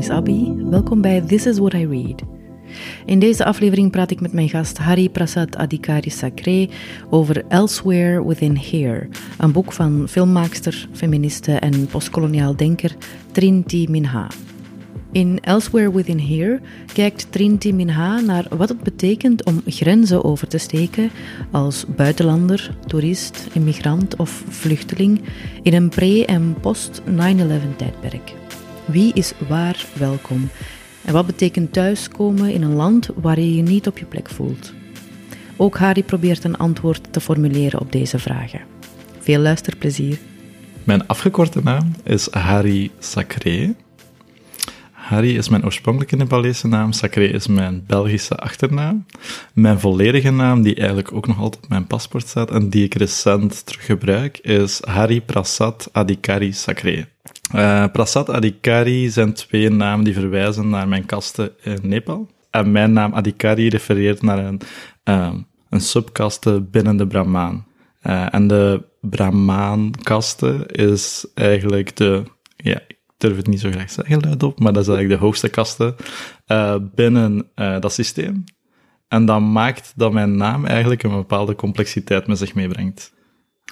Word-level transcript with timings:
Welkom 0.00 1.00
bij 1.00 1.20
This 1.20 1.46
is 1.46 1.58
What 1.58 1.72
I 1.72 1.86
Read. 1.86 2.22
In 3.06 3.18
deze 3.18 3.44
aflevering 3.44 3.90
praat 3.90 4.10
ik 4.10 4.20
met 4.20 4.32
mijn 4.32 4.48
gast 4.48 4.78
Hari 4.78 5.10
Prasad 5.10 5.56
Adhikari 5.56 6.10
Sacre 6.10 6.68
over 7.10 7.44
Elsewhere 7.48 8.26
Within 8.26 8.56
Here, 8.56 9.08
een 9.38 9.52
boek 9.52 9.72
van 9.72 10.08
filmmaakster, 10.08 10.88
feministe 10.92 11.52
en 11.52 11.86
postkoloniaal 11.86 12.56
denker 12.56 12.96
Trinity 13.32 13.86
Minha. 13.88 14.26
In 15.12 15.38
Elsewhere 15.40 15.92
Within 15.92 16.20
Here 16.20 16.60
kijkt 16.92 17.32
Trinity 17.32 17.72
Minha 17.72 18.20
naar 18.20 18.46
wat 18.56 18.68
het 18.68 18.82
betekent 18.82 19.44
om 19.44 19.62
grenzen 19.66 20.24
over 20.24 20.48
te 20.48 20.58
steken 20.58 21.10
als 21.50 21.84
buitenlander, 21.96 22.76
toerist, 22.86 23.48
immigrant 23.52 24.16
of 24.16 24.42
vluchteling 24.48 25.20
in 25.62 25.74
een 25.74 25.88
pre- 25.88 26.24
en 26.24 26.54
post-9-11 26.60 27.76
tijdperk. 27.76 28.32
Wie 28.90 29.12
is 29.14 29.32
waar 29.48 29.86
welkom? 29.98 30.50
En 31.04 31.12
wat 31.12 31.26
betekent 31.26 31.72
thuiskomen 31.72 32.52
in 32.52 32.62
een 32.62 32.74
land 32.74 33.08
waar 33.14 33.40
je 33.40 33.54
je 33.54 33.62
niet 33.62 33.86
op 33.86 33.98
je 33.98 34.04
plek 34.04 34.30
voelt? 34.30 34.72
Ook 35.56 35.78
Hari 35.78 36.04
probeert 36.04 36.44
een 36.44 36.56
antwoord 36.56 37.12
te 37.12 37.20
formuleren 37.20 37.80
op 37.80 37.92
deze 37.92 38.18
vragen. 38.18 38.60
Veel 39.18 39.40
luisterplezier. 39.40 40.18
Mijn 40.84 41.06
afgekorte 41.06 41.60
naam 41.62 41.92
is 42.04 42.30
Hari 42.30 42.90
Sacré. 42.98 43.74
Hari 44.90 45.36
is 45.36 45.48
mijn 45.48 45.64
oorspronkelijke 45.64 46.16
Nepalese 46.16 46.68
naam, 46.68 46.92
Sacré 46.92 47.24
is 47.24 47.46
mijn 47.46 47.84
Belgische 47.86 48.36
achternaam. 48.36 49.06
Mijn 49.54 49.80
volledige 49.80 50.30
naam, 50.30 50.62
die 50.62 50.74
eigenlijk 50.74 51.12
ook 51.12 51.26
nog 51.26 51.38
altijd 51.38 51.64
op 51.64 51.68
mijn 51.68 51.86
paspoort 51.86 52.28
staat 52.28 52.50
en 52.50 52.68
die 52.68 52.84
ik 52.84 52.94
recent 52.94 53.66
terug 53.66 53.84
gebruik, 53.84 54.38
is 54.38 54.80
Hari 54.84 55.20
Prasad 55.20 55.88
Adhikari 55.92 56.52
Sacré. 56.52 57.06
Uh, 57.54 57.84
Prasad 57.92 58.28
Adhikari 58.28 59.08
zijn 59.08 59.32
twee 59.32 59.70
namen 59.70 60.04
die 60.04 60.14
verwijzen 60.14 60.68
naar 60.68 60.88
mijn 60.88 61.06
kaste 61.06 61.52
in 61.62 61.78
Nepal. 61.82 62.28
En 62.50 62.72
mijn 62.72 62.92
naam 62.92 63.12
Adhikari 63.12 63.68
refereert 63.68 64.22
naar 64.22 64.38
een, 64.38 64.60
uh, 65.04 65.32
een 65.70 65.80
subkaste 65.80 66.60
binnen 66.60 66.96
de 66.96 67.06
Brahmaan. 67.06 67.66
Uh, 68.02 68.34
en 68.34 68.46
de 68.46 68.84
Brahmaan-kaste 69.00 70.66
is 70.66 71.26
eigenlijk 71.34 71.96
de, 71.96 72.22
ja, 72.56 72.80
ik 72.86 72.98
durf 73.16 73.36
het 73.36 73.46
niet 73.46 73.60
zo 73.60 73.70
graag 73.70 73.90
zeggen 73.90 74.20
luidop, 74.20 74.60
maar 74.60 74.72
dat 74.72 74.82
is 74.82 74.88
eigenlijk 74.88 75.18
de 75.20 75.26
hoogste 75.26 75.48
kaste 75.48 75.94
binnen 76.94 77.46
dat 77.54 77.92
systeem. 77.92 78.44
En 79.08 79.24
dat 79.24 79.40
maakt 79.40 79.92
dat 79.96 80.12
mijn 80.12 80.36
naam 80.36 80.66
eigenlijk 80.66 81.02
een 81.02 81.10
bepaalde 81.10 81.54
complexiteit 81.54 82.26
met 82.26 82.38
zich 82.38 82.54
meebrengt. 82.54 83.12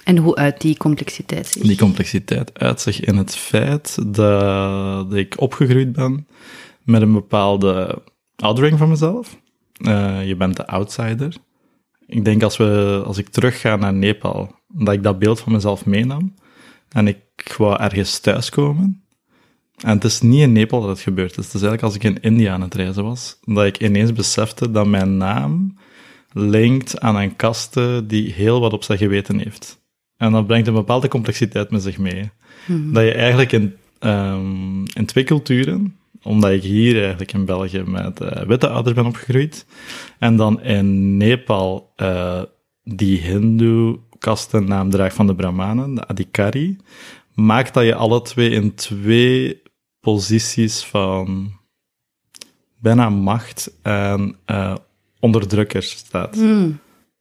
En 0.03 0.17
hoe 0.17 0.35
uit 0.35 0.61
die 0.61 0.77
complexiteit 0.77 1.47
zich? 1.47 1.61
Die 1.61 1.77
complexiteit 1.77 2.59
uit 2.59 2.81
zich 2.81 2.99
in 2.99 3.17
het 3.17 3.35
feit 3.35 3.97
dat, 4.15 5.13
ik 5.13 5.41
opgegroeid 5.41 5.91
ben 5.91 6.27
met 6.83 7.01
een 7.01 7.13
bepaalde 7.13 8.01
oudering 8.35 8.77
van 8.77 8.89
mezelf. 8.89 9.37
Uh, 9.77 10.27
je 10.27 10.35
bent 10.35 10.55
de 10.55 10.67
outsider. 10.67 11.35
Ik 12.05 12.25
denk 12.25 12.43
als, 12.43 12.57
we, 12.57 13.01
als 13.05 13.17
ik 13.17 13.29
terugga 13.29 13.75
naar 13.75 13.93
Nepal, 13.93 14.55
dat 14.67 14.93
ik 14.93 15.03
dat 15.03 15.19
beeld 15.19 15.39
van 15.39 15.51
mezelf 15.51 15.85
meenam. 15.85 16.33
En 16.89 17.07
ik 17.07 17.55
wou 17.57 17.79
ergens 17.79 18.19
thuiskomen. 18.19 19.03
En 19.83 19.89
het 19.89 20.03
is 20.03 20.21
niet 20.21 20.41
in 20.41 20.51
Nepal 20.51 20.81
dat 20.81 20.89
het 20.89 20.99
gebeurd 20.99 21.37
is. 21.37 21.45
Het 21.45 21.53
is 21.53 21.61
eigenlijk 21.61 21.83
als 21.83 21.95
ik 21.95 22.03
in 22.03 22.21
India 22.21 22.53
aan 22.53 22.61
het 22.61 22.75
reizen 22.75 23.03
was, 23.03 23.39
dat 23.45 23.65
ik 23.65 23.79
ineens 23.79 24.13
besefte 24.13 24.71
dat 24.71 24.87
mijn 24.87 25.17
naam 25.17 25.77
linkt 26.31 26.99
aan 26.99 27.15
een 27.15 27.35
kaste 27.35 28.03
die 28.07 28.33
heel 28.33 28.59
wat 28.59 28.73
op 28.73 28.83
zijn 28.83 28.97
geweten 28.97 29.39
heeft. 29.39 29.78
En 30.19 30.31
dat 30.31 30.47
brengt 30.47 30.67
een 30.67 30.73
bepaalde 30.73 31.07
complexiteit 31.07 31.71
met 31.71 31.83
zich 31.83 31.97
mee. 31.97 32.29
Mhm. 32.67 32.91
Dat 32.91 33.03
je 33.03 33.13
eigenlijk 33.13 33.51
in, 33.51 33.75
um, 33.99 34.83
in 34.93 35.05
twee 35.05 35.23
culturen, 35.23 35.95
omdat 36.23 36.51
ik 36.51 36.63
hier 36.63 36.99
eigenlijk 36.99 37.33
in 37.33 37.45
België 37.45 37.83
met 37.85 38.21
uh, 38.21 38.29
witte 38.31 38.69
ouders 38.69 38.95
ben 38.95 39.05
opgegroeid, 39.05 39.65
en 40.19 40.35
dan 40.35 40.61
in 40.61 41.17
Nepal 41.17 41.93
uh, 41.97 42.41
die 42.83 43.19
hindoe-kastennaam 43.19 44.89
draagt 44.89 45.15
van 45.15 45.27
de 45.27 45.35
Brahmanen, 45.35 45.95
de 45.95 46.07
Adhikari, 46.07 46.77
maakt 47.33 47.73
dat 47.73 47.83
je 47.83 47.95
alle 47.95 48.21
twee 48.21 48.49
in 48.49 48.75
twee 48.75 49.61
posities 49.99 50.83
van 50.83 51.51
bijna 52.77 53.09
macht 53.09 53.71
en 53.81 54.35
uh, 54.45 54.75
onderdrukker 55.19 55.83
staat. 55.83 56.35
Mhm. 56.35 56.71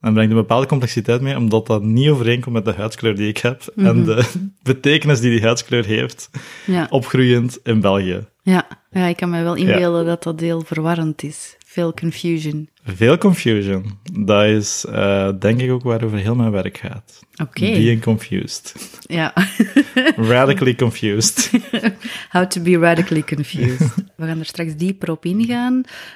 En 0.01 0.13
brengt 0.13 0.31
een 0.31 0.37
bepaalde 0.37 0.67
complexiteit 0.67 1.21
mee, 1.21 1.37
omdat 1.37 1.67
dat 1.67 1.83
niet 1.83 2.09
overeenkomt 2.09 2.55
met 2.55 2.65
de 2.65 2.73
huidskleur 2.73 3.15
die 3.15 3.29
ik 3.29 3.39
heb 3.39 3.73
en 3.77 3.97
mhm. 3.97 4.05
de 4.05 4.25
betekenis 4.63 5.21
die 5.21 5.31
die 5.31 5.43
huidskleur 5.43 5.85
heeft, 5.85 6.31
ja. 6.67 6.87
opgroeiend 6.91 7.59
in 7.63 7.81
België. 7.81 8.27
Ja. 8.43 8.67
ja, 8.91 9.07
ik 9.07 9.17
kan 9.17 9.31
me 9.31 9.43
wel 9.43 9.55
inbeelden 9.55 10.07
dat 10.07 10.23
dat 10.23 10.41
heel 10.41 10.61
verwarrend 10.61 11.23
is. 11.23 11.57
Veel 11.79 11.95
confusion. 11.95 12.69
Veel 12.85 13.19
confusion. 13.19 13.99
Dat 14.13 14.45
is 14.45 14.85
uh, 14.89 15.31
denk 15.39 15.61
ik 15.61 15.71
ook 15.71 15.83
waarover 15.83 16.19
heel 16.19 16.35
mijn 16.35 16.51
werk 16.51 16.79
gaat. 16.79 17.21
Oké. 17.33 17.43
Okay. 17.43 17.73
Being 17.73 18.03
confused. 18.03 18.75
Ja. 19.07 19.33
radically 20.35 20.75
confused. 20.75 21.51
How 22.35 22.47
to 22.47 22.61
be 22.61 22.79
radically 22.79 23.23
confused. 23.23 23.95
We 24.17 24.27
gaan 24.27 24.39
er 24.39 24.45
straks 24.45 24.77
dieper 24.77 25.11
op 25.11 25.25
ingaan. 25.25 25.75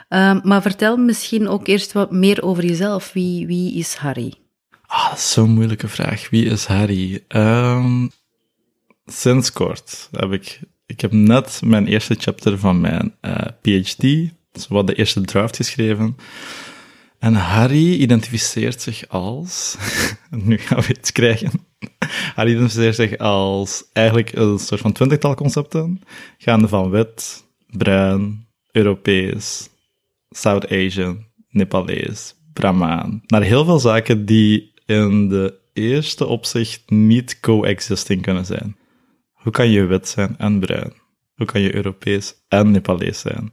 Um, 0.09 0.41
maar 0.45 0.63
vertel 0.63 0.97
misschien 0.97 1.49
ook 1.49 1.67
eerst 1.67 1.93
wat 1.93 2.11
meer 2.11 2.43
over 2.43 2.65
jezelf. 2.65 3.13
Wie, 3.13 3.47
wie 3.47 3.75
is 3.75 3.95
Harry? 3.95 4.35
Ah, 4.87 5.09
dat 5.09 5.19
is 5.19 5.33
zo'n 5.33 5.51
moeilijke 5.51 5.89
vraag. 5.89 6.31
Wie 6.31 6.45
is 6.45 6.67
Harry? 6.67 7.25
Um, 7.29 8.11
sinds 9.07 9.53
kort 9.53 10.09
heb 10.13 10.33
ik... 10.33 10.61
Ik 10.87 11.01
heb 11.01 11.13
net 11.13 11.61
mijn 11.65 11.87
eerste 11.87 12.15
chapter 12.19 12.59
van 12.59 12.81
mijn 12.81 13.15
uh, 13.21 13.35
PhD 13.61 14.33
wat 14.69 14.87
de 14.87 14.95
eerste 14.95 15.21
draft 15.21 15.57
geschreven. 15.57 16.17
En 17.19 17.35
Harry 17.35 17.93
identificeert 17.93 18.83
zich 18.83 19.09
als. 19.09 19.77
nu 20.31 20.59
gaan 20.59 20.81
we 20.81 20.89
iets 20.99 21.13
krijgen. 21.13 21.51
Harry 22.35 22.51
identificeert 22.51 22.95
zich 22.95 23.19
als 23.19 23.85
eigenlijk 23.93 24.33
een 24.33 24.59
soort 24.59 24.81
van 24.81 24.93
twintigtal 24.93 25.35
concepten, 25.35 26.01
gaande 26.39 26.69
van 26.69 26.91
wit, 26.91 27.45
bruin, 27.67 28.47
Europees, 28.71 29.71
South 30.31 30.69
Asian, 30.71 31.27
Nepalees, 31.49 32.35
Brahmaan. 32.53 33.23
Naar 33.27 33.43
heel 33.43 33.65
veel 33.65 33.79
zaken 33.79 34.25
die 34.25 34.73
in 34.87 35.29
de 35.29 35.61
eerste 35.73 36.27
opzicht 36.27 36.91
niet 36.91 37.41
coexisting 37.41 38.23
kunnen 38.23 38.45
zijn. 38.45 38.77
Hoe 39.33 39.53
kan 39.53 39.71
je 39.71 39.85
wit 39.85 40.09
zijn 40.09 40.35
en 40.39 40.61
bruin? 40.61 40.93
Hoe 41.35 41.47
kan 41.47 41.61
je 41.61 41.75
Europees 41.75 42.35
en 42.49 42.71
Nepalees 42.71 43.21
zijn? 43.21 43.53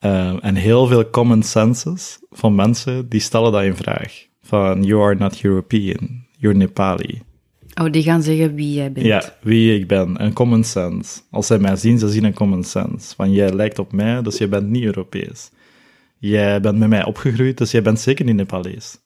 Uh, 0.00 0.36
en 0.44 0.54
heel 0.54 0.86
veel 0.86 1.10
common 1.10 1.42
senses 1.42 2.18
van 2.30 2.54
mensen, 2.54 3.08
die 3.08 3.20
stellen 3.20 3.52
dat 3.52 3.62
in 3.62 3.76
vraag. 3.76 4.26
Van, 4.42 4.82
you 4.82 5.02
are 5.02 5.14
not 5.14 5.44
European, 5.44 6.24
you're 6.38 6.58
Nepali. 6.58 7.22
Oh, 7.80 7.90
die 7.90 8.02
gaan 8.02 8.22
zeggen 8.22 8.54
wie 8.54 8.72
jij 8.72 8.92
bent. 8.92 9.06
Ja, 9.06 9.36
wie 9.42 9.78
ik 9.78 9.86
ben. 9.86 10.22
Een 10.22 10.32
common 10.32 10.64
sense. 10.64 11.20
Als 11.30 11.46
zij 11.46 11.58
mij 11.58 11.76
zien, 11.76 11.98
ze 11.98 12.08
zien 12.08 12.24
een 12.24 12.34
common 12.34 12.64
sense. 12.64 13.14
Van, 13.14 13.32
jij 13.32 13.52
lijkt 13.52 13.78
op 13.78 13.92
mij, 13.92 14.22
dus 14.22 14.38
je 14.38 14.48
bent 14.48 14.68
niet 14.68 14.84
Europees. 14.84 15.50
Jij 16.18 16.60
bent 16.60 16.78
met 16.78 16.88
mij 16.88 17.04
opgegroeid, 17.04 17.58
dus 17.58 17.70
jij 17.70 17.82
bent 17.82 18.00
zeker 18.00 18.24
niet 18.24 18.34
Nepalees. 18.34 18.98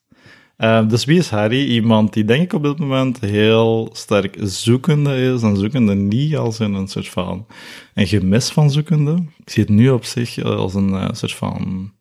Uh, 0.60 0.88
dus 0.88 1.04
wie 1.04 1.18
is 1.18 1.30
Harry? 1.30 1.70
Iemand 1.70 2.12
die 2.12 2.24
denk 2.24 2.42
ik 2.42 2.52
op 2.52 2.62
dit 2.62 2.78
moment 2.78 3.20
heel 3.20 3.90
sterk 3.92 4.36
zoekende 4.40 5.16
is. 5.16 5.42
En 5.42 5.56
zoekende 5.56 5.94
niet 5.94 6.36
als 6.36 6.58
een 6.58 6.88
soort 6.88 7.08
van 7.08 7.46
een 7.94 8.06
gemis 8.06 8.50
van 8.50 8.70
zoekende. 8.70 9.24
Ik 9.44 9.50
zie 9.50 9.62
het 9.62 9.72
nu 9.72 9.90
op 9.90 10.04
zich 10.04 10.42
als 10.42 10.74
een 10.74 10.88
uh, 10.88 11.08
soort 11.12 11.34
van 11.34 11.92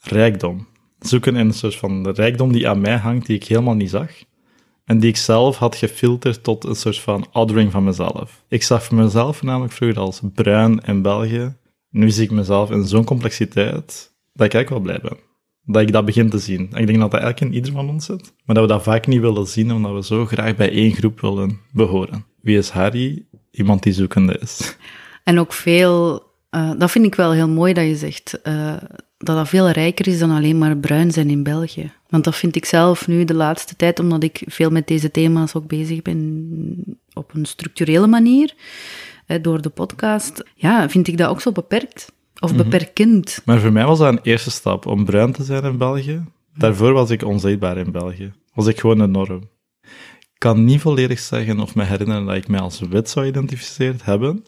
rijkdom. 0.00 0.66
Zoeken 0.98 1.36
in 1.36 1.46
een 1.46 1.52
soort 1.52 1.76
van 1.76 2.10
rijkdom 2.10 2.52
die 2.52 2.68
aan 2.68 2.80
mij 2.80 2.96
hangt, 2.96 3.26
die 3.26 3.36
ik 3.36 3.44
helemaal 3.44 3.74
niet 3.74 3.90
zag. 3.90 4.10
En 4.84 4.98
die 4.98 5.08
ik 5.08 5.16
zelf 5.16 5.56
had 5.56 5.76
gefilterd 5.76 6.42
tot 6.42 6.64
een 6.64 6.76
soort 6.76 6.98
van 6.98 7.26
othering 7.32 7.70
van 7.70 7.84
mezelf. 7.84 8.44
Ik 8.48 8.62
zag 8.62 8.90
mezelf 8.90 9.42
namelijk 9.42 9.72
vroeger 9.72 10.00
als 10.00 10.20
bruin 10.34 10.78
in 10.78 11.02
België. 11.02 11.54
Nu 11.90 12.10
zie 12.10 12.24
ik 12.24 12.30
mezelf 12.30 12.70
in 12.70 12.86
zo'n 12.86 13.04
complexiteit 13.04 14.14
dat 14.32 14.46
ik 14.46 14.54
eigenlijk 14.54 14.68
wel 14.68 14.80
blij 14.80 15.10
ben 15.10 15.29
dat 15.64 15.82
ik 15.82 15.92
dat 15.92 16.04
begin 16.04 16.30
te 16.30 16.38
zien. 16.38 16.60
Ik 16.62 16.86
denk 16.86 16.98
dat 16.98 17.10
dat 17.10 17.20
eigenlijk 17.20 17.40
in 17.40 17.52
ieder 17.52 17.72
van 17.72 17.88
ons 17.88 18.04
zit, 18.04 18.32
maar 18.44 18.54
dat 18.54 18.64
we 18.64 18.72
dat 18.72 18.82
vaak 18.82 19.06
niet 19.06 19.20
willen 19.20 19.46
zien, 19.46 19.72
omdat 19.72 19.92
we 19.92 20.04
zo 20.04 20.26
graag 20.26 20.56
bij 20.56 20.72
één 20.72 20.92
groep 20.92 21.20
willen 21.20 21.60
behoren. 21.72 22.24
Wie 22.40 22.58
is 22.58 22.70
Harry? 22.70 23.24
Iemand 23.50 23.82
die 23.82 23.92
zoekende 23.92 24.38
is. 24.38 24.76
En 25.24 25.38
ook 25.38 25.52
veel, 25.52 26.22
uh, 26.50 26.72
dat 26.78 26.90
vind 26.90 27.04
ik 27.04 27.14
wel 27.14 27.32
heel 27.32 27.48
mooi 27.48 27.72
dat 27.72 27.84
je 27.84 27.96
zegt, 27.96 28.40
uh, 28.44 28.76
dat 29.18 29.36
dat 29.36 29.48
veel 29.48 29.70
rijker 29.70 30.08
is 30.08 30.18
dan 30.18 30.30
alleen 30.30 30.58
maar 30.58 30.76
bruin 30.76 31.10
zijn 31.10 31.30
in 31.30 31.42
België. 31.42 31.92
Want 32.08 32.24
dat 32.24 32.36
vind 32.36 32.56
ik 32.56 32.64
zelf 32.64 33.06
nu 33.06 33.24
de 33.24 33.34
laatste 33.34 33.76
tijd, 33.76 33.98
omdat 33.98 34.22
ik 34.22 34.42
veel 34.46 34.70
met 34.70 34.86
deze 34.86 35.10
thema's 35.10 35.54
ook 35.54 35.66
bezig 35.66 36.02
ben 36.02 36.98
op 37.12 37.34
een 37.34 37.44
structurele 37.44 38.06
manier, 38.06 38.54
door 39.42 39.62
de 39.62 39.68
podcast, 39.68 40.42
ja, 40.54 40.88
vind 40.88 41.08
ik 41.08 41.16
dat 41.16 41.28
ook 41.28 41.40
zo 41.40 41.52
beperkt. 41.52 42.12
Of 42.40 42.52
mhm. 42.52 42.62
beperkend. 42.62 43.42
Maar 43.44 43.60
voor 43.60 43.72
mij 43.72 43.86
was 43.86 43.98
dat 43.98 44.12
een 44.12 44.20
eerste 44.22 44.50
stap 44.50 44.86
om 44.86 45.04
bruin 45.04 45.32
te 45.32 45.44
zijn 45.44 45.64
in 45.64 45.78
België. 45.78 46.24
Daarvoor 46.54 46.92
was 46.92 47.10
ik 47.10 47.24
onzichtbaar 47.24 47.76
in 47.76 47.92
België. 47.92 48.32
Was 48.54 48.66
ik 48.66 48.80
gewoon 48.80 49.00
een 49.00 49.10
norm. 49.10 49.48
Ik 50.20 50.46
kan 50.46 50.64
niet 50.64 50.80
volledig 50.80 51.18
zeggen 51.18 51.60
of 51.60 51.74
me 51.74 51.84
herinneren 51.84 52.26
dat 52.26 52.36
ik 52.36 52.48
mij 52.48 52.60
als 52.60 52.80
wit 52.80 53.10
zou 53.10 53.26
identificeerd 53.26 54.04
hebben. 54.04 54.44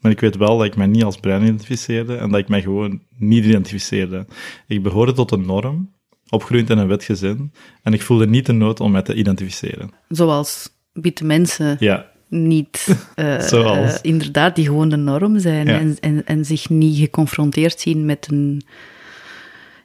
Maar 0.00 0.12
ik 0.12 0.20
weet 0.20 0.36
wel 0.36 0.58
dat 0.58 0.66
ik 0.66 0.76
mij 0.76 0.86
niet 0.86 1.04
als 1.04 1.16
bruin 1.16 1.42
identificeerde 1.42 2.16
en 2.16 2.30
dat 2.30 2.40
ik 2.40 2.48
mij 2.48 2.62
gewoon 2.62 3.02
niet 3.16 3.44
identificeerde. 3.44 4.26
Ik 4.66 4.82
behoorde 4.82 5.12
tot 5.12 5.30
een 5.30 5.46
norm, 5.46 5.94
opgegroeid 6.28 6.70
in 6.70 6.78
een 6.78 6.88
wit 6.88 7.04
gezin, 7.04 7.52
en 7.82 7.92
ik 7.92 8.02
voelde 8.02 8.26
niet 8.26 8.46
de 8.46 8.52
nood 8.52 8.80
om 8.80 8.90
mij 8.90 9.02
te 9.02 9.14
identificeren. 9.14 9.90
Zoals 10.08 10.68
witte 10.92 11.24
mensen 11.24 11.76
Ja, 11.80 12.10
niet 12.28 12.86
eh, 13.14 13.52
eh, 13.52 13.94
inderdaad 14.02 14.54
die 14.56 14.64
gewoon 14.64 14.88
de 14.88 14.96
norm 14.96 15.38
zijn 15.38 15.66
Ja. 15.66 15.78
en, 15.78 15.96
en, 16.00 16.26
en 16.26 16.44
zich 16.44 16.68
niet 16.68 16.98
geconfronteerd 16.98 17.80
zien 17.80 18.04
met 18.04 18.26
een, 18.30 18.62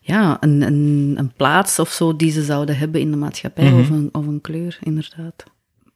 ja, 0.02 0.38
een, 0.40 0.62
een, 0.62 1.14
een 1.18 1.32
plaats 1.36 1.80
of 1.80 1.90
zo 1.90 2.16
die 2.16 2.32
ze 2.32 2.44
zouden 2.44 2.78
hebben 2.78 3.02
in 3.02 3.12
de 3.12 3.18
maatschappij 3.18 3.70
Mhm. 3.70 3.80
of, 3.80 3.90
een, 3.90 4.10
of 4.12 4.28
een 4.28 4.42
kleur, 4.42 4.78
inderdaad. 4.84 5.44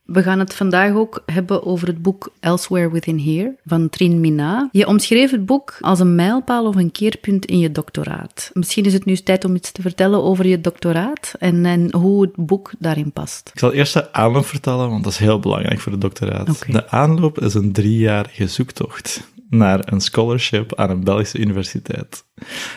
We 0.08 0.24
gaan 0.24 0.40
het 0.40 0.54
vandaag 0.54 0.94
ook 0.94 1.24
hebben 1.26 1.66
over 1.66 1.88
het 1.88 2.02
boek 2.02 2.34
Elsewhere 2.40 2.92
Within 2.92 3.20
Here 3.20 3.56
van 3.66 3.90
Trin 3.90 4.20
Mina. 4.20 4.70
Je 4.72 4.88
omschreef 4.88 5.32
het 5.32 5.46
boek 5.46 5.78
als 5.80 6.00
een 6.00 6.16
mijlpaal 6.16 6.66
of 6.66 6.76
een 6.76 6.92
keerpunt 6.92 7.46
in 7.46 7.60
je 7.60 7.72
doctoraat. 7.72 8.50
Misschien 8.54 8.86
is 8.86 8.94
het 8.94 9.06
nu 9.06 9.16
tijd 9.16 9.46
om 9.46 9.56
iets 9.56 9.72
te 9.72 9.82
vertellen 9.82 10.24
over 10.24 10.48
je 10.48 10.62
doctoraat 10.62 11.34
en, 11.40 11.66
en 11.66 11.94
hoe 11.96 12.22
het 12.22 12.36
boek 12.36 12.72
daarin 12.80 13.12
past. 13.12 13.50
Ik 13.54 13.60
zal 13.60 13.74
eerst 13.74 13.94
de 13.94 14.14
aanloop 14.14 14.46
vertellen, 14.46 14.90
want 14.90 15.04
dat 15.04 15.14
is 15.14 15.20
heel 15.20 15.40
belangrijk 15.40 15.80
voor 15.80 15.92
de 15.92 15.98
doctoraat. 15.98 16.66
De 16.68 16.90
aanloop 16.90 17.40
is 17.40 17.54
een 17.54 17.72
driejarige 17.72 18.48
zoektocht 18.48 19.24
naar 19.50 19.92
een 19.92 20.02
scholarship 20.02 20.76
aan 20.76 20.90
een 20.90 21.04
Belgische 21.04 21.38
universiteit. 21.38 22.26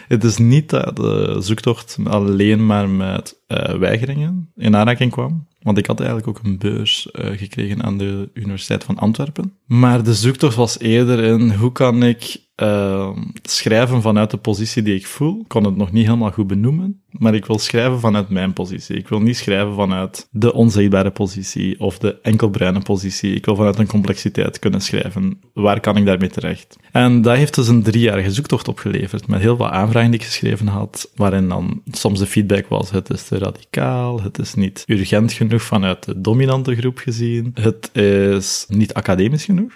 Het 0.09 0.25
is 0.25 0.39
niet 0.39 0.71
dat 0.71 0.97
de 0.97 1.37
zoektocht 1.41 1.99
alleen 2.05 2.67
maar 2.67 2.89
met 2.89 3.43
eh, 3.47 3.75
weigeringen 3.75 4.53
in 4.57 4.77
aanraking 4.77 5.11
kwam, 5.11 5.47
want 5.63 5.79
ik 5.79 5.87
had 5.87 6.01
eigenlijk 6.01 6.29
ook 6.29 6.45
een 6.45 6.59
beurs 6.59 7.11
eh, 7.11 7.39
gekregen 7.39 7.83
aan 7.83 7.99
de 7.99 8.31
Universiteit 8.35 8.85
van 8.85 8.99
Antwerpen. 8.99 9.59
Maar 9.67 10.03
de 10.03 10.15
zoektocht 10.15 10.57
was 10.57 10.79
eerder 10.79 11.25
in 11.25 11.53
hoe 11.53 11.73
kan 11.73 12.03
ik 12.03 12.49
eh, 12.61 13.11
schrijven 13.43 14.03
vanuit 14.03 14.31
de 14.31 14.37
positie 14.37 14.83
die 14.83 14.95
ik 14.95 15.07
voel. 15.07 15.41
Ik 15.41 15.49
kon 15.49 15.65
het 15.65 15.77
nog 15.77 15.93
niet 15.93 16.05
helemaal 16.05 16.31
goed 16.31 16.47
benoemen, 16.47 17.03
maar 17.11 17.35
ik 17.35 17.47
wil 17.47 17.59
schrijven 17.59 18.01
vanuit 18.01 18.29
mijn 18.29 18.53
positie. 18.53 18.97
Ik 18.97 19.09
wil 19.09 19.21
niet 19.21 19.37
schrijven 19.37 19.75
vanuit 19.75 20.29
de 20.31 20.53
onzichtbare 20.53 21.11
positie 21.11 21.81
of 21.81 21.99
de 21.99 22.21
enkelbruine 22.23 22.81
positie. 22.81 23.35
Ik 23.35 23.45
wil 23.45 23.57
vanuit 23.57 23.79
een 23.79 23.87
complexiteit 23.87 24.59
kunnen 24.59 24.81
schrijven. 24.81 25.41
Waar 25.55 25.81
kan 25.81 25.97
ik 25.97 26.07
daarmee 26.07 26.29
terecht? 26.29 26.77
En 26.93 27.23
dat 27.23 27.37
heeft 27.37 27.55
dus 27.55 27.69
een 27.69 27.83
driejarige 27.83 28.31
zoektocht 28.31 28.69
opgeleverd, 28.69 29.29
met 29.29 29.41
heel 29.41 29.57
wat 29.57 29.71
aanvragen 29.71 30.11
die 30.11 30.21
ik 30.21 30.27
geschreven 30.27 30.67
had, 30.67 31.11
waarin 31.15 31.49
dan 31.49 31.83
soms 31.91 32.19
de 32.19 32.27
feedback 32.27 32.67
was, 32.69 32.91
het 32.91 33.11
is 33.11 33.25
te 33.25 33.39
radicaal, 33.39 34.23
het 34.23 34.39
is 34.39 34.55
niet 34.55 34.85
urgent 34.87 35.33
genoeg 35.33 35.63
vanuit 35.63 36.05
de 36.05 36.21
dominante 36.21 36.77
groep 36.77 36.99
gezien, 36.99 37.51
het 37.55 37.91
is 37.97 38.65
niet 38.69 38.95
academisch 38.95 39.45
genoeg 39.45 39.73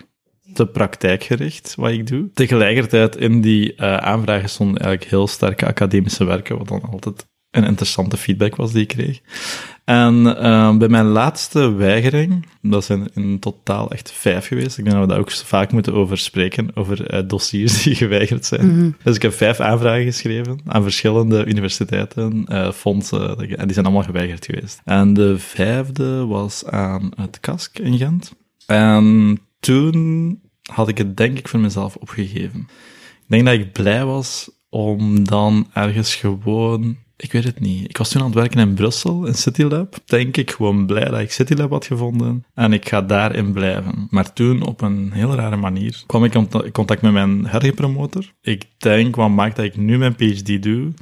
te 0.55 0.67
praktijkgericht 0.67 1.75
wat 1.77 1.91
ik 1.91 2.07
doe. 2.07 2.31
Tegelijkertijd 2.35 3.17
in 3.17 3.41
die 3.41 3.75
eh, 3.75 3.97
aanvragen 3.97 4.49
stonden 4.49 4.81
eigenlijk 4.81 5.11
heel 5.11 5.27
sterke 5.27 5.67
academische 5.67 6.25
werken, 6.25 6.59
wat 6.59 6.69
dan 6.69 6.83
altijd 6.83 7.27
een 7.51 7.65
interessante 7.65 8.17
feedback 8.17 8.57
was 8.57 8.73
die 8.73 8.83
ik 8.83 8.89
kreeg. 8.89 9.21
En 9.85 10.37
eh, 10.37 10.77
bij 10.77 10.89
mijn 10.89 11.07
laatste 11.07 11.73
weigering, 11.73 12.47
dat 12.63 12.85
zijn 12.85 13.09
in 13.15 13.39
totaal 13.39 13.91
echt 13.91 14.13
vijf 14.13 14.47
geweest, 14.47 14.79
ik 14.79 14.85
denk 14.85 14.97
dat 14.97 15.07
we 15.07 15.11
daar 15.11 15.21
ook 15.21 15.31
vaak 15.31 15.73
moeten 15.73 15.93
over 15.93 16.19
spreken, 16.19 16.71
over 16.75 17.07
eh, 17.07 17.29
dossiers 17.29 17.83
die 17.83 17.95
geweigerd 18.05 18.45
zijn. 18.45 18.97
Dus 19.03 19.17
ik 19.17 19.23
heb 19.23 19.33
vijf 19.33 19.61
aanvragen 19.61 20.05
geschreven 20.05 20.61
aan 20.67 20.83
verschillende 20.83 21.45
universiteiten, 21.45 22.47
fondsen, 22.75 23.39
en 23.39 23.65
die 23.65 23.73
zijn 23.73 23.87
allemaal 23.87 24.03
geweigerd 24.03 24.45
geweest. 24.45 24.81
En 24.85 25.15
de 25.15 25.39
vijfde 25.39 26.27
was 26.27 26.67
aan 26.67 27.11
het 27.17 27.41
KASK 27.41 27.79
in 27.79 27.99
Gent. 27.99 28.33
En 28.67 29.39
toen 29.61 30.41
had 30.73 30.89
ik 30.89 30.99
het 30.99 31.17
denk 31.17 31.39
ik 31.39 31.49
voor 31.49 31.61
mezelf 31.61 31.97
opgegeven. 31.97 32.61
Ik 32.61 33.27
denk 33.27 33.45
dat 33.45 33.55
ik 33.55 33.73
blij 33.73 34.05
was 34.05 34.51
om 34.69 35.25
dan 35.25 35.69
ergens 35.73 36.15
gewoon... 36.15 37.03
Ik 37.17 37.33
weet 37.33 37.45
het 37.45 37.61
niet. 37.61 37.89
Ik 37.89 37.97
was 37.97 38.09
toen 38.09 38.21
aan 38.21 38.27
het 38.27 38.37
werken 38.37 38.61
in 38.61 38.75
Brussel, 38.75 39.27
in 39.27 39.35
CityLab. 39.35 39.97
Denk 40.05 40.37
ik 40.37 40.51
gewoon 40.51 40.87
blij 40.87 41.05
dat 41.05 41.21
ik 41.21 41.33
CityLab 41.33 41.71
had 41.71 41.87
gevonden. 41.87 42.45
En 42.55 42.73
ik 42.73 42.89
ga 42.89 43.03
daarin 43.03 43.53
blijven. 43.53 44.07
Maar 44.11 44.33
toen, 44.33 44.63
op 44.63 44.81
een 44.81 45.13
heel 45.13 45.35
rare 45.35 45.57
manier, 45.57 46.03
kwam 46.07 46.25
ik 46.25 46.35
in 46.35 46.73
contact 46.73 47.03
met 47.03 47.13
mijn 47.13 47.47
hergepromotor. 47.47 48.33
Ik 48.41 48.65
denk, 48.79 49.17
wat 49.17 49.31
maakt 49.31 49.57
dat 49.57 49.65
ik 49.65 49.77
nu 49.77 49.99
mijn 49.99 50.15
PhD 50.15 50.63
doe, 50.63 50.93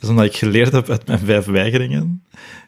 is 0.00 0.08
omdat 0.08 0.24
ik 0.24 0.36
geleerd 0.36 0.72
heb 0.72 0.88
uit 0.88 1.06
mijn 1.06 1.18
vijf 1.18 1.44
weigeringen, 1.44 2.24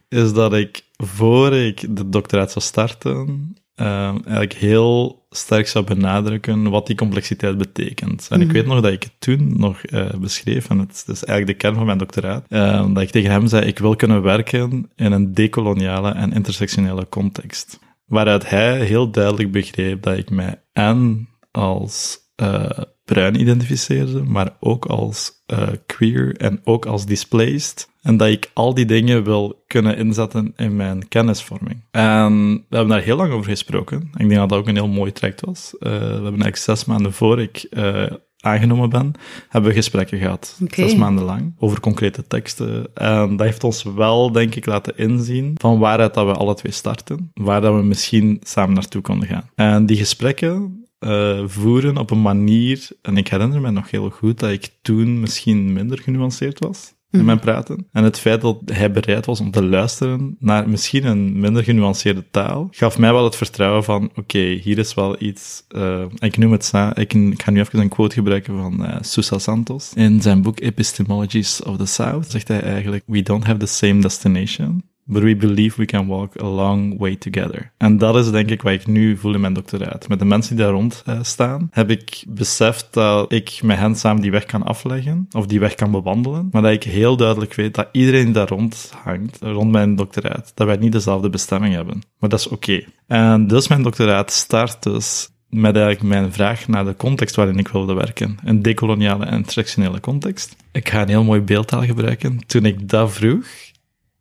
is 0.09 0.33
dat 0.33 0.55
ik, 0.55 0.85
voor 0.97 1.55
ik 1.55 1.97
de 1.97 2.09
doctoraat 2.09 2.53
zou 2.53 2.65
starten, 2.65 3.57
eh, 3.77 4.09
eigenlijk 4.09 4.53
heel 4.53 5.25
sterk 5.31 5.69
zou 5.69 5.85
benadrukken 5.85 6.71
wat 6.71 6.87
die 6.87 6.97
complexiteit 6.97 7.59
betekent. 7.59 8.27
En 8.31 8.41
ik 8.41 8.53
weet 8.53 8.67
nog 8.67 8.81
dat 8.81 8.93
ik 8.93 9.03
het 9.03 9.15
toen 9.19 9.59
nog 9.59 9.83
eh, 9.83 10.15
beschreef, 10.15 10.69
en 10.69 10.79
het 10.79 11.05
is 11.07 11.25
eigenlijk 11.25 11.47
de 11.47 11.55
kern 11.55 11.75
van 11.75 11.87
mijn 11.87 11.99
doctoraat, 11.99 12.45
eh, 12.49 12.87
dat 12.93 13.03
ik 13.03 13.11
tegen 13.11 13.31
hem 13.31 13.47
zei, 13.47 13.67
ik 13.67 13.79
wil 13.79 13.97
kunnen 13.97 14.23
werken 14.23 14.91
in 14.97 15.13
een 15.13 15.35
decoloniale 15.35 16.11
en 16.11 16.33
intersectionele 16.33 17.09
context. 17.09 17.79
Waaruit 18.07 18.51
hij 18.51 18.81
heel 18.81 19.11
duidelijk 19.11 19.53
begreep 19.53 20.03
dat 20.03 20.19
ik 20.19 20.31
mij 20.31 20.61
en 20.73 21.29
als 21.51 22.19
eh, 22.37 22.71
bruin 23.07 23.41
identificeerde, 23.41 24.23
maar 24.23 24.57
ook 24.61 24.85
als 24.85 25.33
eh, 25.47 25.69
queer 25.87 26.37
en 26.37 26.61
ook 26.65 26.87
als 26.87 27.07
displaced. 27.07 27.89
En 28.03 28.17
dat 28.17 28.29
ik 28.29 28.51
al 28.55 28.75
die 28.75 28.85
dingen 28.85 29.25
wil 29.25 29.65
kunnen 29.67 29.97
inzetten 29.97 30.53
in 30.57 30.77
mijn 30.77 31.09
kennisvorming. 31.09 31.85
En 31.91 32.53
we 32.53 32.77
hebben 32.77 32.89
daar 32.89 33.05
heel 33.05 33.17
lang 33.17 33.33
over 33.33 33.51
gesproken. 33.51 33.99
Ik 33.99 34.29
denk 34.29 34.35
dat 34.35 34.49
dat 34.49 34.59
ook 34.59 34.69
een 34.69 34.75
heel 34.75 34.89
mooi 34.89 35.13
traject 35.13 35.41
was. 35.41 35.75
Eh, 35.79 35.91
we 35.91 35.97
hebben 35.99 36.23
eigenlijk 36.23 36.57
zes 36.57 36.85
maanden 36.85 37.13
voor 37.13 37.41
ik 37.41 37.67
eh, 37.71 38.07
aangenomen 38.41 38.91
ben, 38.91 39.13
hebben 39.49 39.71
we 39.71 39.77
gesprekken 39.77 40.19
gehad. 40.19 40.61
Zes 40.69 40.97
maanden 40.97 41.25
lang. 41.25 41.55
Over 41.59 41.81
concrete 41.81 42.27
teksten. 42.27 42.87
En 42.95 43.37
dat 43.37 43.47
heeft 43.47 43.65
ons 43.65 43.83
wel, 43.83 44.33
denk 44.33 44.55
ik, 44.55 44.67
laten 44.67 44.97
inzien 44.97 45.53
van 45.55 45.79
waaruit 45.79 46.15
dat 46.15 46.27
we 46.27 46.33
alle 46.33 46.55
twee 46.55 46.73
starten. 46.73 47.31
Waar 47.35 47.61
dat 47.61 47.75
we 47.75 47.83
misschien 47.83 48.41
samen 48.43 48.75
naartoe 48.75 49.03
konden 49.03 49.29
gaan. 49.29 49.51
En 49.55 49.87
die 49.87 49.97
gesprekken 49.97 50.86
eh, 50.99 51.43
voeren 51.47 51.97
op 51.97 52.11
een 52.11 52.23
manier, 52.23 52.89
en 53.03 53.17
ik 53.17 53.29
herinner 53.29 53.61
me 53.61 53.71
nog 53.71 53.91
heel 53.91 54.11
goed 54.11 54.39
dat 54.39 54.51
ik 54.51 54.71
toen 54.83 55.21
misschien 55.21 55.73
minder 55.73 55.99
genuanceerd 55.99 56.59
was 56.59 56.95
in 57.11 57.25
mijn 57.25 57.39
praten. 57.39 57.87
En 57.93 58.05
het 58.05 58.19
feit 58.19 58.41
dat 58.41 58.59
hij 58.65 58.91
bereid 58.91 59.27
was 59.27 59.41
om 59.41 59.51
te 59.51 59.65
luisteren 59.65 60.37
naar 60.39 60.69
misschien 60.69 61.07
een 61.07 61.41
minder 61.41 61.65
genuanceerde 61.65 62.25
taal, 62.31 62.69
gaf 62.71 62.99
mij 62.99 63.13
wel 63.13 63.25
het 63.25 63.37
vertrouwen 63.37 63.85
van, 63.85 64.11
oké, 64.15 64.39
hier 64.39 64.79
is 64.79 64.95
wel 64.95 65.23
iets, 65.23 65.65
eh, 65.69 66.05
ik 66.19 66.37
noem 66.37 66.53
het, 66.53 66.73
ik, 66.95 67.15
ik 67.15 67.43
ga 67.43 67.51
nu 67.51 67.61
even 67.61 67.81
een 67.81 67.89
quote 67.89 68.15
gebruiken 68.15 68.57
van 68.57 68.85
eh 68.85 68.97
Sousa 69.01 69.39
Santos. 69.39 69.93
In 69.95 70.23
zijn 70.23 70.43
boek 70.43 70.61
Epistemologies 70.61 71.63
of 71.63 71.77
the 71.77 71.87
South 71.87 72.31
zegt 72.31 72.49
hij 72.49 72.61
eigenlijk, 72.61 73.05
we 73.07 73.23
don't 73.23 73.45
have 73.45 73.59
the 73.59 73.67
same 73.67 74.01
destination, 74.01 74.83
But 75.09 75.23
we 75.23 75.37
believe 75.37 75.77
we 75.77 75.85
can 75.85 76.07
walk 76.07 76.43
a 76.43 76.47
long 76.47 76.99
way 76.99 77.17
together. 77.17 77.73
En 77.77 77.99
dat 77.99 78.17
is 78.17 78.31
denk 78.31 78.51
ik 78.51 78.63
wat 78.63 78.73
ik 78.73 78.87
nu 78.87 79.17
voel 79.17 79.35
in 79.35 79.41
mijn 79.41 79.53
doctoraat. 79.53 80.09
Met 80.09 80.19
de 80.19 80.25
mensen 80.25 80.57
die 80.57 80.65
daar 80.65 80.75
rond 80.75 81.03
eh, 81.07 81.19
staan, 81.23 81.69
heb 81.71 81.91
ik 81.91 82.25
beseft 82.29 82.89
dat 82.91 83.33
ik 83.33 83.61
met 83.63 83.79
hen 83.79 83.95
samen 83.95 84.23
die 84.23 84.31
weg 84.31 84.45
kan 84.45 84.63
afleggen, 84.63 85.29
of 85.31 85.47
die 85.47 85.61
weg 85.61 85.75
kan 85.75 85.91
bewandelen, 85.91 86.49
maar 86.51 86.63
dat 86.63 86.73
ik 86.73 86.83
heel 86.83 87.17
duidelijk 87.17 87.55
weet 87.55 87.75
dat 87.75 87.89
iedereen 87.93 88.25
die 88.25 88.33
daar 88.33 88.49
rond 88.49 88.93
hangt, 89.03 89.39
rond 89.41 89.71
mijn 89.71 89.97
doctoraat, 89.97 90.53
dat 90.55 90.67
wij 90.67 90.77
niet 90.77 90.93
dezelfde 90.93 91.31
bestemming 91.31 91.75
hebben. 91.75 92.03
Maar 92.19 92.31
dat 92.31 92.39
is 92.39 92.49
oké. 92.49 92.85
En 93.07 93.47
dus 93.47 93.69
mijn 93.69 93.83
doctoraat 93.83 94.33
start 94.33 94.83
dus 94.83 95.29
met 95.49 95.77
eigenlijk 95.77 96.03
mijn 96.03 96.33
vraag 96.33 96.69
naar 96.69 96.85
de 96.85 96.97
context 96.97 97.37
waarin 97.37 97.59
ik 97.59 97.69
wilde 97.69 97.95
werken. 97.95 98.39
Een 98.45 98.63
decoloniale 98.63 99.25
en 99.25 99.37
intersectionele 99.37 100.01
context. 100.01 100.57
Ik 100.73 100.89
ga 100.89 101.03
een 101.03 101.09
heel 101.09 101.25
mooi 101.25 101.41
beeldtaal 101.41 101.85
gebruiken. 101.85 102.47
Toen 102.47 102.65
ik 102.65 102.89
dat 102.89 103.13
vroeg, 103.13 103.47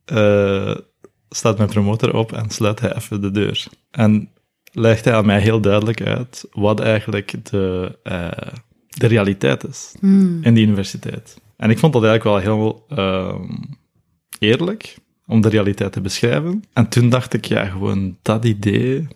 eh, 0.05 0.75
staat 1.29 1.57
mijn 1.57 1.69
promotor 1.69 2.15
op 2.15 2.31
en 2.31 2.49
sluit 2.49 2.79
hij 2.79 2.95
even 2.95 3.21
de 3.21 3.31
deur. 3.31 3.67
En 3.91 4.29
legt 4.71 5.05
hij 5.05 5.13
aan 5.13 5.25
mij 5.25 5.39
heel 5.39 5.61
duidelijk 5.61 6.01
uit 6.01 6.45
wat 6.51 6.79
eigenlijk 6.79 7.49
de, 7.49 7.97
eh, 8.03 8.31
de 8.87 9.07
realiteit 9.07 9.67
is 9.67 9.95
in 10.41 10.53
die 10.53 10.65
universiteit. 10.65 11.41
En 11.57 11.69
ik 11.69 11.79
vond 11.79 11.93
dat 11.93 12.03
eigenlijk 12.03 12.45
wel 12.45 12.53
heel 12.53 12.85
ehm, 12.89 13.51
eerlijk 14.39 14.97
om 15.27 15.41
de 15.41 15.49
realiteit 15.49 15.91
te 15.91 16.01
beschrijven. 16.01 16.63
En 16.73 16.89
toen 16.89 17.09
dacht 17.09 17.33
ik, 17.33 17.45
ja, 17.45 17.65
gewoon 17.65 18.17
dat 18.21 18.45
idee, 18.45 19.07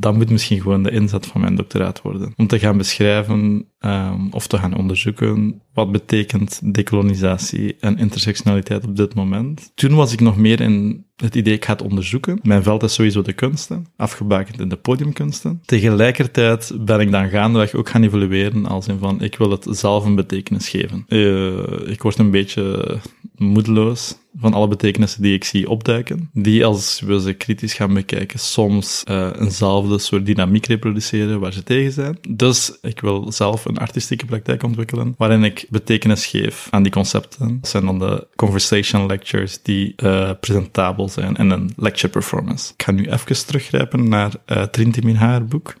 dat 0.00 0.14
moet 0.14 0.30
misschien 0.30 0.60
gewoon 0.60 0.82
de 0.82 0.90
inzet 0.90 1.26
van 1.26 1.40
mijn 1.40 1.54
doctoraat 1.54 2.02
worden. 2.02 2.32
Om 2.36 2.46
te 2.46 2.58
gaan 2.58 2.76
beschrijven 2.76 3.66
ehm, 3.78 4.28
of 4.30 4.46
te 4.46 4.58
gaan 4.58 4.76
onderzoeken 4.76 5.62
wat 5.74 5.92
betekent 5.92 6.74
decolonisatie 6.74 7.76
en 7.80 7.98
intersectionaliteit 7.98 8.84
op 8.84 8.96
dit 8.96 9.14
moment. 9.14 9.72
Toen 9.74 9.94
was 9.94 10.12
ik 10.12 10.20
nog 10.20 10.36
meer 10.36 10.60
in 10.60 11.06
het 11.16 11.34
idee, 11.34 11.54
ik 11.54 11.64
ga 11.64 11.72
het 11.72 11.82
onderzoeken. 11.82 12.38
Mijn 12.42 12.62
veld 12.62 12.82
is 12.82 12.94
sowieso 12.94 13.22
de 13.22 13.32
kunsten, 13.32 13.86
afgebakend 13.96 14.60
in 14.60 14.68
de 14.68 14.76
podiumkunsten. 14.76 15.62
Tegelijkertijd 15.64 16.72
ben 16.80 17.00
ik 17.00 17.10
dan 17.10 17.28
gaandeweg 17.28 17.74
ook 17.74 17.88
gaan 17.88 18.02
evolueren 18.02 18.66
als 18.66 18.88
in 18.88 18.98
van, 18.98 19.22
ik 19.22 19.36
wil 19.36 19.50
het 19.50 19.66
zelf 19.70 20.04
een 20.04 20.14
betekenis 20.14 20.68
geven. 20.68 21.04
Eh, 21.08 21.90
ik 21.90 22.02
word 22.02 22.18
een 22.18 22.30
beetje 22.30 22.98
moedeloos 23.36 24.22
van 24.36 24.54
alle 24.54 24.68
betekenissen 24.68 25.22
die 25.22 25.34
ik 25.34 25.44
zie 25.44 25.70
opduiken, 25.70 26.30
die 26.32 26.64
als 26.64 27.00
we 27.00 27.20
ze 27.20 27.32
kritisch 27.32 27.74
gaan 27.74 27.94
bekijken, 27.94 28.38
soms 28.38 29.02
uh, 29.10 29.30
eenzelfde 29.38 29.98
soort 29.98 30.26
dynamiek 30.26 30.66
reproduceren 30.66 31.40
waar 31.40 31.52
ze 31.52 31.62
tegen 31.62 31.92
zijn. 31.92 32.18
Dus 32.28 32.78
ik 32.82 33.00
wil 33.00 33.32
zelf 33.32 33.64
een 33.64 33.78
artistieke 33.78 34.26
praktijk 34.26 34.62
ontwikkelen, 34.62 35.14
waarin 35.18 35.44
ik 35.44 35.66
betekenis 35.70 36.26
geef 36.26 36.66
aan 36.70 36.82
die 36.82 36.92
concepten. 36.92 37.58
Dat 37.60 37.70
zijn 37.70 37.84
dan 37.84 37.98
de 37.98 38.26
conversation 38.36 39.06
lectures 39.06 39.62
die 39.62 39.94
uh, 39.96 40.30
presentabel 40.40 41.08
zijn 41.08 41.36
en 41.36 41.50
een 41.50 41.72
lecture 41.76 42.12
performance. 42.12 42.72
Ik 42.76 42.82
ga 42.82 42.92
nu 42.92 43.10
even 43.10 43.46
teruggrijpen 43.46 44.08
naar 44.08 44.32
uh, 44.46 44.62
Trinity 44.62 45.00
Minhaar 45.04 45.44
boek 45.44 45.74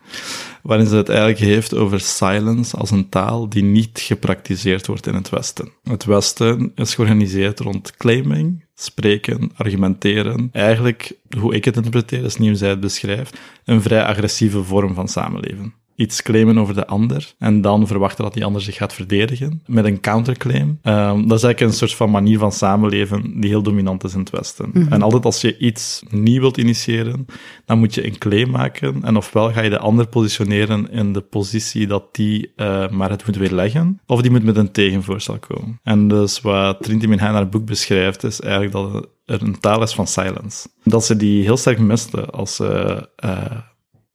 waarin 0.64 0.86
ze 0.86 0.96
het 0.96 1.08
eigenlijk 1.08 1.38
heeft 1.38 1.74
over 1.74 2.00
silence 2.00 2.76
als 2.76 2.90
een 2.90 3.08
taal 3.08 3.48
die 3.48 3.62
niet 3.62 4.00
gepraktiseerd 4.00 4.86
wordt 4.86 5.06
in 5.06 5.14
het 5.14 5.28
Westen. 5.28 5.72
Het 5.82 6.04
Westen 6.04 6.72
is 6.74 6.94
georganiseerd 6.94 7.60
rond 7.60 7.96
claiming, 7.96 8.64
spreken, 8.74 9.50
argumenteren. 9.56 10.48
Eigenlijk, 10.52 11.12
hoe 11.38 11.54
ik 11.54 11.64
het 11.64 11.76
interpreteer, 11.76 12.24
is 12.24 12.36
hoe 12.36 12.54
zij 12.54 12.68
het 12.68 12.80
beschrijft, 12.80 13.38
een 13.64 13.82
vrij 13.82 14.04
agressieve 14.04 14.64
vorm 14.64 14.94
van 14.94 15.08
samenleven 15.08 15.74
iets 15.96 16.22
claimen 16.22 16.58
over 16.58 16.74
de 16.74 16.86
ander 16.86 17.34
en 17.38 17.60
dan 17.60 17.86
verwachten 17.86 18.24
dat 18.24 18.34
die 18.34 18.44
ander 18.44 18.62
zich 18.62 18.76
gaat 18.76 18.92
verdedigen 18.92 19.62
met 19.66 19.84
een 19.84 20.00
counterclaim. 20.00 20.68
Um, 20.82 21.28
dat 21.28 21.38
is 21.38 21.44
eigenlijk 21.44 21.60
een 21.60 21.72
soort 21.72 21.94
van 21.94 22.10
manier 22.10 22.38
van 22.38 22.52
samenleven 22.52 23.40
die 23.40 23.50
heel 23.50 23.62
dominant 23.62 24.04
is 24.04 24.12
in 24.12 24.18
het 24.18 24.30
Westen. 24.30 24.70
Mhm. 24.72 24.92
En 24.92 25.02
altijd 25.02 25.24
als 25.24 25.40
je 25.40 25.58
iets 25.58 26.02
nieuw 26.10 26.40
wilt 26.40 26.56
initiëren, 26.56 27.26
dan 27.64 27.78
moet 27.78 27.94
je 27.94 28.06
een 28.06 28.18
claim 28.18 28.50
maken 28.50 29.02
en 29.02 29.16
ofwel 29.16 29.52
ga 29.52 29.60
je 29.60 29.70
de 29.70 29.78
ander 29.78 30.06
positioneren 30.06 30.90
in 30.90 31.12
de 31.12 31.20
positie 31.20 31.86
dat 31.86 32.14
die 32.14 32.52
uh, 32.56 32.88
maar 32.88 33.10
het 33.10 33.26
moet 33.26 33.36
weerleggen, 33.36 34.00
of 34.06 34.22
die 34.22 34.30
moet 34.30 34.44
met 34.44 34.56
een 34.56 34.72
tegenvoorstel 34.72 35.38
komen. 35.38 35.80
En 35.82 36.08
dus 36.08 36.40
wat 36.40 36.82
Trinity 36.82 37.06
Minhai 37.06 37.30
in 37.30 37.36
haar 37.36 37.48
boek 37.48 37.66
beschrijft, 37.66 38.24
is 38.24 38.40
eigenlijk 38.40 38.72
dat 38.72 39.08
er 39.24 39.42
een 39.42 39.60
taal 39.60 39.82
is 39.82 39.94
van 39.94 40.06
silence. 40.06 40.68
Dat 40.84 41.04
ze 41.04 41.16
die 41.16 41.42
heel 41.42 41.56
sterk 41.56 41.78
miste 41.78 42.30
als 42.30 42.54
ze 42.56 43.08
uh, 43.24 43.58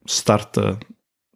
starten 0.03 0.77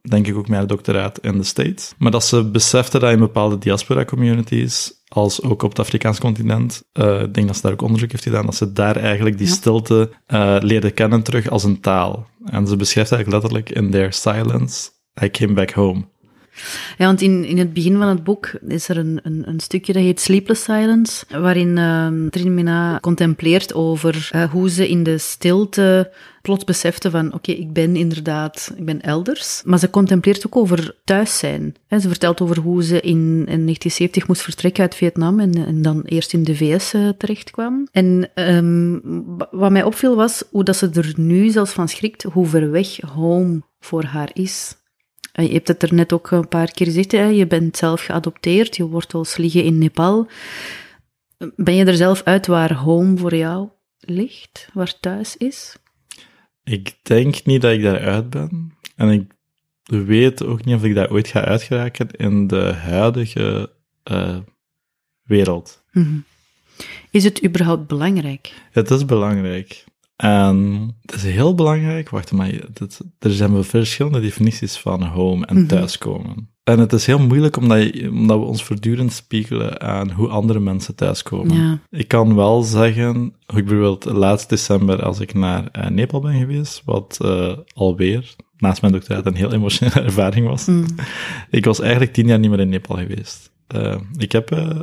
denk 0.09 0.27
ik 0.27 0.35
ook 0.35 0.47
haar 0.47 0.67
doctoraat 0.67 1.19
in 1.19 1.37
de 1.37 1.43
States. 1.43 1.93
Maar 1.97 2.11
dat 2.11 2.23
ze 2.23 2.43
besefte 2.43 2.99
dat 2.99 3.11
in 3.11 3.19
bepaalde 3.19 3.57
diaspora-communities, 3.57 5.01
als 5.07 5.41
ook 5.41 5.63
op 5.63 5.69
het 5.69 5.79
Afrikaans 5.79 6.19
continent, 6.19 6.83
uh, 6.93 7.21
ik 7.21 7.33
denk 7.33 7.47
dat 7.47 7.55
ze 7.55 7.61
daar 7.61 7.71
ook 7.71 7.81
onderzoek 7.81 8.11
heeft 8.11 8.23
gedaan, 8.23 8.45
dat 8.45 8.55
ze 8.55 8.73
daar 8.73 8.95
eigenlijk 8.95 9.37
die 9.37 9.47
stilte 9.47 10.11
uh, 10.27 10.55
leerde 10.59 10.91
kennen 10.91 11.23
terug 11.23 11.49
als 11.49 11.63
een 11.63 11.79
taal. 11.79 12.27
En 12.45 12.67
ze 12.67 12.75
beschrijft 12.75 13.11
eigenlijk 13.11 13.43
letterlijk 13.43 13.77
in 13.77 13.91
their 13.91 14.13
silence, 14.13 14.89
I 15.23 15.29
came 15.29 15.53
back 15.53 15.71
home. 15.71 16.11
Ja, 16.97 17.05
want 17.05 17.21
in, 17.21 17.45
in 17.45 17.57
het 17.57 17.73
begin 17.73 17.97
van 17.97 18.07
het 18.07 18.23
boek 18.23 18.51
is 18.67 18.89
er 18.89 18.97
een, 18.97 19.19
een, 19.23 19.43
een 19.47 19.59
stukje 19.59 19.93
dat 19.93 20.01
heet 20.01 20.19
Sleepless 20.19 20.63
Silence, 20.63 21.25
waarin 21.29 21.77
uh, 21.77 22.29
Trinmina 22.29 22.99
contempleert 22.99 23.73
over 23.73 24.29
uh, 24.35 24.43
hoe 24.51 24.69
ze 24.69 24.89
in 24.89 25.03
de 25.03 25.17
stilte 25.17 26.11
plots 26.41 26.63
besefte 26.63 27.09
van, 27.09 27.33
oké, 27.33 27.51
ik 27.51 27.73
ben 27.73 27.95
inderdaad, 27.95 28.73
ik 28.75 28.85
ben 28.85 29.01
elders. 29.01 29.61
Maar 29.65 29.79
ze 29.79 29.89
contempleert 29.89 30.45
ook 30.45 30.55
over 30.55 30.95
thuis 31.03 31.37
zijn. 31.37 31.75
Ze 31.89 32.07
vertelt 32.07 32.41
over 32.41 32.59
hoe 32.59 32.83
ze 32.83 32.95
in, 33.01 33.19
in 33.29 33.43
1970 33.45 34.27
moest 34.27 34.41
vertrekken 34.41 34.83
uit 34.83 34.95
Vietnam 34.95 35.39
en, 35.39 35.65
en 35.65 35.81
dan 35.81 36.01
eerst 36.05 36.33
in 36.33 36.43
de 36.43 36.55
VS 36.55 36.93
uh, 36.93 37.09
terecht 37.09 37.51
kwam. 37.51 37.87
En 37.91 38.31
um, 38.35 39.01
wat 39.51 39.71
mij 39.71 39.83
opviel 39.83 40.15
was 40.15 40.43
hoe 40.51 40.63
dat 40.63 40.75
ze 40.75 40.89
er 40.93 41.13
nu 41.15 41.49
zelfs 41.49 41.71
van 41.71 41.89
schrikt, 41.89 42.23
hoe 42.23 42.45
ver 42.45 42.71
weg 42.71 42.99
home 43.01 43.61
voor 43.79 44.03
haar 44.03 44.29
is. 44.33 44.75
Je 45.41 45.51
hebt 45.51 45.67
het 45.67 45.83
er 45.83 45.93
net 45.93 46.13
ook 46.13 46.31
een 46.31 46.47
paar 46.47 46.71
keer 46.71 46.85
gezegd, 46.85 47.11
hè? 47.11 47.25
je 47.25 47.47
bent 47.47 47.77
zelf 47.77 48.01
geadopteerd, 48.01 48.75
je 48.75 48.87
wortels 48.87 49.37
liggen 49.37 49.63
in 49.63 49.77
Nepal. 49.77 50.27
Ben 51.55 51.75
je 51.75 51.85
er 51.85 51.95
zelf 51.95 52.21
uit 52.23 52.47
waar 52.47 52.73
home 52.73 53.17
voor 53.17 53.35
jou 53.35 53.69
ligt, 53.99 54.69
waar 54.73 54.99
thuis 54.99 55.37
is? 55.37 55.75
Ik 56.63 56.95
denk 57.01 57.45
niet 57.45 57.61
dat 57.61 57.71
ik 57.71 57.81
daaruit 57.81 58.29
ben. 58.29 58.73
En 58.95 59.09
ik 59.09 59.31
weet 59.83 60.43
ook 60.43 60.65
niet 60.65 60.75
of 60.75 60.83
ik 60.83 60.95
daar 60.95 61.11
ooit 61.11 61.27
ga 61.27 61.43
uitgeraken 61.45 62.11
in 62.11 62.47
de 62.47 62.73
huidige 62.73 63.71
uh, 64.11 64.37
wereld. 65.23 65.83
Mm 65.91 66.03
-hmm. 66.03 66.23
Is 67.11 67.23
het 67.23 67.45
überhaupt 67.45 67.87
belangrijk? 67.87 68.53
Het 68.71 68.91
is 68.91 69.05
belangrijk. 69.05 69.83
En 70.23 70.89
het 71.01 71.13
is 71.13 71.23
heel 71.23 71.55
belangrijk, 71.55 72.09
wacht 72.09 72.31
maar, 72.31 72.51
dit, 72.73 73.01
er 73.19 73.31
zijn 73.31 73.63
verschillende 73.63 74.19
definities 74.19 74.77
van 74.77 75.03
home 75.03 75.45
en 75.45 75.67
thuiskomen. 75.67 76.49
En 76.63 76.79
het 76.79 76.93
is 76.93 77.05
heel 77.05 77.19
moeilijk 77.19 77.57
omdat, 77.57 77.83
je, 77.83 78.09
omdat 78.09 78.39
we 78.39 78.45
ons 78.45 78.63
voortdurend 78.63 79.13
spiegelen 79.13 79.81
aan 79.81 80.11
hoe 80.11 80.27
andere 80.27 80.59
mensen 80.59 80.95
thuiskomen. 80.95 81.55
Ja. 81.55 81.79
Ik 81.89 82.07
kan 82.07 82.35
wel 82.35 82.61
zeggen, 82.61 83.25
ik 83.25 83.65
bijvoorbeeld 83.65 84.05
laatst 84.05 84.49
december 84.49 85.03
als 85.03 85.19
ik 85.19 85.33
naar 85.33 85.69
uh, 85.77 85.87
Nepal 85.87 86.19
ben 86.19 86.39
geweest, 86.39 86.81
wat 86.85 87.19
uh, 87.21 87.57
alweer 87.73 88.35
naast 88.57 88.81
mijn 88.81 88.93
doctoraat 88.93 89.25
een 89.25 89.35
heel 89.35 89.53
emotionele 89.53 90.01
ervaring 90.09 90.47
was. 90.47 90.65
Mm. 90.65 90.85
ik 91.49 91.65
was 91.65 91.79
eigenlijk 91.79 92.13
tien 92.13 92.27
jaar 92.27 92.39
niet 92.39 92.49
meer 92.49 92.59
in 92.59 92.69
Nepal 92.69 92.97
geweest. 92.97 93.51
Uh, 93.75 93.95
ik 94.17 94.31
heb 94.31 94.77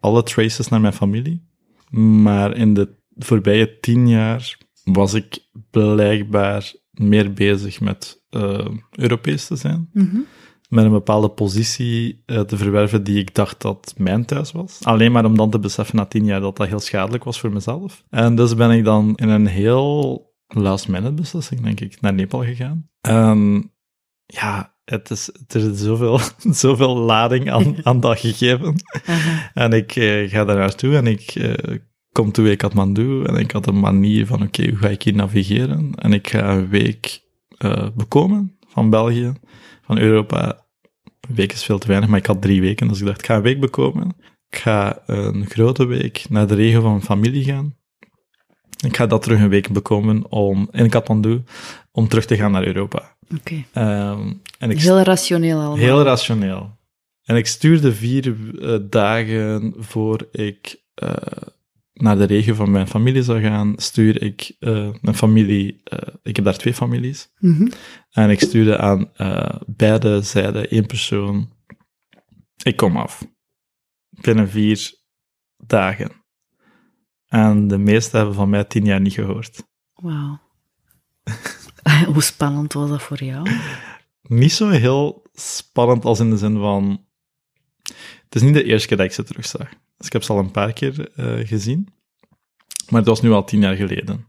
alle 0.00 0.22
traces 0.22 0.68
naar 0.68 0.80
mijn 0.80 0.92
familie, 0.92 1.42
maar 1.90 2.56
in 2.56 2.74
de 2.74 2.88
voorbije 3.16 3.78
tien 3.80 4.08
jaar 4.08 4.58
was 4.84 5.14
ik 5.14 5.38
blijkbaar 5.70 6.72
meer 6.90 7.32
bezig 7.32 7.80
met 7.80 8.24
uh, 8.30 8.66
Europees 8.90 9.46
te 9.46 9.56
zijn. 9.56 9.88
Mm 9.92 10.08
-hmm. 10.10 10.26
Met 10.68 10.84
een 10.84 10.90
bepaalde 10.90 11.28
positie 11.28 12.22
uh, 12.26 12.40
te 12.40 12.56
verwerven 12.56 13.04
die 13.04 13.18
ik 13.18 13.34
dacht 13.34 13.62
dat 13.62 13.94
mijn 13.96 14.24
thuis 14.24 14.52
was. 14.52 14.78
Alleen 14.82 15.12
maar 15.12 15.24
om 15.24 15.36
dan 15.36 15.50
te 15.50 15.58
beseffen 15.58 15.96
na 15.96 16.04
tien 16.04 16.24
jaar 16.24 16.40
dat 16.40 16.56
dat 16.56 16.66
heel 16.66 16.80
schadelijk 16.80 17.24
was 17.24 17.40
voor 17.40 17.52
mezelf. 17.52 18.04
En 18.10 18.34
dus 18.34 18.54
ben 18.54 18.70
ik 18.70 18.84
dan 18.84 19.12
in 19.16 19.28
een 19.28 19.46
heel 19.46 20.24
last 20.46 20.88
minute 20.88 21.12
beslissing, 21.12 21.60
denk 21.60 21.80
ik, 21.80 22.00
naar 22.00 22.14
Nepal 22.14 22.44
gegaan. 22.44 22.88
En 23.00 23.70
ja, 24.26 24.76
het 24.84 25.10
is, 25.10 25.30
er 25.48 25.72
is 25.72 25.80
zoveel, 25.80 26.20
zoveel 26.64 26.96
lading 26.96 27.50
aan, 27.50 27.76
aan 27.82 28.00
dat 28.00 28.18
gegeven. 28.18 28.74
Uh 29.08 29.16
-huh. 29.24 29.46
En 29.54 29.72
ik 29.72 29.96
uh, 29.96 30.30
ga 30.30 30.44
daar 30.44 30.56
naartoe 30.56 30.96
en 30.96 31.06
ik 31.06 31.34
kom 32.16 32.32
toe 32.32 32.50
in 32.50 32.56
Kathmandu 32.56 33.24
en 33.24 33.34
ik 33.34 33.50
had 33.50 33.66
een 33.66 33.80
manier 33.80 34.26
van, 34.26 34.42
oké, 34.42 34.60
okay, 34.60 34.70
hoe 34.70 34.78
ga 34.78 34.88
ik 34.88 35.02
hier 35.02 35.14
navigeren? 35.14 35.94
En 35.94 36.12
ik 36.12 36.28
ga 36.28 36.50
een 36.50 36.68
week 36.68 37.22
uh, 37.58 37.88
bekomen 37.94 38.56
van 38.68 38.90
België, 38.90 39.32
van 39.82 39.98
Europa. 39.98 40.66
Een 41.28 41.34
week 41.34 41.52
is 41.52 41.64
veel 41.64 41.78
te 41.78 41.86
weinig, 41.86 42.08
maar 42.08 42.18
ik 42.18 42.26
had 42.26 42.42
drie 42.42 42.60
weken, 42.60 42.88
dus 42.88 43.00
ik 43.00 43.06
dacht, 43.06 43.18
ik 43.18 43.26
ga 43.26 43.36
een 43.36 43.42
week 43.42 43.60
bekomen. 43.60 44.16
Ik 44.48 44.58
ga 44.58 45.02
een 45.06 45.46
grote 45.46 45.84
week 45.86 46.26
naar 46.28 46.46
de 46.46 46.54
regio 46.54 46.80
van 46.80 46.90
mijn 46.90 47.02
familie 47.02 47.44
gaan. 47.44 47.76
Ik 48.84 48.96
ga 48.96 49.06
dat 49.06 49.22
terug 49.22 49.40
een 49.40 49.48
week 49.48 49.72
bekomen 49.72 50.30
om, 50.30 50.68
in 50.72 50.88
Kathmandu 50.88 51.42
om 51.90 52.08
terug 52.08 52.24
te 52.24 52.36
gaan 52.36 52.52
naar 52.52 52.66
Europa. 52.66 53.16
Oké. 53.34 53.64
Okay. 53.72 54.10
Um, 54.10 54.40
heel 54.58 55.00
rationeel 55.00 55.56
allemaal. 55.56 55.76
Heel 55.76 56.02
rationeel. 56.02 56.78
En 57.24 57.36
ik 57.36 57.46
stuurde 57.46 57.94
vier 57.94 58.26
uh, 58.26 58.78
dagen 58.90 59.74
voor 59.78 60.28
ik 60.32 60.82
uh, 61.02 61.10
naar 61.96 62.16
de 62.16 62.24
regio 62.24 62.54
van 62.54 62.70
mijn 62.70 62.86
familie 62.86 63.22
zou 63.22 63.40
gaan, 63.40 63.72
stuur 63.76 64.22
ik 64.22 64.56
uh, 64.60 64.90
mijn 65.00 65.16
familie, 65.16 65.80
uh, 65.92 65.98
ik 66.22 66.36
heb 66.36 66.44
daar 66.44 66.56
twee 66.56 66.74
families, 66.74 67.30
mm 67.38 67.56
-hmm. 67.56 67.70
en 68.10 68.30
ik 68.30 68.40
stuurde 68.40 68.78
aan 68.78 69.10
uh, 69.16 69.54
beide 69.66 70.22
zijden 70.22 70.70
één 70.70 70.86
persoon, 70.86 71.52
ik 72.62 72.76
kom 72.76 72.96
af. 72.96 73.26
Binnen 74.08 74.48
vier 74.48 74.94
dagen. 75.56 76.12
En 77.26 77.68
de 77.68 77.78
meesten 77.78 78.18
hebben 78.18 78.36
van 78.36 78.50
mij 78.50 78.64
tien 78.64 78.84
jaar 78.84 79.00
niet 79.00 79.12
gehoord. 79.12 79.68
Wauw. 79.94 80.40
Hoe 82.12 82.22
spannend 82.22 82.72
was 82.72 82.88
dat 82.88 83.02
voor 83.02 83.24
jou? 83.24 83.50
Niet 84.22 84.52
zo 84.52 84.68
heel 84.68 85.22
spannend 85.32 86.04
als 86.04 86.20
in 86.20 86.30
de 86.30 86.36
zin 86.36 86.56
van... 86.58 87.04
Het 88.24 88.34
is 88.34 88.42
niet 88.42 88.54
de 88.54 88.64
eerste 88.64 88.88
keer 88.88 88.96
dat 88.96 89.06
ik 89.06 89.12
ze 89.12 89.22
terugzag. 89.22 89.68
Dus 89.96 90.06
ik 90.06 90.12
heb 90.12 90.22
ze 90.22 90.32
al 90.32 90.38
een 90.38 90.50
paar 90.50 90.72
keer 90.72 91.08
uh, 91.16 91.46
gezien. 91.46 91.88
Maar 92.88 93.00
het 93.00 93.08
was 93.08 93.22
nu 93.22 93.32
al 93.32 93.44
tien 93.44 93.60
jaar 93.60 93.76
geleden. 93.76 94.26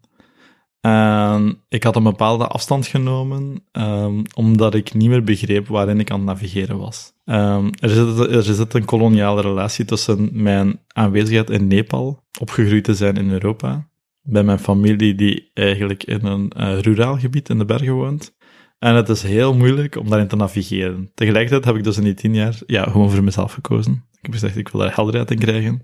En 0.81 1.63
ik 1.69 1.83
had 1.83 1.95
een 1.95 2.03
bepaalde 2.03 2.47
afstand 2.47 2.88
genomen, 2.88 3.63
um, 3.71 4.21
omdat 4.36 4.75
ik 4.75 4.93
niet 4.93 5.09
meer 5.09 5.24
begreep 5.24 5.67
waarin 5.67 6.00
ik 6.00 6.12
aan 6.12 6.17
het 6.17 6.27
navigeren 6.27 6.77
was. 6.77 7.13
Um, 7.25 7.69
er, 7.79 8.43
zit, 8.43 8.74
er 8.74 8.75
een 8.75 8.86
koloniale 8.86 9.41
relatie 9.41 9.86
tussen 9.86 10.29
mijn 10.31 10.79
aanwezigheid 10.88 11.50
in 11.50 11.67
Nepal, 11.67 12.24
opgegroeid 12.39 12.83
te 12.83 12.95
zijn 12.95 13.15
in 13.15 13.31
Europa, 13.31 13.88
bij 14.21 14.43
mijn 14.43 14.59
familie 14.59 15.15
die 15.15 15.51
eigenlijk 15.53 16.03
in 16.03 16.25
een 16.25 16.51
uh, 16.57 16.79
ruraal 16.79 17.17
gebied 17.17 17.50
in 17.50 17.57
de 17.57 17.65
bergen 17.65 17.93
woont. 17.93 18.36
En 18.79 18.95
het 18.95 19.09
is 19.09 19.24
heel 19.24 19.55
moeilijk 19.55 19.95
om 19.95 20.09
daarin 20.09 20.27
te 20.27 20.36
navigeren. 20.36 21.12
Tegelijkertijd 21.13 21.65
heb 21.65 21.75
ik 21.75 21.83
dus 21.83 21.97
in 21.97 22.03
die 22.03 22.13
tien 22.13 22.33
jaar 22.33 22.59
ja, 22.65 22.83
gewoon 22.83 23.12
voor 23.12 23.24
mezelf 23.24 23.53
gekozen. 23.53 24.03
Ik 24.27 24.34
heb 24.34 24.41
gezegd, 24.41 24.57
ik 24.57 24.69
wil 24.69 24.81
daar 24.81 24.96
helderheid 24.96 25.31
in 25.31 25.39
krijgen. 25.39 25.84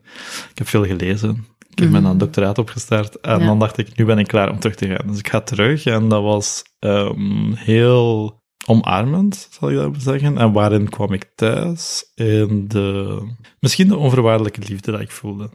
Ik 0.51 0.57
heb 0.57 0.67
veel 0.67 0.85
gelezen. 0.85 1.45
Ik 1.69 1.79
heb 1.79 1.89
mijn 1.89 2.03
mm. 2.03 2.17
doctoraat 2.17 2.57
opgestart 2.57 3.19
en 3.19 3.39
ja. 3.39 3.45
dan 3.45 3.59
dacht 3.59 3.77
ik, 3.77 3.97
nu 3.97 4.05
ben 4.05 4.17
ik 4.17 4.27
klaar 4.27 4.51
om 4.51 4.59
terug 4.59 4.75
te 4.75 4.87
gaan. 4.87 5.07
Dus 5.07 5.19
ik 5.19 5.29
ga 5.29 5.41
terug 5.41 5.85
en 5.85 6.09
dat 6.09 6.23
was 6.23 6.63
um, 6.79 7.53
heel 7.53 8.41
omarmend, 8.65 9.47
zal 9.51 9.69
ik 9.69 9.75
dat 9.75 10.01
zeggen. 10.01 10.37
En 10.37 10.51
waarin 10.51 10.89
kwam 10.89 11.13
ik 11.13 11.31
thuis? 11.35 12.11
In 12.15 12.67
de, 12.67 13.19
misschien 13.59 13.87
de 13.87 13.97
onvoorwaardelijke 13.97 14.61
liefde 14.67 14.91
dat 14.91 15.01
ik 15.01 15.11
voelde. 15.11 15.49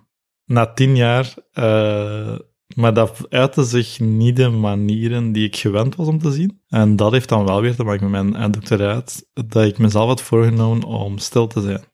na 0.44 0.72
tien 0.72 0.96
jaar, 0.96 1.34
uh, 1.54 2.38
maar 2.74 2.94
dat 2.94 3.26
uitte 3.28 3.64
zich 3.64 4.00
niet 4.00 4.36
de 4.36 4.48
manieren 4.48 5.32
die 5.32 5.46
ik 5.46 5.56
gewend 5.56 5.96
was 5.96 6.06
om 6.06 6.18
te 6.18 6.32
zien. 6.32 6.60
En 6.68 6.96
dat 6.96 7.12
heeft 7.12 7.28
dan 7.28 7.46
wel 7.46 7.60
weer 7.60 7.76
te 7.76 7.84
maken 7.84 8.10
met 8.10 8.30
mijn 8.30 8.50
doctoraat, 8.50 9.22
dat 9.32 9.64
ik 9.64 9.78
mezelf 9.78 10.08
had 10.08 10.22
voorgenomen 10.22 10.84
om 10.84 11.18
stil 11.18 11.46
te 11.46 11.60
zijn. 11.60 11.87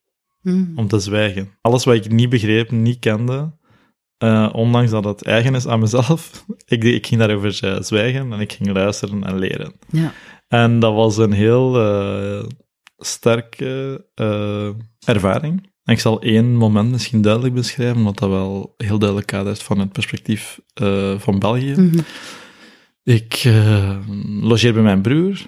Mm. 0.44 0.72
Om 0.76 0.88
te 0.88 0.98
zwijgen. 0.98 1.48
Alles 1.60 1.84
wat 1.84 1.94
ik 1.94 2.10
niet 2.10 2.28
begreep, 2.28 2.70
niet 2.70 2.98
kende, 2.98 3.52
uh, 4.24 4.48
ondanks 4.52 4.90
dat 4.90 5.04
het 5.04 5.22
eigen 5.22 5.54
is 5.54 5.66
aan 5.66 5.80
mezelf, 5.80 6.44
ik, 6.66 6.84
ik 6.84 7.06
ging 7.06 7.20
daarover 7.20 7.60
uh, 7.64 7.80
zwijgen 7.80 8.32
en 8.32 8.40
ik 8.40 8.52
ging 8.52 8.72
luisteren 8.72 9.24
en 9.24 9.38
leren. 9.38 9.72
Ja. 9.90 10.12
En 10.48 10.78
dat 10.78 10.94
was 10.94 11.16
een 11.16 11.32
heel 11.32 11.80
uh, 11.80 12.44
sterke 12.96 14.04
ervaring. 15.06 15.72
En 15.82 15.92
ik 15.92 16.00
zal 16.00 16.20
één 16.20 16.56
moment 16.56 16.90
misschien 16.90 17.22
duidelijk 17.22 17.54
beschrijven, 17.54 18.02
wat 18.02 18.18
dat 18.18 18.28
wel 18.28 18.74
heel 18.76 18.98
duidelijk 18.98 19.28
kadert 19.28 19.62
van 19.62 19.78
het 19.78 19.92
perspectief 19.92 20.60
van 21.16 21.38
België. 21.38 21.74
Mhm. 21.76 21.98
Ik 23.02 23.50
logeer 24.40 24.72
bij 24.72 24.82
mijn 24.82 25.02
broer. 25.02 25.40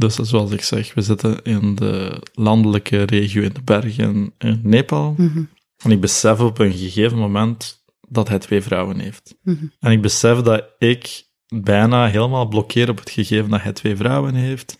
Dus 0.00 0.14
zoals 0.14 0.50
ik 0.50 0.62
zeg, 0.62 0.94
we 0.94 1.02
zitten 1.02 1.42
in 1.42 1.74
de 1.74 2.22
landelijke 2.34 3.02
regio 3.02 3.42
in 3.42 3.52
de 3.52 3.62
bergen 3.62 4.32
in 4.38 4.60
Nepal. 4.62 5.14
Mhm. 5.16 5.42
En 5.76 5.90
ik 5.90 6.00
besef 6.00 6.40
op 6.40 6.58
een 6.58 6.72
gegeven 6.72 7.18
moment 7.18 7.84
dat 8.08 8.28
hij 8.28 8.38
twee 8.38 8.62
vrouwen 8.62 8.98
heeft. 8.98 9.36
Mhm. 9.42 9.64
En 9.80 9.92
ik 9.92 10.02
besef 10.02 10.38
dat 10.38 10.64
ik 10.78 11.24
bijna 11.48 12.06
helemaal 12.06 12.48
blokkeer 12.48 12.88
op 12.88 12.98
het 12.98 13.10
gegeven 13.10 13.50
dat 13.50 13.62
hij 13.62 13.72
twee 13.72 13.96
vrouwen 13.96 14.34
heeft. 14.34 14.76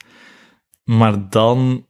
Maar 0.85 1.31
dan 1.31 1.87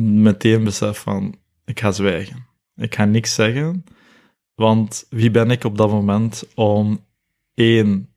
meteen 0.00 0.64
besef 0.64 0.98
van, 0.98 1.34
ik 1.64 1.80
ga 1.80 1.92
zwijgen. 1.92 2.46
Ik 2.74 2.94
ga 2.94 3.04
niks 3.04 3.34
zeggen, 3.34 3.84
want 4.54 5.06
wie 5.10 5.30
ben 5.30 5.50
ik 5.50 5.64
op 5.64 5.76
dat 5.76 5.90
moment 5.90 6.44
om 6.54 7.04
één, 7.54 8.08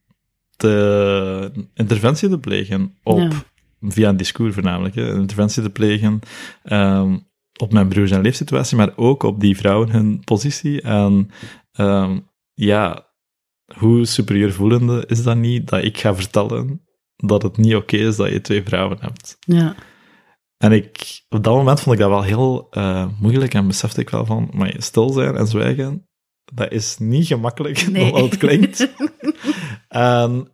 de 0.56 1.68
interventie 1.74 2.30
te 2.30 2.40
plegen 2.40 2.98
op, 3.04 3.20
Ja. 3.20 3.50
Via 3.82 4.10
een 4.10 4.18
discours 4.18 4.54
voornamelijk, 4.54 4.96
hè, 4.96 5.10
een 5.10 5.20
interventie 5.20 5.64
te 5.64 5.70
plegen 5.70 6.20
ehm, 6.64 7.18
op 7.62 7.74
mijn 7.74 7.88
broer 7.88 8.08
zijn 8.08 8.22
leefsituatie, 8.22 8.78
maar 8.78 8.94
ook 8.96 9.24
op 9.24 9.40
die 9.40 9.58
vrouwen 9.58 9.90
hun 9.90 10.24
positie. 10.24 10.82
En 10.82 11.30
ehm, 11.72 12.20
ja, 12.54 13.08
hoe 13.78 14.06
superieur 14.06 14.54
voelende 14.54 15.04
is 15.08 15.24
dat 15.24 15.38
niet 15.38 15.70
dat 15.70 15.84
ik 15.84 15.98
ga 15.98 16.16
vertellen 16.16 16.82
dat 17.16 17.42
het 17.42 17.58
niet 17.58 17.76
oké 17.76 17.98
is 17.98 18.16
dat 18.16 18.30
je 18.30 18.42
twee 18.42 18.64
vrouwen 18.64 18.98
hebt. 19.00 19.38
Ja. 19.40 19.76
En 20.58 20.72
ik, 20.72 21.22
op 21.30 21.44
dat 21.44 21.56
moment 21.56 21.80
vond 21.80 21.96
ik 21.96 22.02
dat 22.02 22.10
wel 22.10 22.24
heel 22.24 22.68
eh, 22.70 23.08
moeilijk 23.20 23.54
en 23.54 23.68
besefte 23.68 24.02
ik 24.02 24.10
wel 24.10 24.26
van, 24.26 24.50
maar 24.54 24.76
stil 24.78 25.10
zijn 25.10 25.36
en 25.36 25.48
zwijgen, 25.48 26.10
dat 26.54 26.72
is 26.72 26.98
niet 26.98 27.28
gemakkelijk, 27.28 27.88
Nee. 27.92 28.14
het 28.14 28.38
klinkt. 28.38 28.90
en 29.88 30.52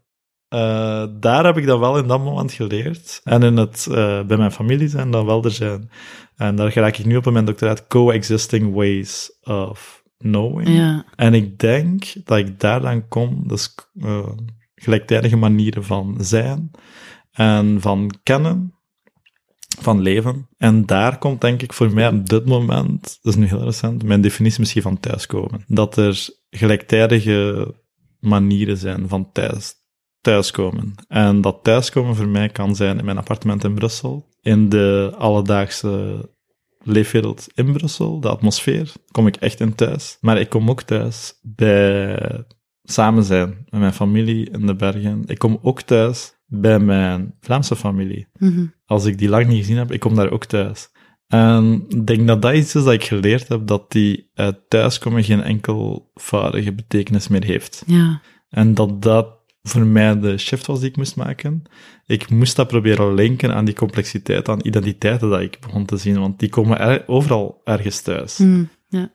eh, 0.50 1.06
daar 1.20 1.46
heb 1.46 1.58
ik 1.58 1.66
dat 1.66 1.80
wel 1.80 1.98
in 1.98 2.08
dat 2.08 2.24
moment 2.24 2.51
geleerd. 2.51 3.22
En 3.24 3.44
in 3.44 3.58
het, 3.58 3.88
eh, 3.89 4.24
bij 4.24 4.38
mijn 4.38 4.51
familie 4.51 4.88
zijn 4.88 5.12
dat 5.12 5.25
wel 5.25 5.44
er 5.44 5.51
zijn. 5.51 5.89
En 6.36 6.56
daar 6.56 6.74
raak 6.74 6.98
ik 6.98 7.06
nu 7.06 7.16
op 7.16 7.27
in 7.27 7.34
mijn 7.34 7.46
doctoraat, 7.46 7.88
coexisting 7.88 8.74
ways 8.74 9.39
of 9.44 10.04
knowing. 10.18 10.68
Ja. 10.68 11.06
En 11.16 11.34
ik 11.34 11.60
denk 11.60 12.06
dat 12.24 12.38
ik 12.38 12.60
daar 12.60 12.82
dan 12.82 13.08
kom, 13.08 13.48
dus 13.48 13.75
eh, 14.00 14.30
gelijktijdige 14.75 15.36
manieren 15.36 15.84
van 15.84 16.18
zijn 16.20 16.72
en 17.32 17.82
van 17.82 18.12
kennen, 18.24 18.74
van 19.80 20.01
leven. 20.01 20.50
En 20.58 20.86
daar 20.86 21.18
komt 21.18 21.42
denk 21.42 21.62
ik 21.62 21.74
voor 21.74 21.94
mij 21.94 22.08
op 22.08 22.30
dit 22.30 22.46
moment, 22.46 23.20
dat 23.22 23.34
is 23.34 23.39
nu 23.39 23.46
heel 23.46 23.63
recent, 23.63 24.04
mijn 24.04 24.22
definitie 24.22 24.60
misschien 24.60 24.82
van 24.82 25.00
thuiskomen. 25.00 25.63
Dat 25.68 25.98
er 25.98 26.27
gelijktijdige 26.50 27.74
manieren 28.20 28.77
zijn 28.77 29.08
van 29.08 29.32
thuis, 29.32 29.74
thuiskomen. 30.28 30.94
En 31.08 31.42
dat 31.42 31.60
thuiskomen 31.64 32.16
voor 32.16 32.28
mij 32.28 32.50
kan 32.50 32.76
zijn 32.76 32.98
in 33.00 33.06
mijn 33.06 33.18
appartement 33.18 33.63
in 33.63 33.74
Brussel, 33.74 34.28
in 34.42 34.70
de 34.70 35.13
alledaagse 35.18 36.30
leefwereld 36.84 37.48
in 37.54 37.74
Brussel, 37.74 38.20
de 38.20 38.30
atmosfeer, 38.30 38.92
kom 39.12 39.28
ik 39.28 39.36
echt 39.36 39.60
in 39.60 39.76
thuis. 39.76 40.18
Maar 40.22 40.40
ik 40.40 40.50
kom 40.50 40.70
ook 40.70 40.82
thuis 40.82 41.40
bij 41.42 42.46
samen 42.84 43.24
zijn 43.24 43.66
met 43.70 43.80
mijn 43.80 43.94
familie 43.94 44.50
in 44.50 44.66
de 44.66 44.76
bergen. 44.76 45.24
Ik 45.26 45.38
kom 45.38 45.60
ook 45.62 45.82
thuis 45.82 46.34
bij 46.46 46.80
mijn 46.80 47.36
Vlaamse 47.40 47.76
familie. 47.76 48.28
Mhm. 48.40 48.66
Als 48.86 49.06
ik 49.06 49.18
die 49.18 49.30
lang 49.30 49.48
niet 49.48 49.58
gezien 49.58 49.78
heb, 49.78 49.92
ik 49.92 50.00
kom 50.00 50.16
daar 50.16 50.32
ook 50.32 50.46
thuis. 50.46 50.90
En 51.28 51.86
ik 51.88 52.08
denk 52.08 52.28
dat 52.28 52.42
dat 52.42 52.54
iets 52.54 52.76
is 52.76 52.84
dat 52.84 52.94
ik 52.94 53.04
geleerd 53.04 53.48
heb, 53.48 53.68
dat 53.68 53.92
die 53.92 54.32
uh, 54.36 54.48
thuiskomen 54.68 55.24
geen 55.24 55.42
enkelvoudige 55.42 56.74
betekenis 56.74 57.28
meer 57.28 57.44
heeft. 57.44 57.84
Ja. 57.86 58.22
En 58.50 58.74
dat 58.74 59.02
dat 59.02 59.37
voor 59.67 59.86
mij 59.86 60.19
de 60.19 60.38
shift 60.38 60.65
was 60.65 60.80
die 60.80 60.89
ik 60.89 60.97
moest 60.97 61.15
maken. 61.15 61.63
Ik 62.06 62.30
moest 62.30 62.56
dat 62.56 62.67
proberen 62.67 63.13
linken 63.13 63.53
aan 63.53 63.65
die 63.65 63.75
complexiteit, 63.75 64.49
aan 64.49 64.60
identiteiten 64.63 65.30
dat 65.30 65.41
ik 65.41 65.58
begon 65.60 65.86
te 65.86 65.97
zien, 65.97 66.19
want 66.19 66.39
die 66.39 66.49
komen 66.49 66.80
er, 66.80 67.03
overal 67.08 67.62
ergens 67.63 68.01
thuis. 68.01 68.38
Mm, 68.38 68.69
ja. 68.88 69.12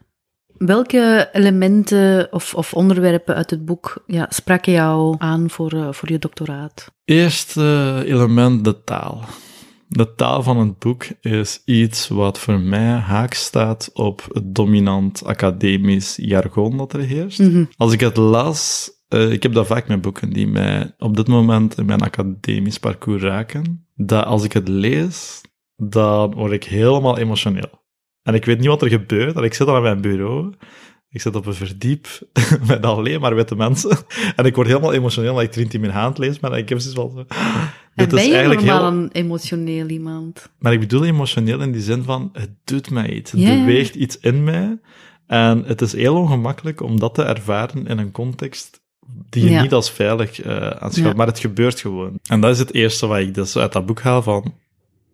Welke 0.56 1.28
elementen 1.32 2.28
of, 2.30 2.54
of 2.54 2.74
onderwerpen 2.74 3.34
uit 3.34 3.50
het 3.50 3.64
boek 3.64 4.02
ja, 4.06 4.26
spraken 4.28 4.72
jou 4.72 5.14
aan 5.18 5.50
voor, 5.50 5.74
uh, 5.74 5.92
voor 5.92 6.12
je 6.12 6.18
doctoraat? 6.18 6.92
Eerste 7.04 8.02
element, 8.06 8.64
de 8.64 8.84
taal. 8.84 9.24
De 9.88 10.14
taal 10.14 10.42
van 10.42 10.58
het 10.58 10.78
boek 10.78 11.04
is 11.20 11.62
iets 11.64 12.08
wat 12.08 12.38
voor 12.38 12.60
mij 12.60 12.90
haak 12.90 13.34
staat 13.34 13.90
op 13.92 14.26
het 14.32 14.54
dominant 14.54 15.24
academisch 15.24 16.16
jargon 16.16 16.76
dat 16.76 16.92
er 16.92 17.00
heerst. 17.00 17.38
Mm 17.38 17.52
-hmm. 17.52 17.68
Als 17.76 17.92
ik 17.92 18.00
het 18.00 18.16
las, 18.16 18.90
uh, 19.14 19.32
ik 19.32 19.42
heb 19.42 19.52
dat 19.52 19.66
vaak 19.66 19.88
met 19.88 20.00
boeken 20.00 20.32
die 20.32 20.46
mij 20.46 20.94
op 20.98 21.16
dit 21.16 21.28
moment 21.28 21.78
in 21.78 21.86
mijn 21.86 22.02
academisch 22.02 22.78
parcours 22.78 23.22
raken, 23.22 23.86
dat 23.96 24.24
als 24.24 24.44
ik 24.44 24.52
het 24.52 24.68
lees, 24.68 25.40
dan 25.76 26.34
word 26.34 26.52
ik 26.52 26.64
helemaal 26.64 27.18
emotioneel. 27.18 27.80
En 28.22 28.34
ik 28.34 28.44
weet 28.44 28.58
niet 28.58 28.66
wat 28.68 28.82
er 28.82 28.88
gebeurt, 28.88 29.36
en 29.36 29.42
ik 29.42 29.54
zit 29.54 29.66
al 29.66 29.76
aan 29.76 29.82
mijn 29.82 30.00
bureau, 30.00 30.52
ik 31.08 31.20
zit 31.20 31.36
op 31.36 31.46
een 31.46 31.54
verdiep 31.54 32.06
met 32.66 32.84
alleen 32.84 33.20
maar 33.20 33.34
witte 33.34 33.56
mensen, 33.56 33.98
en 34.36 34.44
ik 34.44 34.54
word 34.54 34.66
helemaal 34.66 34.92
emotioneel 34.92 35.34
dat 35.34 35.42
ik 35.42 35.52
Trinity 35.52 35.78
mijn 35.78 35.92
hand 35.92 36.18
lees, 36.18 36.40
maar 36.40 36.58
ik 36.58 36.68
heb 36.68 36.80
zoiets 36.80 37.00
wel 37.00 37.10
zo... 37.10 37.34
En 37.94 38.08
ben 38.08 38.28
je 38.28 38.42
normaal 38.42 38.90
heel... 38.90 38.98
een 38.98 39.10
emotioneel 39.12 39.86
iemand? 39.88 40.50
Maar 40.58 40.72
ik 40.72 40.80
bedoel 40.80 41.04
emotioneel 41.04 41.60
in 41.60 41.72
die 41.72 41.82
zin 41.82 42.02
van, 42.02 42.30
het 42.32 42.50
doet 42.64 42.90
mij 42.90 43.10
iets, 43.10 43.30
het 43.30 43.40
Ja. 43.40 43.58
beweegt 43.58 43.94
iets 43.94 44.18
in 44.18 44.44
mij, 44.44 44.78
en 45.26 45.64
het 45.64 45.80
is 45.80 45.92
heel 45.92 46.16
ongemakkelijk 46.16 46.80
om 46.80 47.00
dat 47.00 47.14
te 47.14 47.22
ervaren 47.22 47.86
in 47.86 47.98
een 47.98 48.10
context 48.10 48.81
die 49.30 49.44
je 49.44 49.50
Ja. 49.50 49.62
niet 49.62 49.72
als 49.72 49.90
veilig 49.90 50.40
eh 50.40 50.56
aanschouwt, 50.56 51.08
Ja. 51.08 51.12
maar 51.16 51.26
het 51.26 51.38
gebeurt 51.38 51.80
gewoon. 51.80 52.18
En 52.28 52.40
dat 52.40 52.50
is 52.50 52.58
het 52.58 52.74
eerste 52.74 53.06
wat 53.06 53.18
ik 53.18 53.34
dus 53.34 53.56
uit 53.56 53.72
dat 53.72 53.86
boek 53.86 54.00
haal 54.00 54.22
van, 54.22 54.54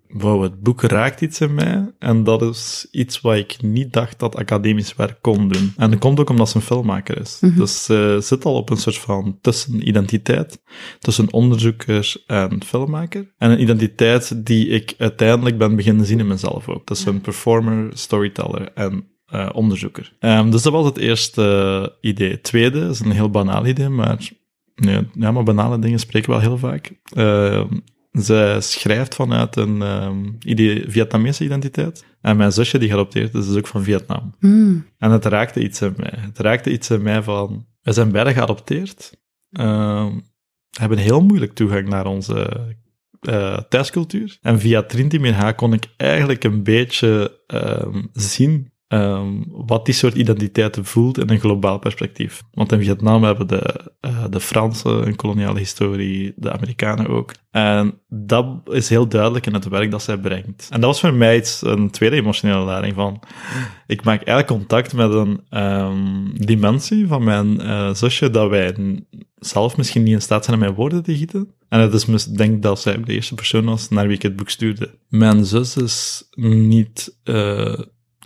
wow, 0.09 0.43
het 0.43 0.63
boek 0.63 0.83
raakt 0.83 1.21
iets 1.21 1.41
in 1.41 1.55
mij, 1.55 1.93
en 1.99 2.25
dat 2.25 2.43
is 2.43 2.89
iets 2.91 3.21
wat 3.21 3.37
ik 3.37 3.57
niet 3.63 3.93
dacht 3.93 4.19
dat 4.19 4.37
academisch 4.37 4.95
werk 4.95 5.19
kon 5.21 5.49
doen. 5.49 5.73
En 5.77 5.91
dat 5.91 5.99
komt 5.99 6.21
ook 6.21 6.31
omdat 6.31 6.49
ze 6.49 6.57
een 6.57 6.63
filmmaker 6.63 7.21
is. 7.21 7.39
Mhm. 7.41 7.57
Dus 7.59 7.85
ze 7.85 8.19
zit 8.23 8.45
al 8.45 8.55
op 8.55 8.71
een 8.71 8.77
soort 8.77 8.99
van 8.99 9.39
tussenidentiteit, 9.41 10.63
tussen 10.99 11.33
onderzoeker 11.33 12.15
en 12.27 12.65
filmmaker. 12.65 13.33
En 13.39 13.51
een 13.51 13.61
identiteit 13.61 14.47
die 14.47 14.69
ik 14.69 14.95
uiteindelijk 14.99 15.59
ben 15.59 15.77
beginnen 15.77 16.07
zien 16.07 16.19
in 16.21 16.27
mezelf 16.27 16.69
ook. 16.69 16.87
Tussen 16.87 17.13
Ja. 17.13 17.19
performer, 17.21 17.91
storyteller 17.95 18.73
en 18.75 19.05
eh, 19.29 19.49
onderzoeker. 19.53 20.13
Ehm, 20.19 20.51
dus 20.51 20.63
dat 20.63 20.73
was 20.73 20.85
het 20.85 20.97
eerste 20.97 21.97
idee. 22.01 22.31
Het 22.31 22.43
tweede 22.43 22.81
is 22.81 23.01
een 23.01 23.11
heel 23.11 23.31
banaal 23.31 23.67
idee, 23.67 23.89
maar, 23.89 24.29
nee, 24.75 25.09
ja, 25.13 25.33
maar 25.33 25.43
banale 25.43 25.79
dingen 25.79 25.99
spreken 25.99 26.31
wel 26.31 26.41
heel 26.41 26.59
vaak. 26.59 26.93
Ehm, 27.15 27.67
zij 28.13 28.61
schrijft 28.61 29.15
vanuit 29.15 29.57
een 29.57 29.83
ehm, 29.83 30.25
idee, 30.41 30.85
Vietnamese 30.91 31.45
identiteit. 31.45 32.05
En 32.21 32.37
mijn 32.37 32.53
zusje 32.53 32.79
die 32.79 32.89
geadopteerd 32.89 33.35
is, 33.35 33.49
is 33.49 33.57
ook 33.57 33.67
van 33.67 33.83
Vietnam. 33.83 34.35
Mm, 34.41 34.87
En 34.99 35.11
het 35.11 35.25
raakte 35.25 35.63
iets 35.63 35.83
in 35.83 35.95
mij. 35.97 36.15
Het 36.17 36.39
raakte 36.39 36.73
iets 36.73 36.91
in 36.91 37.03
mij 37.03 37.23
van... 37.23 37.67
We 37.83 37.93
zijn 37.93 38.13
beide 38.13 38.33
geadopteerd. 38.33 39.13
ehm, 39.51 40.13
hebben 40.79 40.99
heel 40.99 41.21
moeilijk 41.21 41.53
toegang 41.55 41.89
naar 41.89 42.07
onze 42.07 42.67
eh, 43.21 43.59
thuiscultuur. 43.59 44.39
En 44.43 44.61
via 44.61 44.83
Trinity 44.83 45.31
haar 45.31 45.55
kon 45.55 45.73
ik 45.73 45.87
eigenlijk 45.97 46.45
een 46.45 46.63
beetje 46.63 47.41
ehm, 47.47 48.03
zien 48.13 48.73
ehm, 48.89 49.43
wat 49.47 49.85
die 49.85 49.95
soort 49.95 50.15
identiteiten 50.15 50.85
voelt 50.85 51.19
in 51.19 51.31
een 51.31 51.41
globaal 51.41 51.79
perspectief. 51.79 52.43
Want 52.53 52.73
in 52.73 52.83
Vietnam 52.83 53.23
hebben 53.23 53.47
de, 53.47 53.93
eh, 54.01 54.25
de 54.31 54.41
Fransen 54.41 55.07
een 55.07 55.17
koloniale 55.17 55.59
historie, 55.59 56.33
de 56.37 56.53
Amerikanen 56.53 57.09
ook. 57.09 57.33
En 57.51 58.01
dat 58.09 58.47
is 58.65 58.89
heel 58.89 59.09
duidelijk 59.09 59.47
in 59.47 59.55
het 59.55 59.69
werk 59.69 59.91
dat 59.91 60.03
zij 60.03 60.19
brengt. 60.19 60.67
En 60.71 60.81
dat 60.81 60.91
was 60.91 61.01
voor 61.01 61.15
mij 61.15 61.37
iets, 61.37 61.63
een 61.63 61.91
tweede 61.91 62.17
emotionele 62.17 62.65
lading 62.65 62.95
van... 62.95 63.21
Ik 63.87 64.05
maak 64.05 64.23
eigenlijk 64.23 64.47
contact 64.47 64.95
met 64.95 65.13
een 65.13 65.41
ehm, 65.49 66.25
dimensie 66.35 67.07
van 67.07 67.25
mijn 67.25 67.61
eh, 67.61 67.95
zusje 67.95 68.31
dat 68.31 68.51
wij 68.51 68.75
zelf 69.35 69.77
misschien 69.77 70.03
niet 70.03 70.13
in 70.13 70.23
staat 70.23 70.45
zijn 70.45 70.57
om 70.57 70.63
mijn 70.63 70.75
woorden 70.75 71.03
te 71.03 71.17
gieten. 71.17 71.55
En 71.69 71.81
het 71.81 71.93
is, 71.93 72.25
denk 72.25 72.63
dat 72.63 72.81
zij 72.81 73.03
de 73.03 73.13
eerste 73.13 73.35
persoon 73.35 73.65
was 73.65 73.89
naar 73.89 74.07
wie 74.07 74.17
ik 74.17 74.23
het 74.23 74.37
boek 74.37 74.51
stuurde. 74.51 74.99
Mijn 75.09 75.45
zus 75.45 75.77
is 75.77 76.29
niet 76.37 77.19
eh, 77.25 77.79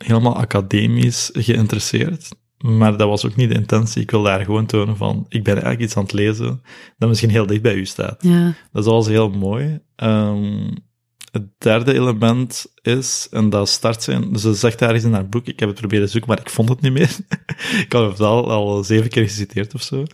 helemaal 0.05 0.37
academisch 0.37 1.31
geïnteresseerd, 1.33 2.29
Maar 2.59 2.97
dat 2.97 3.09
was 3.09 3.27
ook 3.27 3.37
niet 3.37 3.49
de 3.49 3.55
intentie. 3.55 4.03
Ik 4.03 4.11
wil 4.11 4.23
daar 4.23 4.45
gewoon 4.45 4.67
tonen 4.67 4.97
van, 4.97 5.27
ik 5.29 5.45
ben 5.45 5.55
eigenlijk 5.55 5.83
iets 5.85 5.97
aan 5.97 6.03
het 6.03 6.13
lezen 6.13 6.63
dat 6.99 7.09
misschien 7.09 7.31
heel 7.31 7.47
dicht 7.47 7.63
bij 7.63 7.75
u 7.75 7.85
staat. 7.85 8.23
Ja. 8.23 8.55
Dat 8.73 8.85
is 8.85 8.91
alles 8.91 9.07
heel 9.07 9.31
mooi. 9.31 9.81
Ehm, 9.97 10.69
het 11.33 11.47
derde 11.59 11.95
element 11.95 12.67
is, 12.83 13.29
en 13.31 13.51
dat 13.51 13.69
start 13.69 14.03
zijn, 14.03 14.33
dus 14.33 14.43
ze 14.43 14.55
zegt 14.55 14.79
daar 14.79 14.95
eens 14.95 15.05
in 15.05 15.13
haar 15.13 15.29
boek, 15.29 15.47
ik 15.47 15.61
heb 15.61 15.69
het 15.69 15.79
proberen 15.79 16.09
zoeken, 16.09 16.31
maar 16.31 16.41
ik 16.41 16.51
vond 16.51 16.69
het 16.69 16.81
niet 16.81 16.93
meer. 16.93 17.17
ik 17.87 17.93
had 17.93 18.11
het 18.11 18.21
al, 18.21 18.51
al 18.51 18.85
zeven 18.85 19.11
keer 19.11 19.23
geciteerd 19.23 19.75
of 19.75 19.83
zo. 19.83 20.05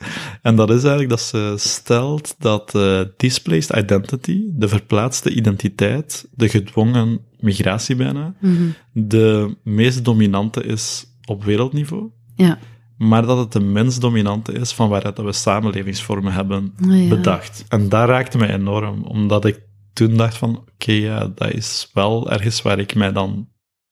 En 0.42 0.56
dat 0.56 0.70
is 0.70 0.80
eigenlijk 0.80 1.08
dat 1.08 1.20
ze 1.20 1.54
stelt 1.56 2.34
dat 2.38 2.74
uh, 2.74 3.00
displaced 3.16 3.76
identity, 3.76 4.42
de 4.50 4.68
verplaatste 4.68 5.30
identiteit, 5.30 6.28
de 6.34 6.48
gedwongen 6.48 7.20
migratie 7.40 7.96
bijna, 7.96 8.34
Mhm. 8.40 8.62
de 8.92 9.56
meest 9.64 10.04
dominante 10.04 10.62
is 10.64 11.06
op 11.24 11.44
wereldniveau, 11.44 12.10
Ja. 12.34 12.58
maar 12.96 13.26
dat 13.26 13.38
het 13.38 13.52
de 13.52 13.60
minst 13.60 14.00
dominante 14.00 14.52
is 14.52 14.72
van 14.72 14.88
waaruit 14.88 15.16
dat 15.16 15.24
we 15.24 15.32
samenlevingsvormen 15.32 16.32
hebben 16.32 16.74
Ah, 16.88 17.02
ja. 17.02 17.08
bedacht. 17.08 17.64
En 17.68 17.88
dat 17.88 18.08
raakte 18.08 18.38
mij 18.38 18.54
enorm, 18.54 19.02
omdat 19.02 19.44
ik 19.44 19.60
toen 19.92 20.16
dacht 20.16 20.36
van, 20.36 20.56
oké, 20.58 20.92
ja, 20.92 21.32
dat 21.34 21.52
is 21.52 21.90
wel 21.92 22.30
ergens 22.30 22.62
waar 22.62 22.78
ik 22.78 22.94
mij 22.94 23.12
dan 23.12 23.48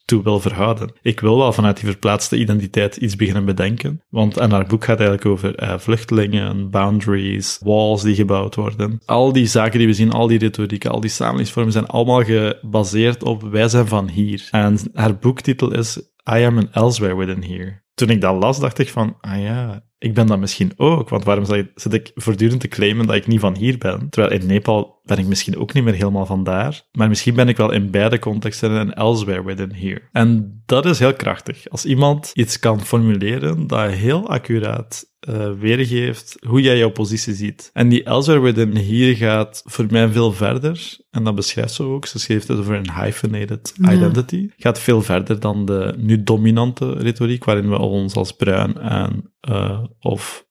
toe 0.07 0.23
wil 0.23 0.41
verhouden. 0.41 0.93
Ik 1.03 1.21
wil 1.21 1.39
wel 1.39 1.53
vanuit 1.53 1.77
die 1.77 1.91
verplaatste 1.91 2.37
identiteit 2.37 2.97
iets 2.97 3.17
beginnen 3.17 3.45
bedenken, 3.45 4.03
want 4.09 4.37
en 4.37 4.51
haar 4.51 4.67
boek 4.67 4.85
gaat 4.85 4.99
eigenlijk 4.99 5.29
over 5.29 5.55
eh, 5.55 5.79
vluchtelingen, 5.79 6.71
boundaries, 6.71 7.61
walls 7.65 8.03
die 8.03 8.15
gebouwd 8.15 8.55
worden. 8.55 9.01
Al 9.05 9.33
die 9.33 9.47
zaken 9.47 9.79
die 9.79 9.89
we 9.89 9.95
zien, 9.95 10.13
al 10.13 10.27
die 10.27 10.39
retorieken, 10.39 10.91
al 10.91 11.01
die 11.01 11.11
samenlevingsvormen 11.11 11.73
zijn 11.73 11.87
allemaal 11.87 12.23
gebaseerd 12.23 13.23
op 13.23 13.43
wij 13.43 13.69
zijn 13.69 13.87
van 13.87 14.09
hier. 14.09 14.49
En 14.51 14.79
haar 14.93 15.19
boektitel 15.19 15.73
is 15.73 15.97
I 16.31 16.45
am 16.45 16.59
an 16.59 16.73
elsewhere 16.73 17.17
within 17.17 17.43
here. 17.43 17.85
Toen 17.95 18.11
ik 18.11 18.21
dat 18.21 18.43
las, 18.43 18.61
dacht 18.61 18.79
ik 18.79 18.89
van, 18.89 19.17
ah 19.21 19.41
ja, 19.41 19.85
ik 19.99 20.15
ben 20.15 20.27
dat 20.27 20.39
misschien 20.39 20.73
ook, 20.77 21.09
want 21.09 21.25
waarom 21.25 21.45
zit 21.75 21.93
ik 21.93 22.11
voortdurend 22.15 22.61
te 22.61 22.69
claimen 22.69 23.07
dat 23.07 23.17
ik 23.17 23.27
niet 23.27 23.41
van 23.41 23.57
hier 23.57 23.79
ben? 23.79 24.09
Terwijl 24.11 24.41
in 24.41 24.47
Nepal 24.47 24.96
ben 25.07 25.19
ik 25.19 25.27
misschien 25.27 25.57
ook 25.57 25.73
niet 25.73 25.85
meer 25.85 25.95
helemaal 25.95 26.27
van 26.27 26.45
daar, 26.45 26.83
maar 26.93 27.09
misschien 27.09 27.35
ben 27.35 27.49
ik 27.49 27.57
wel 27.57 27.73
in 27.73 27.91
beide 27.91 28.19
contexten 28.19 28.71
een 28.71 28.95
elsewhere 28.95 29.45
within 29.45 29.73
here. 29.75 30.03
En 30.13 30.63
dat 30.67 30.87
is 30.87 30.99
heel 30.99 31.15
krachtig. 31.15 31.69
Als 31.69 31.85
iemand 31.85 32.31
iets 32.35 32.59
kan 32.59 32.81
formuleren 32.81 33.67
dat 33.67 33.91
heel 33.91 34.29
accuraat 34.29 35.05
eh, 35.21 35.51
weergeeft 35.59 36.37
hoe 36.47 36.61
jij 36.61 36.79
jouw 36.79 36.91
positie 36.91 37.35
ziet. 37.35 37.71
En 37.73 37.89
die 37.89 38.03
elsewhere 38.05 38.45
within 38.45 38.77
here 38.77 39.17
gaat 39.17 39.63
voor 39.65 39.87
mij 39.91 40.09
veel 40.09 40.33
verder, 40.33 40.97
en 41.11 41.25
dat 41.25 41.35
beschrijft 41.35 41.73
ze 41.73 41.83
ook, 41.83 42.07
ze 42.07 42.19
schreef 42.19 42.47
het 42.47 42.59
over 42.59 42.75
een 42.75 42.93
hyphenated 42.93 43.75
Ja. 43.81 43.93
identity, 43.93 44.49
gaat 44.57 44.79
veel 44.81 45.03
verder 45.03 45.41
dan 45.41 45.65
de 45.65 45.95
nu 45.97 46.23
dominante 46.23 46.93
retoriek, 46.93 47.45
waarin 47.45 47.69
we 47.69 47.79
ons 47.79 48.15
als 48.15 48.33
bruin 48.33 48.79
en 48.79 49.33
eh, 49.41 49.85
of 49.99 50.46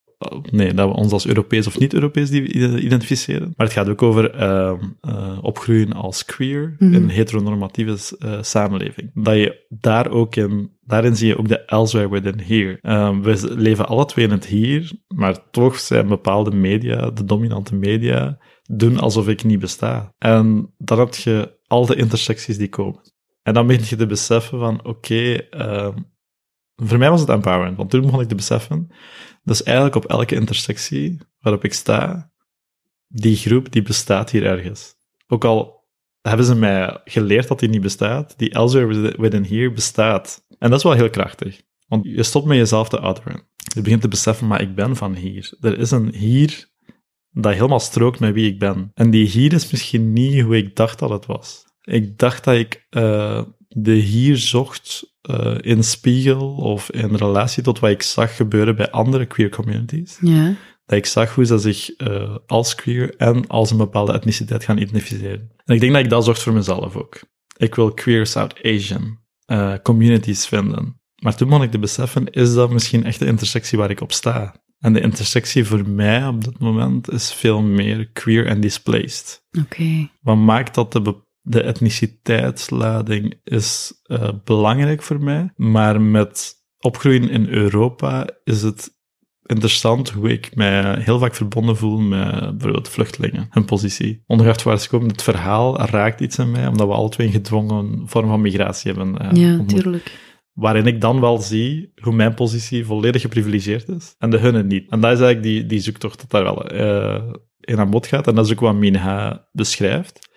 nee, 0.52 0.74
dat 0.74 0.90
we 0.90 0.96
ons 0.96 1.12
als 1.12 1.28
Europees 1.28 1.68
of 1.68 1.80
niet-Europees 1.80 2.30
die- 2.30 2.80
identificeren. 2.82 3.54
Maar 3.56 3.66
het 3.66 3.76
gaat 3.76 3.90
ook 3.90 4.02
over 4.02 4.32
ehm, 4.32 4.80
eh, 5.02 5.38
opgroeien 5.42 5.94
als 5.94 6.26
queer 6.26 6.76
in 6.80 6.94
een 6.94 7.10
heteronormatieve 7.10 8.16
eh, 8.20 8.38
samenleving. 8.42 9.12
Dat 9.14 9.36
je 9.36 9.66
daar 9.70 10.10
ook 10.10 10.36
in, 10.36 10.72
daarin 10.82 11.16
zie 11.16 11.28
je 11.28 11.38
ook 11.38 11.48
de 11.48 11.66
elsewhere 11.66 12.10
within 12.12 12.40
here. 12.46 12.78
Ehm, 12.82 13.22
we 13.22 13.54
leven 13.58 13.88
alle 13.88 14.06
twee 14.06 14.26
in 14.26 14.32
het 14.32 14.46
hier, 14.46 14.92
maar 15.08 15.50
toch 15.52 15.80
zijn 15.80 16.08
bepaalde 16.08 16.52
media, 16.56 17.10
de 17.10 17.26
dominante 17.26 17.76
media, 17.76 18.38
doen 18.64 19.00
alsof 19.00 19.28
ik 19.28 19.44
niet 19.44 19.60
besta. 19.60 20.14
En 20.18 20.74
dan 20.78 21.00
heb 21.00 21.14
je 21.16 21.58
al 21.68 21.86
de 21.86 21.96
intersecties 21.96 22.58
die 22.58 22.70
komen. 22.70 23.14
En 23.44 23.54
dan 23.54 23.68
begin 23.68 23.86
je 23.90 23.96
te 23.96 24.06
beseffen 24.06 24.60
van, 24.60 24.86
oké, 24.86 25.34
ehm, 25.36 25.98
voor 26.76 26.98
mij 26.98 27.10
was 27.10 27.20
het 27.20 27.30
empowerment, 27.30 27.78
want 27.78 27.90
toen 27.90 28.02
begon 28.02 28.22
ik 28.22 28.28
te 28.28 28.36
beseffen, 28.36 28.92
dus 29.44 29.64
eigenlijk 29.64 29.96
op 29.96 30.06
elke 30.06 30.36
intersectie 30.36 31.18
waarop 31.40 31.64
ik 31.64 31.74
sta, 31.74 32.32
die 33.08 33.36
groep 33.36 33.72
die 33.72 33.82
bestaat 33.82 34.30
hier 34.30 34.46
ergens. 34.46 34.96
Ook 35.28 35.46
al 35.46 35.84
hebben 36.22 36.46
ze 36.46 36.56
mij 36.56 37.02
geleerd 37.04 37.48
dat 37.48 37.60
die 37.60 37.70
niet 37.70 37.82
bestaat, 37.82 38.38
die 38.38 38.50
elsewhere 38.50 39.14
within 39.18 39.46
here 39.46 39.72
bestaat. 39.72 40.46
En 40.60 40.70
dat 40.70 40.78
is 40.78 40.84
wel 40.84 40.94
heel 40.94 41.10
krachtig. 41.10 41.62
Want 41.88 42.06
je 42.06 42.24
stopt 42.24 42.46
met 42.46 42.58
jezelf 42.58 42.90
te 42.90 43.00
otheren. 43.00 43.48
Je 43.74 43.82
begint 43.82 44.02
te 44.02 44.08
beseffen, 44.08 44.48
maar 44.48 44.62
ik 44.62 44.76
ben 44.76 44.96
van 44.96 45.16
hier. 45.16 45.58
Er 45.62 45.80
is 45.80 45.92
een 45.92 46.14
hier 46.14 46.70
dat 47.32 47.54
helemaal 47.54 47.80
strookt 47.80 48.20
met 48.20 48.34
wie 48.34 48.52
ik 48.52 48.60
ben. 48.60 48.92
En 48.94 49.10
die 49.10 49.28
hier 49.28 49.54
is 49.54 49.72
misschien 49.72 50.14
niet 50.14 50.42
hoe 50.42 50.58
ik 50.58 50.76
dacht 50.76 51.00
dat 51.00 51.10
het 51.10 51.26
was. 51.26 51.64
Ik 51.82 52.18
dacht 52.18 52.44
dat 52.44 52.56
ik 52.56 52.88
eh, 52.90 53.44
de 53.78 53.94
hier 53.94 54.38
zocht 54.38 55.14
eh, 55.22 55.56
in 55.60 55.84
spiegel 55.84 56.56
of 56.56 56.92
in 56.92 57.16
relatie 57.16 57.64
tot 57.64 57.80
wat 57.80 57.90
ik 57.90 58.02
zag 58.02 58.36
gebeuren 58.36 58.76
bij 58.76 58.92
andere 58.92 59.26
queer 59.26 59.50
communities. 59.50 60.18
Ja. 60.22 60.56
Dat 60.86 60.98
ik 60.98 61.06
zag 61.06 61.36
hoe 61.36 61.46
ze 61.46 61.58
zich 61.58 61.96
eh, 61.96 62.36
als 62.46 62.76
queer 62.76 63.16
en 63.16 63.48
als 63.48 63.72
een 63.72 63.78
bepaalde 63.78 64.14
etniciteit 64.14 64.64
gaan 64.64 64.78
identificeren. 64.78 65.52
En 65.66 65.76
ik 65.76 65.80
denk 65.80 65.94
dat 65.94 66.04
ik 66.04 66.10
dat 66.10 66.26
zocht 66.26 66.42
voor 66.42 66.54
mezelf 66.54 66.96
ook. 66.96 67.20
Ik 67.58 67.76
wil 67.76 67.94
queer 67.94 68.26
South 68.26 68.64
Asian 68.64 69.20
eh, 69.46 69.74
communities 69.84 70.48
vinden. 70.48 71.00
Maar 71.22 71.36
toen 71.36 71.48
begon 71.48 71.64
ik 71.64 71.72
te 71.72 71.80
beseffen, 71.80 72.30
is 72.30 72.54
dat 72.54 72.72
misschien 72.72 73.04
echt 73.04 73.20
de 73.20 73.26
intersectie 73.26 73.78
waar 73.78 73.90
ik 73.90 74.02
op 74.02 74.12
sta? 74.12 74.56
En 74.80 74.94
de 74.94 75.02
intersectie 75.02 75.66
voor 75.66 75.90
mij 75.90 76.28
op 76.28 76.44
dit 76.44 76.60
moment 76.60 77.12
is 77.12 77.34
veel 77.34 77.62
meer 77.62 78.10
queer 78.14 78.48
en 78.48 78.62
displaced. 78.62 79.44
Oké. 79.62 80.10
Wat 80.22 80.38
maakt 80.38 80.76
dat 80.76 80.92
de, 80.92 81.25
de 81.46 81.62
etniciteitslading 81.62 83.40
is 83.44 83.94
eh, 84.04 84.30
belangrijk 84.44 85.02
voor 85.02 85.24
mij, 85.24 85.50
maar 85.56 86.02
met 86.02 86.54
opgroeien 86.80 87.30
in 87.30 87.48
Europa 87.48 88.28
is 88.44 88.62
het 88.62 88.94
interessant 89.44 90.10
hoe 90.10 90.30
ik 90.32 90.56
mij 90.56 91.00
heel 91.00 91.20
vaak 91.20 91.36
verbonden 91.36 91.78
voel 91.78 91.98
met 92.00 92.40
bijvoorbeeld 92.40 92.90
vluchtelingen, 92.90 93.48
hun 93.50 93.66
positie. 93.66 94.24
Ongeacht 94.28 94.64
waar 94.64 94.80
ze 94.80 94.90
komen, 94.90 95.08
het 95.08 95.24
verhaal 95.24 95.80
raakt 95.80 96.22
iets 96.22 96.38
in 96.38 96.52
mij, 96.52 96.68
omdat 96.68 96.88
we 96.88 96.94
alle 96.94 97.10
twee 97.10 97.28
een 97.28 97.34
gedwongen 97.34 98.02
vorm 98.06 98.28
van 98.28 98.42
migratie 98.42 98.92
hebben 98.92 99.18
eh, 99.18 99.32
Ja, 99.42 99.50
ontmoet. 99.58 99.70
tuurlijk. 99.70 100.12
Waarin 100.54 100.86
ik 100.88 101.02
dan 101.02 101.20
wel 101.20 101.38
zie 101.38 101.92
hoe 102.02 102.14
mijn 102.14 102.34
positie 102.34 102.86
volledig 102.86 103.22
geprivilegeerd 103.22 103.90
is 103.90 104.16
en 104.18 104.30
de 104.30 104.38
hunne 104.38 104.64
niet. 104.64 104.90
En 104.92 105.00
dat 105.00 105.12
is 105.12 105.20
eigenlijk 105.20 105.44
die, 105.44 105.66
die 105.66 105.80
zoektocht 105.80 106.20
dat 106.20 106.32
daar 106.32 106.44
wel 106.44 106.68
eh, 106.68 107.24
in 107.60 107.80
aan 107.80 107.90
bod 107.90 108.08
gaat. 108.08 108.28
En 108.28 108.36
dat 108.36 108.46
is 108.46 108.52
ook 108.52 108.60
wat 108.60 108.76
Minha 108.76 109.48
beschrijft. 109.52 110.30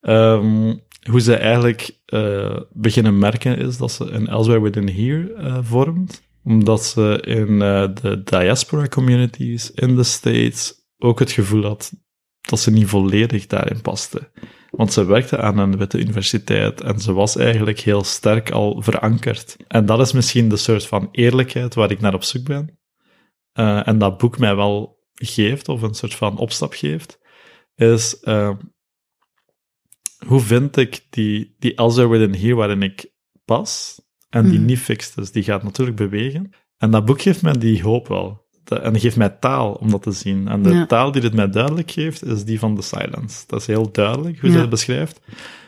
Ehm, 0.00 0.74
hoe 1.10 1.20
ze 1.20 1.34
eigenlijk 1.34 1.98
eh, 2.06 2.60
beginnen 2.72 3.18
merken 3.18 3.58
is 3.58 3.76
dat 3.76 3.92
ze 3.92 4.04
een 4.04 4.26
Elsewhere 4.26 4.62
Within 4.62 4.88
Here 4.88 5.32
eh, 5.32 5.58
vormt. 5.62 6.28
Omdat 6.44 6.84
ze 6.84 7.22
in 7.26 7.62
eh, 7.62 7.88
de 8.02 8.22
diaspora 8.24 8.86
communities 8.86 9.70
in 9.70 9.96
de 9.96 10.02
States 10.02 10.74
ook 10.98 11.18
het 11.18 11.30
gevoel 11.30 11.62
had 11.62 11.92
dat 12.40 12.60
ze 12.60 12.70
niet 12.70 12.88
volledig 12.88 13.46
daarin 13.46 13.80
paste. 13.80 14.30
Want 14.70 14.92
ze 14.92 15.04
werkte 15.04 15.38
aan 15.38 15.58
een 15.58 15.76
witte 15.76 15.98
universiteit 15.98 16.80
en 16.80 17.00
ze 17.00 17.12
was 17.12 17.36
eigenlijk 17.36 17.80
heel 17.80 18.04
sterk 18.04 18.50
al 18.50 18.82
verankerd. 18.82 19.56
En 19.68 19.86
dat 19.86 20.00
is 20.00 20.12
misschien 20.12 20.48
de 20.48 20.56
soort 20.56 20.86
van 20.86 21.08
eerlijkheid 21.12 21.74
waar 21.74 21.90
ik 21.90 22.00
naar 22.00 22.14
op 22.14 22.22
zoek 22.22 22.44
ben. 22.44 22.78
En 23.84 23.98
dat 23.98 24.18
boek 24.18 24.38
mij 24.38 24.56
wel 24.56 24.98
geeft, 25.14 25.68
of 25.68 25.82
een 25.82 25.94
soort 25.94 26.14
van 26.14 26.38
opstap 26.38 26.72
geeft, 26.72 27.18
is 27.74 28.20
hoe 30.26 30.40
vind 30.40 30.76
ik 30.76 31.06
die, 31.10 31.54
die 31.58 31.74
elsewhere 31.74 32.18
within 32.18 32.40
here 32.42 32.54
waarin 32.54 32.82
ik 32.82 33.10
pas 33.44 34.00
en 34.30 34.44
die 34.48 34.58
Mhm. 34.58 34.64
niet 34.66 34.78
fixed 34.78 35.16
is, 35.18 35.32
die 35.32 35.42
gaat 35.42 35.62
natuurlijk 35.62 35.96
bewegen. 35.96 36.50
En 36.78 36.90
dat 36.90 37.04
boek 37.04 37.22
geeft 37.22 37.42
mij 37.42 37.58
die 37.58 37.82
hoop 37.82 38.08
wel. 38.08 38.48
De- 38.64 38.78
En 38.78 39.00
geeft 39.00 39.16
mij 39.16 39.28
taal 39.28 39.72
om 39.72 39.90
dat 39.90 40.02
te 40.02 40.12
zien. 40.12 40.48
En 40.48 40.62
de 40.62 40.70
Ja. 40.72 40.86
taal 40.86 41.12
die 41.12 41.22
het 41.22 41.34
mij 41.34 41.50
duidelijk 41.50 41.90
geeft, 41.90 42.24
is 42.24 42.44
die 42.44 42.58
van 42.58 42.74
de 42.74 42.82
silence. 42.82 43.44
Dat 43.46 43.60
is 43.60 43.66
heel 43.66 43.90
duidelijk 43.92 44.40
hoe 44.40 44.50
ze 44.50 44.58
het 44.58 44.70
beschrijft. 44.70 45.20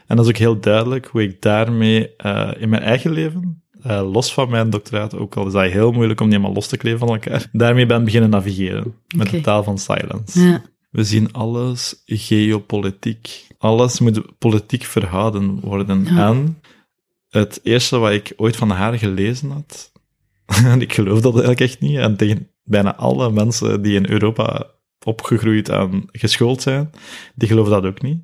En 0.06 0.16
dat 0.16 0.24
is 0.24 0.30
ook 0.30 0.38
heel 0.38 0.60
duidelijk 0.60 1.06
hoe 1.06 1.22
ik 1.22 1.42
daarmee 1.42 2.16
eh, 2.16 2.50
in 2.58 2.68
mijn 2.68 2.82
eigen 2.82 3.12
leven, 3.12 3.62
eh, 3.82 4.12
los 4.12 4.32
van 4.34 4.50
mijn 4.50 4.70
doctoraat, 4.70 5.16
ook 5.16 5.36
al 5.36 5.46
is 5.46 5.52
dat 5.52 5.70
heel 5.70 5.92
moeilijk 5.92 6.20
om 6.20 6.26
die 6.26 6.34
helemaal 6.36 6.56
los 6.56 6.66
te 6.68 6.76
kleven 6.76 6.98
van 6.98 7.08
elkaar, 7.08 7.48
daarmee 7.52 7.86
ben 7.86 8.04
beginnen 8.04 8.30
navigeren. 8.30 8.94
Met 9.16 9.30
de 9.30 9.40
taal 9.40 9.62
van 9.62 9.78
silence. 9.78 10.40
Ja. 10.40 10.62
We 10.92 11.04
zien 11.04 11.32
alles 11.32 12.02
geopolitiek. 12.06 13.46
Alles 13.58 14.00
moet 14.00 14.38
politiek 14.38 14.84
verhouden 14.84 15.60
worden. 15.60 16.04
Ja. 16.04 16.28
En 16.28 16.58
het 17.28 17.60
eerste 17.62 17.98
wat 17.98 18.12
ik 18.12 18.32
ooit 18.36 18.56
van 18.56 18.70
haar 18.70 18.98
gelezen 18.98 19.50
had, 19.50 19.92
en 20.64 20.80
ik 20.80 20.92
geloof 20.92 21.20
dat 21.20 21.32
eigenlijk 21.32 21.60
echt 21.60 21.80
niet, 21.80 21.96
en 21.96 22.16
tegen 22.16 22.48
bijna 22.64 22.96
alle 22.96 23.30
mensen 23.30 23.82
die 23.82 23.94
in 23.94 24.10
Europa 24.10 24.66
opgegroeid 25.04 25.68
en 25.68 26.08
geschoold 26.12 26.62
zijn, 26.62 26.90
die 27.34 27.48
geloven 27.48 27.72
dat 27.72 27.84
ook 27.84 28.02
niet. 28.02 28.22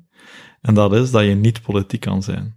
En 0.61 0.73
dat 0.73 0.93
is 0.93 1.11
dat 1.11 1.23
je 1.25 1.35
niet 1.35 1.61
politiek 1.61 1.99
kan 2.01 2.23
zijn. 2.23 2.55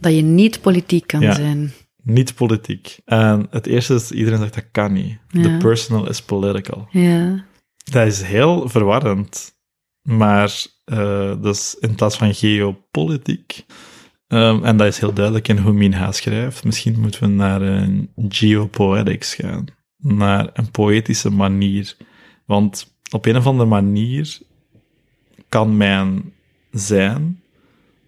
Dat 0.00 0.14
je 0.14 0.22
niet 0.22 0.60
politiek 0.60 1.06
kan 1.06 1.20
Ja. 1.20 1.34
zijn. 1.34 1.72
Niet 2.02 2.34
politiek. 2.34 2.98
En 3.04 3.46
het 3.50 3.66
eerste 3.66 3.94
is, 3.94 4.10
iedereen 4.12 4.38
zegt 4.38 4.54
dat 4.54 4.70
kan 4.72 4.92
niet. 4.92 5.18
Ja. 5.28 5.42
The 5.42 5.56
personal 5.58 6.08
is 6.08 6.22
political. 6.22 6.88
Ja. 6.90 7.44
Dat 7.90 8.06
is 8.06 8.22
heel 8.22 8.68
verwarrend. 8.68 9.56
Maar, 10.02 10.66
eh, 10.84 11.42
dus 11.42 11.76
in 11.80 11.94
plaats 11.94 12.16
van 12.16 12.34
geopolitiek, 12.34 13.64
Ehm, 14.28 14.64
en 14.64 14.76
dat 14.76 14.86
is 14.86 14.98
heel 14.98 15.12
duidelijk 15.12 15.48
in 15.48 15.58
hoe 15.58 15.72
Minha 15.72 16.12
schrijft. 16.12 16.64
Misschien 16.64 17.00
moeten 17.00 17.20
we 17.20 17.26
naar 17.26 17.62
een 17.62 18.10
geopoetics 18.28 19.34
gaan. 19.34 19.64
Naar 19.96 20.50
een 20.52 20.70
poëtische 20.70 21.30
manier. 21.30 21.96
Want 22.46 22.94
op 23.10 23.26
een 23.26 23.36
of 23.36 23.46
andere 23.46 23.68
manier 23.68 24.38
kan 25.48 25.76
mijn 25.76 26.32
zijn 26.70 27.42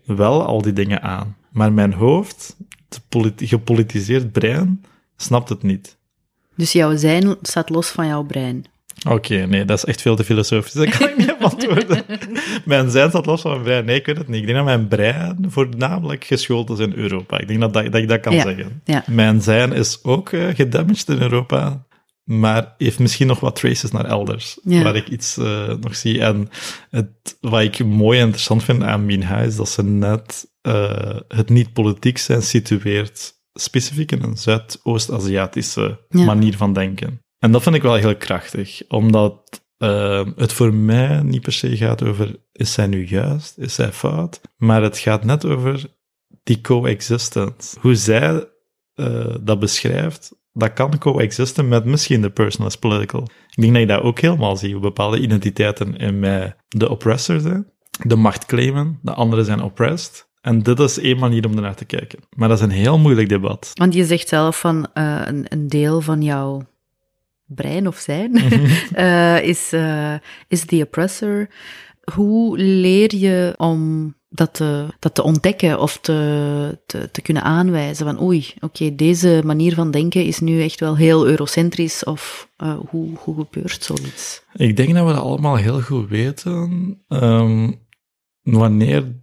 wel 0.05 0.45
al 0.45 0.63
die 0.63 0.73
dingen 0.73 1.03
aan. 1.03 1.37
Maar 1.51 1.73
mijn 1.73 1.93
hoofd, 1.93 2.57
het 2.89 3.03
gepolitiseerd 3.37 4.33
brein, 4.33 4.85
snapt 5.17 5.49
het 5.49 5.63
niet. 5.63 5.99
Dus 6.57 6.73
jouw 6.73 6.97
zijn 6.97 7.37
staat 7.43 7.71
los 7.71 7.89
van 7.89 8.07
jouw 8.07 8.23
brein? 8.23 8.65
Oké, 9.09 9.47
nee, 9.47 9.65
dat 9.65 9.77
is 9.77 9.85
echt 9.85 10.01
veel 10.03 10.17
te 10.17 10.25
filosofisch. 10.25 10.73
Dat 10.73 10.89
kan 10.89 11.09
ik 11.09 11.17
niet 11.17 11.35
antwoorden. 11.41 12.05
mijn 12.65 12.91
zijn 12.91 13.09
staat 13.09 13.27
los 13.27 13.41
van 13.41 13.51
mijn 13.51 13.63
brein. 13.63 13.85
Nee, 13.85 13.97
ik 13.97 14.07
weet 14.07 14.19
het 14.19 14.29
niet. 14.29 14.41
Ik 14.41 14.45
denk 14.45 14.57
dat 14.57 14.67
mijn 14.67 14.89
brein 14.89 15.45
voornamelijk 15.49 16.25
geschoold 16.25 16.71
is 16.71 16.79
in 16.79 16.93
Europa. 16.95 17.39
Ik 17.39 17.49
denk 17.49 17.61
dat, 17.61 17.73
dat, 17.73 17.85
dat 17.85 17.95
ik 17.95 18.09
dat 18.09 18.21
kan 18.21 18.33
zeggen. 18.33 18.83
Ja. 18.85 19.05
Mijn 19.07 19.43
zijn 19.43 19.73
is 19.73 19.99
ook 20.03 20.33
uh, 20.33 20.49
gedamaged 20.55 21.09
in 21.09 21.21
Europa, 21.21 21.87
maar 22.25 22.75
heeft 22.79 22.99
misschien 22.99 23.27
nog 23.27 23.41
wat 23.41 23.57
traces 23.57 23.91
naar 23.91 24.05
elders, 24.05 24.59
Ja. 24.63 24.83
waar 24.83 24.97
ik 24.97 25.09
iets 25.09 25.39
uh, 25.39 25.75
nog 25.81 25.97
zie. 25.97 26.21
En 26.21 26.49
het, 26.91 27.37
wat 27.41 27.63
ik 27.63 27.85
mooi 27.85 28.19
en 28.19 28.25
interessant 28.25 28.65
vind 28.65 28.83
aan 28.83 29.05
Minha 29.05 29.39
is 29.39 29.57
dat 29.57 29.69
ze 29.69 29.85
net 29.85 30.47
uh, 30.63 31.17
het 31.29 31.49
niet 31.49 31.73
politiek 31.73 32.19
zijn 32.19 32.43
situeert, 32.43 33.33
specifiek 33.53 34.13
in 34.13 34.23
een 34.23 34.37
Zuidoost-Aziatische 34.37 35.99
manier 36.09 36.57
van 36.57 36.73
denken. 36.73 37.21
En 37.41 37.53
dat 37.53 37.63
vind 37.63 37.75
ik 37.75 37.83
wel 37.83 37.95
heel 37.95 38.17
krachtig, 38.17 38.83
omdat 38.89 39.63
uh, 39.79 40.27
het 40.37 40.53
voor 40.53 40.75
mij 40.75 41.23
niet 41.23 41.43
per 41.43 41.53
se 41.53 41.77
gaat 41.77 42.03
over 42.03 42.37
is 42.53 42.73
zij 42.73 42.87
nu 42.87 43.07
juist, 43.07 43.59
is 43.59 43.75
zij 43.75 43.93
fout, 43.93 44.41
maar 44.57 44.83
het 44.83 44.99
gaat 44.99 45.25
net 45.25 45.45
over 45.45 45.87
die 46.43 46.61
coexistence. 46.61 47.77
Hoe 47.81 47.95
zij 47.95 48.49
uh, 48.95 49.35
dat 49.41 49.59
beschrijft, 49.59 50.33
dat 50.53 50.73
kan 50.73 50.99
coexisten 50.99 51.69
met 51.69 51.85
misschien 51.85 52.23
de 52.23 52.31
person 52.31 52.71
political. 52.81 53.23
Ik 53.23 53.63
denk 53.63 53.73
dat 53.73 53.81
je 53.81 53.87
dat 53.89 54.03
ook 54.03 54.21
helemaal 54.21 54.57
ziet, 54.57 54.73
hoe 54.73 54.81
bepaalde 54.81 55.21
identiteiten 55.21 55.97
in 55.97 56.19
mij 56.19 56.57
de 56.69 56.89
oppressor 56.89 57.41
zijn, 57.41 57.67
de 58.07 58.17
macht 58.17 58.47
claimen, 58.47 58.99
de 59.03 59.13
anderen 59.13 59.45
zijn 59.45 59.63
oppressed. 59.63 60.29
En 60.41 60.63
dit 60.63 60.79
is 60.79 60.99
één 60.99 61.19
manier 61.19 61.47
om 61.47 61.55
ernaar 61.55 61.75
te 61.75 61.85
kijken. 61.85 62.19
Maar 62.37 62.49
dat 62.49 62.59
is 62.59 62.65
een 62.65 62.71
heel 62.71 62.99
moeilijk 62.99 63.29
debat. 63.29 63.71
Want 63.75 63.95
je 63.95 64.05
zegt 64.05 64.29
zelf 64.29 64.61
van 64.61 64.89
uh, 64.95 65.21
een, 65.25 65.47
een 65.49 65.69
deel 65.69 66.01
van 66.01 66.23
jouw 66.23 66.63
brein 67.55 67.87
of 67.87 67.97
zijn 67.97 68.37
uh, 68.97 69.43
is, 69.53 69.73
uh, 69.73 70.15
is 70.49 70.65
the 70.65 70.83
oppressor. 70.83 71.49
Hoe 72.15 72.59
leer 72.59 73.15
je 73.15 73.55
om 73.57 74.15
dat 74.29 74.55
te, 74.55 74.87
dat 74.99 75.15
te 75.15 75.23
ontdekken 75.23 75.81
of 75.81 75.99
te, 75.99 76.79
te, 76.87 77.11
te 77.11 77.23
kunnen 77.23 77.43
aanwijzen 77.43 78.07
van 78.07 78.23
oei, 78.23 78.53
oké, 78.55 78.65
okay, 78.65 78.97
deze 78.97 79.43
manier 79.45 79.75
van 79.75 79.91
denken 79.91 80.25
is 80.25 80.41
nu 80.41 80.63
echt 80.63 80.81
wel 80.81 80.97
heel 80.97 81.27
eurocentrisch 81.27 82.05
of 82.05 82.49
uh, 82.59 82.79
hoe, 82.89 83.17
hoe 83.19 83.35
gebeurt 83.35 83.83
zoiets? 83.83 84.43
Ik 84.53 84.77
denk 84.77 84.95
dat 84.95 85.07
we 85.07 85.13
dat 85.13 85.23
allemaal 85.23 85.57
heel 85.57 85.81
goed 85.81 86.09
weten. 86.09 86.99
Um, 87.09 87.89
wanneer 88.43 89.21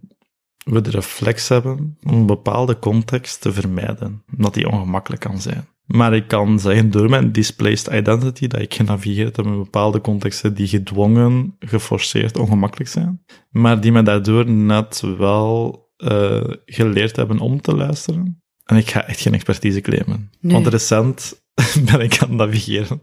we 0.64 0.80
de 0.80 0.90
reflex 0.90 1.48
hebben 1.48 1.96
om 2.02 2.14
een 2.14 2.26
bepaalde 2.26 2.78
context 2.78 3.40
te 3.40 3.52
vermijden, 3.52 4.22
omdat 4.36 4.54
die 4.54 4.68
ongemakkelijk 4.68 5.22
kan 5.22 5.40
zijn. 5.40 5.68
Maar 5.88 6.14
ik 6.14 6.28
kan 6.28 6.60
zeggen, 6.60 6.90
door 6.90 7.08
mijn 7.08 7.32
displaced 7.32 7.94
identity, 7.94 8.46
dat 8.46 8.60
ik 8.60 8.74
genavigeerd 8.74 9.36
heb 9.36 9.46
in 9.46 9.58
bepaalde 9.58 10.00
contexten 10.00 10.54
die 10.54 10.66
gedwongen, 10.66 11.56
geforceerd, 11.58 12.38
ongemakkelijk 12.38 12.90
zijn, 12.90 13.24
maar 13.50 13.80
die 13.80 13.92
me 13.92 14.02
daardoor 14.02 14.50
net 14.50 15.02
wel 15.18 15.86
uh, 15.98 16.44
geleerd 16.66 17.16
hebben 17.16 17.38
om 17.38 17.60
te 17.60 17.74
luisteren. 17.74 18.42
En 18.64 18.76
ik 18.76 18.90
ga 18.90 19.06
echt 19.06 19.20
geen 19.20 19.34
expertise 19.34 19.80
claimen. 19.80 20.30
Nee. 20.40 20.52
Want 20.52 20.66
recent 20.66 21.42
ben 21.90 22.00
ik 22.00 22.18
aan 22.22 22.28
het 22.28 22.38
navigeren 22.38 23.02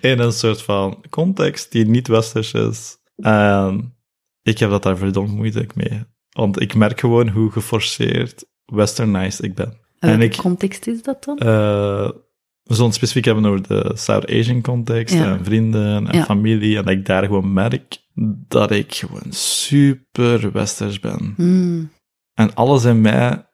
in 0.00 0.18
een 0.18 0.32
soort 0.32 0.62
van 0.62 1.04
context 1.10 1.72
die 1.72 1.86
niet 1.86 2.08
westers 2.08 2.52
is. 2.52 2.98
En 3.16 3.94
ik 4.42 4.58
heb 4.58 4.70
dat 4.70 4.82
daar 4.82 4.96
verdomd 4.96 5.32
moeilijk 5.32 5.74
mee. 5.74 6.04
Want 6.30 6.60
ik 6.60 6.74
merk 6.74 7.00
gewoon 7.00 7.28
hoe 7.28 7.50
geforceerd 7.50 8.44
westernized 8.64 9.44
ik 9.44 9.54
ben. 9.54 9.80
En 10.10 10.18
welke 10.18 10.34
ik, 10.34 10.36
context 10.36 10.86
is 10.86 11.02
dat 11.02 11.24
dan? 11.24 11.38
Uh, 11.42 12.10
we 12.62 12.74
zullen 12.74 12.86
het 12.86 12.94
specifiek 12.94 13.24
hebben 13.24 13.46
over 13.46 13.68
de 13.68 13.90
South 13.94 14.30
Asian 14.30 14.60
context 14.60 15.14
Ja. 15.14 15.24
en 15.24 15.44
vrienden 15.44 16.06
en 16.06 16.16
Ja. 16.16 16.24
familie. 16.24 16.76
En 16.76 16.84
dat 16.84 16.92
ik 16.92 17.06
daar 17.06 17.24
gewoon 17.24 17.52
merk 17.52 17.98
dat 18.48 18.70
ik 18.70 18.94
gewoon 18.94 19.32
super 19.32 20.52
westers 20.52 21.00
ben. 21.00 21.32
Hmm. 21.36 21.90
En 22.34 22.54
alles 22.54 22.84
in 22.84 23.00
mij 23.00 23.46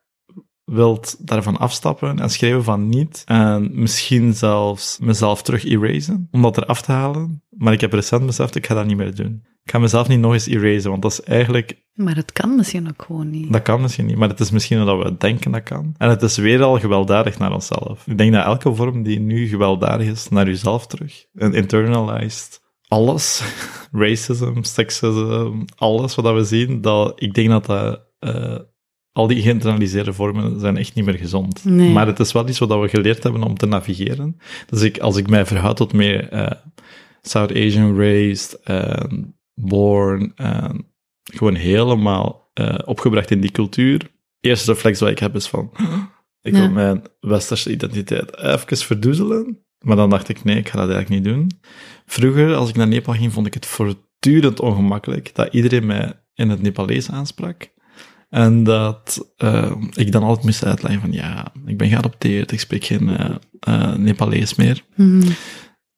wilt 0.69 1.27
daarvan 1.27 1.57
afstappen 1.57 2.19
en 2.19 2.29
schrijven 2.29 2.63
van 2.63 2.89
niet. 2.89 3.21
En 3.25 3.69
misschien 3.73 4.33
zelfs 4.33 4.97
mezelf 5.01 5.41
terug 5.41 5.63
erasen 5.63 6.27
om 6.31 6.41
dat 6.41 6.57
eraf 6.57 6.81
te 6.81 6.91
halen. 6.91 7.43
Maar 7.49 7.73
ik 7.73 7.81
heb 7.81 7.93
recent 7.93 8.25
beseft, 8.25 8.55
ik 8.55 8.65
ga 8.65 8.73
dat 8.73 8.85
niet 8.85 8.97
meer 8.97 9.15
doen. 9.15 9.43
Ik 9.63 9.71
ga 9.71 9.79
mezelf 9.79 10.07
niet 10.07 10.19
nog 10.19 10.33
eens 10.33 10.45
erasen, 10.45 10.89
want 10.89 11.01
dat 11.01 11.11
is 11.11 11.21
eigenlijk 11.21 11.83
Maar 11.93 12.15
het 12.15 12.31
kan 12.31 12.55
misschien 12.55 12.87
ook 12.87 13.03
gewoon 13.03 13.29
niet. 13.29 13.53
dat 13.53 13.61
kan 13.61 13.81
misschien 13.81 14.05
niet, 14.05 14.17
maar 14.17 14.29
het 14.29 14.39
is 14.39 14.51
misschien 14.51 14.85
dat 14.85 15.03
we 15.03 15.17
denken 15.17 15.51
dat 15.51 15.63
kan. 15.63 15.93
En 15.97 16.09
het 16.09 16.21
is 16.21 16.37
weer 16.37 16.61
al 16.61 16.79
gewelddadig 16.79 17.37
naar 17.37 17.53
onszelf. 17.53 18.07
Ik 18.07 18.17
denk 18.17 18.33
dat 18.33 18.45
elke 18.45 18.75
vorm 18.75 19.03
die 19.03 19.19
nu 19.19 19.47
gewelddadig 19.47 20.07
is 20.07 20.29
naar 20.29 20.45
jezelf 20.45 20.87
terug, 20.87 21.25
en 21.33 21.53
internalized, 21.53 22.61
alles, 22.87 23.43
racism, 23.91 24.61
sexism, 24.61 25.61
alles 25.75 26.15
wat 26.15 26.33
we 26.33 26.43
zien, 26.43 26.81
dat, 26.81 27.21
ik 27.21 27.33
denk 27.33 27.49
dat 27.49 27.65
dat, 27.65 28.01
uh, 28.19 28.59
al 29.19 29.27
die 29.27 29.41
geïnternaliseerde 29.41 30.13
vormen 30.13 30.59
zijn 30.59 30.77
echt 30.77 30.93
niet 30.93 31.05
meer 31.05 31.17
gezond. 31.17 31.65
Nee. 31.65 31.91
Maar 31.91 32.07
het 32.07 32.19
is 32.19 32.31
wel 32.31 32.47
iets 32.47 32.59
wat 32.59 32.79
we 32.81 32.87
geleerd 32.87 33.23
hebben 33.23 33.43
om 33.43 33.57
te 33.57 33.65
navigeren. 33.65 34.37
Dus 34.69 34.81
ik, 34.81 34.99
als 34.99 35.17
ik 35.17 35.29
mij 35.29 35.45
verhoud 35.45 35.77
tot 35.77 35.93
meer 35.93 36.33
uh, 36.33 36.51
South 37.21 37.51
Asian 37.51 37.97
raised, 37.97 38.59
en 38.63 39.35
born, 39.53 40.31
en 40.35 40.85
gewoon 41.23 41.55
helemaal 41.55 42.51
uh, 42.53 42.75
opgebracht 42.85 43.31
in 43.31 43.41
die 43.41 43.51
cultuur. 43.51 44.11
Eerste 44.39 44.71
reflex 44.71 44.99
wat 44.99 45.09
ik 45.09 45.19
heb 45.19 45.35
is 45.35 45.47
van, 45.47 45.71
ik 46.41 46.53
wil 46.53 46.69
mijn 46.69 47.03
westerse 47.19 47.71
identiteit 47.71 48.37
even 48.37 48.77
verdoezelen. 48.77 49.63
Maar 49.79 49.95
dan 49.95 50.09
dacht 50.09 50.29
ik, 50.29 50.43
nee, 50.43 50.57
ik 50.57 50.69
ga 50.69 50.79
dat 50.79 50.89
eigenlijk 50.89 51.23
niet 51.23 51.33
doen. 51.33 51.51
Vroeger, 52.05 52.55
als 52.55 52.69
ik 52.69 52.75
naar 52.75 52.87
Nepal 52.87 53.13
ging, 53.13 53.33
vond 53.33 53.47
ik 53.47 53.53
het 53.53 53.65
voortdurend 53.65 54.59
ongemakkelijk 54.59 55.35
dat 55.35 55.53
iedereen 55.53 55.85
mij 55.85 56.13
in 56.33 56.49
het 56.49 56.61
Nepalees 56.61 57.11
aansprak. 57.11 57.69
En 58.29 58.63
dat 58.63 59.33
uh, 59.37 59.71
ik 59.93 60.11
dan 60.11 60.23
altijd 60.23 60.45
moest 60.45 60.65
uitleggen 60.65 61.01
van, 61.01 61.11
ja, 61.11 61.51
ik 61.65 61.77
ben 61.77 61.89
geadopteerd, 61.89 62.51
ik 62.51 62.59
spreek 62.59 62.83
geen 62.83 63.09
uh, 63.09 63.35
uh, 63.67 63.95
Nepalees 63.95 64.55
meer. 64.55 64.83
Hmm. 64.95 65.21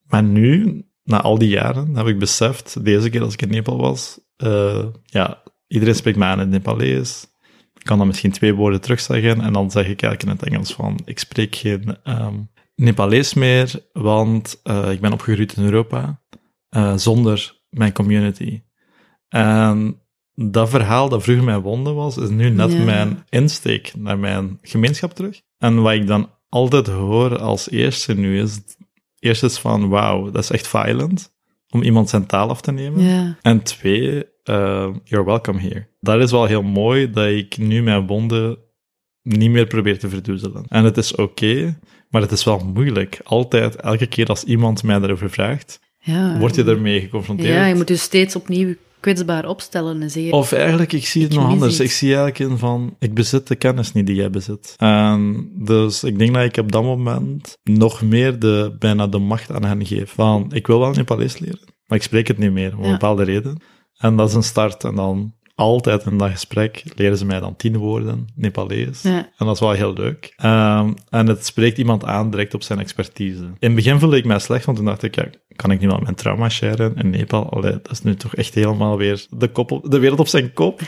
Maar 0.07 0.23
nu, 0.23 0.81
na 1.03 1.21
al 1.21 1.37
die 1.37 1.49
jaren, 1.49 1.95
heb 1.95 2.07
ik 2.07 2.19
beseft, 2.19 2.85
deze 2.85 3.09
keer 3.09 3.21
als 3.21 3.33
ik 3.33 3.41
in 3.41 3.49
Nepal 3.49 3.77
was, 3.77 4.19
uh, 4.43 4.85
ja, 5.03 5.43
iedereen 5.67 5.95
spreekt 5.95 6.17
mij 6.17 6.27
aan 6.27 6.39
in 6.39 6.39
het 6.39 6.49
Nepalees. 6.49 7.27
Ik 7.73 7.83
kan 7.83 7.97
dan 7.97 8.07
misschien 8.07 8.31
twee 8.31 8.53
woorden 8.53 8.81
terugzeggen 8.81 9.41
en 9.41 9.53
dan 9.53 9.71
zeg 9.71 9.87
ik 9.87 10.01
eigenlijk 10.01 10.23
in 10.23 10.29
het 10.29 10.53
Engels 10.53 10.73
van, 10.73 10.99
ik 11.05 11.19
spreek 11.19 11.55
geen 11.55 11.97
um, 12.03 12.49
Nepalees 12.75 13.33
meer, 13.33 13.85
want 13.93 14.61
ik 14.89 15.01
ben 15.01 15.13
opgegroeid 15.13 15.57
in 15.57 15.63
Europa 15.63 16.21
zonder 16.95 17.59
mijn 17.69 17.93
community. 17.93 18.61
En 19.27 20.00
dat 20.35 20.69
verhaal 20.69 21.09
dat 21.09 21.23
vroeger 21.23 21.43
mijn 21.45 21.59
wonde 21.61 21.91
was, 21.91 22.17
is 22.17 22.29
nu 22.29 22.49
net 22.49 22.71
Ja. 22.71 22.83
mijn 22.83 23.23
insteek 23.29 23.91
naar 23.97 24.19
mijn 24.19 24.59
gemeenschap 24.61 25.13
terug. 25.13 25.41
En 25.57 25.81
wat 25.81 25.93
ik 25.93 26.07
dan 26.07 26.29
altijd 26.49 26.87
hoor 26.87 27.37
als 27.39 27.69
eerste 27.69 28.13
nu 28.13 28.41
is, 28.41 28.59
eerst 29.19 29.43
is 29.43 29.57
van, 29.59 29.89
wauw, 29.89 30.31
dat 30.31 30.43
is 30.43 30.49
echt 30.51 30.67
violent, 30.67 31.33
om 31.69 31.81
iemand 31.81 32.09
zijn 32.09 32.25
taal 32.25 32.49
af 32.49 32.61
te 32.61 32.71
nemen. 32.71 33.03
Ja. 33.03 33.37
En 33.41 33.61
twee, 33.63 34.23
uh, 34.49 34.89
you're 35.03 35.25
welcome 35.25 35.59
here. 35.59 35.87
Dat 35.99 36.21
is 36.21 36.31
wel 36.31 36.45
heel 36.45 36.63
mooi 36.63 37.11
dat 37.11 37.27
ik 37.27 37.57
nu 37.57 37.83
mijn 37.83 38.07
wonden 38.07 38.57
niet 39.23 39.49
meer 39.51 39.67
probeer 39.67 39.99
te 39.99 40.09
verdoezelen. 40.09 40.65
En 40.67 40.83
het 40.83 40.97
is 40.97 41.15
oké, 41.15 41.79
maar 42.09 42.21
het 42.21 42.31
is 42.31 42.43
wel 42.43 42.59
moeilijk. 42.59 43.19
Altijd, 43.23 43.75
elke 43.75 44.05
keer 44.07 44.25
als 44.27 44.43
iemand 44.43 44.83
mij 44.83 44.99
daarover 44.99 45.29
vraagt, 45.29 45.79
Ja. 45.99 46.37
word 46.39 46.55
je 46.55 46.63
ermee 46.63 47.01
geconfronteerd. 47.01 47.53
Ja, 47.53 47.65
je 47.65 47.75
moet 47.75 47.87
je 47.89 47.95
steeds 47.95 48.35
opnieuw 48.35 48.75
kwetsbaar 49.01 49.45
opstellen 49.47 50.01
en 50.01 50.11
zeggen... 50.11 50.33
Of 50.33 50.51
eigenlijk, 50.51 50.93
ik 50.93 51.05
zie 51.05 51.23
het 51.23 51.31
Ik 51.33 51.39
nog 51.39 51.47
anders. 51.47 51.71
iets. 51.71 51.79
Ik 51.79 51.91
zie 51.91 52.15
eigenlijk 52.15 52.51
in 52.51 52.57
van, 52.57 52.95
ik 52.99 53.13
bezit 53.13 53.47
de 53.47 53.55
kennis 53.55 53.91
niet 53.91 54.05
die 54.05 54.15
jij 54.15 54.29
bezit. 54.29 54.73
En 54.77 55.51
dus 55.55 56.03
ik 56.03 56.19
denk 56.19 56.33
dat 56.33 56.43
ik 56.43 56.57
op 56.57 56.71
dat 56.71 56.83
moment 56.83 57.57
nog 57.63 58.01
meer 58.01 58.39
de, 58.39 58.75
bijna 58.79 59.07
de 59.07 59.17
macht 59.17 59.51
aan 59.51 59.65
hen 59.65 59.85
geef. 59.85 60.11
Van, 60.11 60.51
ik 60.53 60.67
wil 60.67 60.79
wel 60.79 60.91
Nepalees 60.91 61.37
leren, 61.39 61.73
maar 61.85 61.97
ik 61.97 62.03
spreek 62.03 62.27
het 62.27 62.37
niet 62.37 62.51
meer, 62.51 62.77
om 62.77 62.83
een 62.83 62.91
bepaalde 62.91 63.23
reden. 63.23 63.61
En 63.97 64.15
dat 64.15 64.29
is 64.29 64.35
een 64.35 64.43
start. 64.43 64.83
En 64.83 64.95
dan 64.95 65.33
altijd 65.61 66.05
in 66.05 66.17
dat 66.17 66.29
gesprek 66.29 66.83
leren 66.95 67.17
ze 67.17 67.25
mij 67.25 67.39
dan 67.39 67.55
tien 67.55 67.77
woorden 67.77 68.27
Nepalees. 68.35 69.01
Ja. 69.01 69.29
En 69.37 69.45
dat 69.45 69.53
is 69.55 69.59
wel 69.59 69.71
heel 69.71 69.93
leuk. 69.93 70.33
Ehm, 70.37 70.93
en 71.09 71.27
het 71.27 71.45
spreekt 71.45 71.77
iemand 71.77 72.05
aan 72.05 72.29
direct 72.29 72.53
op 72.53 72.63
zijn 72.63 72.79
expertise. 72.79 73.43
In 73.43 73.55
het 73.59 73.75
begin 73.75 73.99
voelde 73.99 74.17
ik 74.17 74.25
mij 74.25 74.39
slecht, 74.39 74.65
want 74.65 74.77
toen 74.77 74.85
dacht 74.85 75.03
ik, 75.03 75.15
ja, 75.15 75.25
kan 75.55 75.71
ik 75.71 75.79
nu 75.79 75.87
wel 75.87 75.99
mijn 75.99 76.15
trauma 76.15 76.49
sharen 76.49 76.95
in 76.95 77.09
Nepal? 77.09 77.49
Allee, 77.49 77.71
dat 77.71 77.91
is 77.91 78.01
nu 78.01 78.15
toch 78.15 78.35
echt 78.35 78.53
helemaal 78.53 78.97
weer 78.97 79.25
de, 79.29 79.47
kop 79.47 79.71
op- 79.71 79.91
de 79.91 79.99
wereld 79.99 80.19
op 80.19 80.27
zijn 80.27 80.53
kop. 80.53 80.81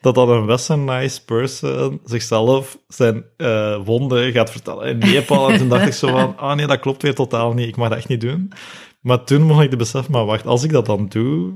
Dat 0.00 0.14
dan 0.14 0.30
een 0.30 0.46
westernized 0.46 1.24
person 1.24 2.00
zichzelf 2.04 2.78
zijn 2.88 3.24
eh, 3.36 3.78
wonden 3.84 4.32
gaat 4.32 4.50
vertellen 4.50 4.86
in 4.88 4.98
Nepal. 4.98 5.50
En 5.50 5.58
toen 5.58 5.68
dacht 5.68 5.86
ik 5.86 5.92
zo 5.92 6.08
van, 6.08 6.36
ah 6.36 6.56
nee, 6.56 6.66
dat 6.66 6.80
klopt 6.80 7.02
weer 7.02 7.14
totaal 7.14 7.52
niet. 7.52 7.68
Ik 7.68 7.76
mag 7.76 7.88
dat 7.88 7.98
echt 7.98 8.08
niet 8.08 8.20
doen. 8.20 8.52
Maar 9.00 9.24
toen 9.24 9.42
mocht 9.42 9.62
ik 9.62 9.70
de 9.70 9.76
besef, 9.76 10.08
maar 10.08 10.24
wacht, 10.24 10.46
als 10.46 10.64
ik 10.64 10.70
dat 10.70 10.86
dan 10.86 11.06
doe, 11.08 11.52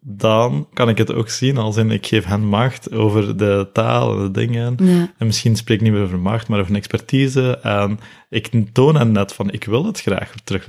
dan 0.00 0.68
kan 0.72 0.88
ik 0.88 0.98
het 0.98 1.12
ook 1.12 1.28
zien 1.28 1.56
als 1.56 1.76
in, 1.76 1.90
ik 1.90 2.06
geef 2.06 2.24
hen 2.24 2.44
macht 2.44 2.92
over 2.92 3.36
de 3.36 3.68
taal 3.72 4.16
en 4.16 4.22
de 4.22 4.30
dingen. 4.30 4.74
Ja. 4.82 5.12
En 5.18 5.26
misschien 5.26 5.56
spreek 5.56 5.76
ik 5.76 5.82
niet 5.82 5.92
meer 5.92 6.02
over 6.02 6.18
macht, 6.18 6.48
maar 6.48 6.58
over 6.58 6.70
een 6.70 6.76
expertise. 6.76 7.58
En 7.58 7.98
ik 8.28 8.50
toon 8.72 8.96
hen 8.96 9.12
net 9.12 9.32
van, 9.32 9.50
ik 9.50 9.64
wil 9.64 9.84
het 9.86 10.00
graag 10.00 10.32
terug 10.44 10.64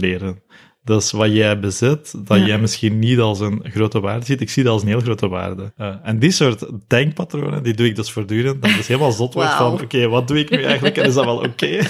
Dus 0.83 1.11
wat 1.11 1.33
jij 1.33 1.59
bezit, 1.59 2.27
dat 2.27 2.37
Ja. 2.37 2.45
jij 2.45 2.59
misschien 2.59 2.99
niet 2.99 3.19
als 3.19 3.39
een 3.39 3.61
grote 3.63 3.99
waarde 3.99 4.25
ziet, 4.25 4.41
ik 4.41 4.49
zie 4.49 4.63
dat 4.63 4.73
als 4.73 4.81
een 4.81 4.87
heel 4.87 4.99
grote 4.99 5.27
waarde. 5.27 5.73
Eh, 5.77 5.95
en 6.03 6.19
die 6.19 6.31
soort 6.31 6.65
denkpatronen, 6.87 7.63
die 7.63 7.73
doe 7.73 7.85
ik 7.87 7.95
dus 7.95 8.11
voortdurend. 8.11 8.61
Dat 8.61 8.71
ik 8.71 8.77
dus 8.77 8.87
helemaal 8.87 9.11
zot 9.11 9.33
wordt 9.33 9.53
van, 9.53 9.81
oké, 9.81 10.07
wat 10.07 10.27
doe 10.27 10.39
ik 10.39 10.49
nu 10.49 10.63
eigenlijk 10.63 10.97
en 10.97 11.05
is 11.05 11.13
dat 11.13 11.25
wel 11.25 11.37
oké? 11.37 11.79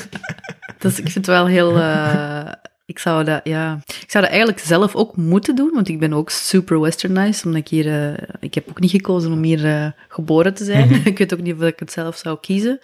Dus 0.79 0.99
ik 0.99 1.09
vind 1.09 1.25
het 1.25 1.35
wel 1.35 1.47
heel. 1.47 1.77
eh, 1.77 2.51
ik, 2.91 2.99
zou 2.99 3.23
dat, 3.23 3.41
ja, 3.43 3.79
ik 4.01 4.11
zou 4.11 4.23
dat 4.23 4.33
eigenlijk 4.33 4.59
zelf 4.65 4.95
ook 4.95 5.15
moeten 5.17 5.55
doen, 5.55 5.71
want 5.73 5.87
ik 5.87 5.99
ben 5.99 6.13
ook 6.13 6.29
super 6.29 6.79
westernized. 6.81 7.45
Omdat 7.45 7.59
ik 7.61 7.67
hier. 7.67 7.87
eh, 7.87 8.23
ik 8.39 8.53
heb 8.53 8.69
ook 8.69 8.79
niet 8.79 8.91
gekozen 8.91 9.31
om 9.31 9.43
hier 9.43 9.65
eh, 9.65 9.87
geboren 10.07 10.53
te 10.53 10.63
zijn. 10.63 11.01
ik 11.05 11.17
weet 11.17 11.33
ook 11.33 11.41
niet 11.41 11.55
of 11.55 11.61
ik 11.61 11.79
het 11.79 11.91
zelf 11.91 12.17
zou 12.17 12.37
kiezen. 12.41 12.79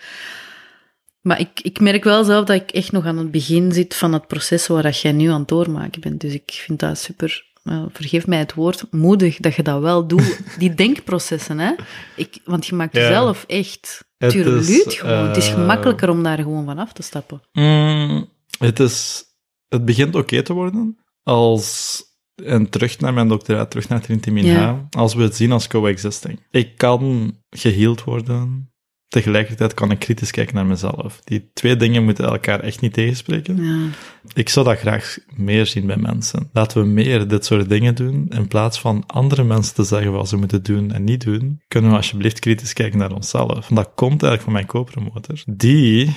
Maar 1.21 1.39
ik, 1.39 1.59
ik 1.61 1.79
merk 1.79 2.03
wel 2.03 2.23
zelf 2.23 2.45
dat 2.45 2.55
ik 2.61 2.71
echt 2.71 2.91
nog 2.91 3.05
aan 3.05 3.17
het 3.17 3.31
begin 3.31 3.71
zit 3.71 3.95
van 3.95 4.13
het 4.13 4.27
proces 4.27 4.67
waar 4.67 4.83
dat 4.83 4.99
jij 5.01 5.11
nu 5.11 5.27
aan 5.29 5.39
het 5.39 5.47
doormaken 5.47 6.01
bent. 6.01 6.21
Dus 6.21 6.33
ik 6.33 6.51
vind 6.65 6.79
dat 6.79 6.97
super. 6.99 7.45
vergeef 7.93 8.27
mij 8.27 8.37
het 8.39 8.53
woord, 8.53 8.83
moedig 8.91 9.37
dat 9.37 9.55
je 9.55 9.63
dat 9.63 9.81
wel 9.81 10.07
doet. 10.07 10.39
Die 10.59 10.73
denkprocessen, 10.73 11.59
hè? 11.59 11.71
Ik, 12.15 12.37
want 12.45 12.65
je 12.67 12.75
maakt 12.75 12.95
Ja. 12.95 13.01
jezelf 13.01 13.43
echt 13.47 14.03
Het 14.17 14.29
tureluut 14.29 14.85
is, 14.85 14.95
gewoon. 14.99 15.27
Het 15.27 15.37
is 15.37 15.47
eh, 15.47 15.53
gemakkelijker 15.53 16.09
om 16.09 16.23
daar 16.23 16.37
gewoon 16.37 16.65
van 16.65 16.77
af 16.79 16.93
te 16.93 17.01
stappen. 17.01 17.41
Mm, 17.53 18.29
het, 18.59 18.79
is, 18.79 19.23
het 19.69 19.85
begint 19.85 20.15
oké 20.15 20.41
te 20.41 20.53
worden 20.53 20.97
als, 21.23 22.01
en 22.43 22.69
terug 22.69 22.99
naar 22.99 23.13
mijn 23.13 23.27
doctoraat, 23.27 23.69
terug 23.69 23.89
naar 23.89 24.01
Trinity 24.01 24.29
Minha, 24.29 24.51
Ja. 24.61 24.87
als 24.89 25.13
we 25.13 25.23
het 25.23 25.35
zien 25.35 25.51
als 25.51 25.67
coexisting. 25.67 26.45
Ik 26.51 26.77
kan 26.77 27.33
geheeld 27.49 28.03
worden, 28.03 28.71
tegelijkertijd 29.07 29.73
kan 29.73 29.91
ik 29.91 29.99
kritisch 29.99 30.31
kijken 30.31 30.55
naar 30.55 30.65
mezelf. 30.65 31.19
Die 31.23 31.49
twee 31.53 31.75
dingen 31.75 32.03
moeten 32.03 32.25
elkaar 32.25 32.59
echt 32.59 32.81
niet 32.81 32.93
tegenspreken. 32.93 33.63
Ja. 33.63 33.89
Ik 34.33 34.49
zou 34.49 34.65
dat 34.65 34.77
graag 34.77 35.17
meer 35.35 35.65
zien 35.65 35.85
bij 35.85 35.97
mensen. 35.97 36.49
Laten 36.53 36.81
we 36.81 36.87
meer 36.87 37.27
dit 37.27 37.45
soort 37.45 37.69
dingen 37.69 37.95
doen. 37.95 38.25
In 38.29 38.47
plaats 38.47 38.79
van 38.79 39.03
andere 39.07 39.43
mensen 39.43 39.75
te 39.75 39.83
zeggen 39.83 40.11
wat 40.11 40.29
ze 40.29 40.37
moeten 40.37 40.63
doen 40.63 40.91
en 40.91 41.03
niet 41.03 41.23
doen, 41.23 41.61
kunnen 41.67 41.89
we 41.89 41.95
alsjeblieft 41.95 42.39
kritisch 42.39 42.73
kijken 42.73 42.99
naar 42.99 43.11
onszelf. 43.11 43.67
Dat 43.67 43.91
komt 43.95 44.23
eigenlijk 44.23 44.41
van 44.41 44.53
mijn 44.53 44.65
co-promotor. 44.65 45.43
Die, 45.45 46.15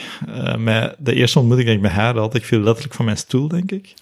mij, 0.58 0.94
de 0.98 1.14
eerste 1.14 1.38
ontmoeting 1.38 1.68
die 1.68 1.76
ik 1.76 1.82
met 1.82 1.92
haar 1.92 2.16
had, 2.16 2.34
ik 2.34 2.44
viel 2.44 2.60
letterlijk 2.60 2.94
van 2.94 3.04
mijn 3.04 3.16
stoel, 3.16 3.48
denk 3.48 3.70
ik. 3.70 3.94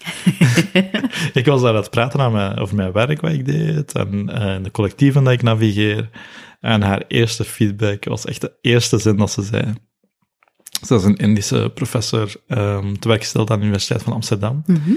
ik 1.33 1.45
was 1.45 1.61
daar 1.61 1.69
aan 1.69 1.75
het 1.75 1.89
praten 1.89 2.19
aan 2.19 2.31
mijn, 2.31 2.57
over 2.57 2.75
mijn 2.75 2.91
werk 2.91 3.21
wat 3.21 3.31
ik 3.31 3.45
deed 3.45 3.91
en 3.91 4.29
eh, 4.29 4.63
de 4.63 4.71
collectieven 4.71 5.23
dat 5.23 5.33
ik 5.33 5.41
navigeer. 5.41 6.09
En 6.59 6.81
haar 6.81 7.03
eerste 7.07 7.43
feedback 7.43 8.05
was 8.05 8.25
echt 8.25 8.41
de 8.41 8.57
eerste 8.61 8.97
zin 8.97 9.17
dat 9.17 9.31
ze 9.31 9.41
zei. 9.41 9.73
Ze 10.85 10.95
is 10.95 11.03
een 11.03 11.17
Indische 11.17 11.71
professor, 11.73 12.31
um, 12.47 12.99
te 12.99 13.07
werk 13.07 13.21
gesteld 13.21 13.49
aan 13.49 13.57
de 13.57 13.63
Universiteit 13.63 14.03
van 14.03 14.13
Amsterdam. 14.13 14.63
Mhm. 14.65 14.89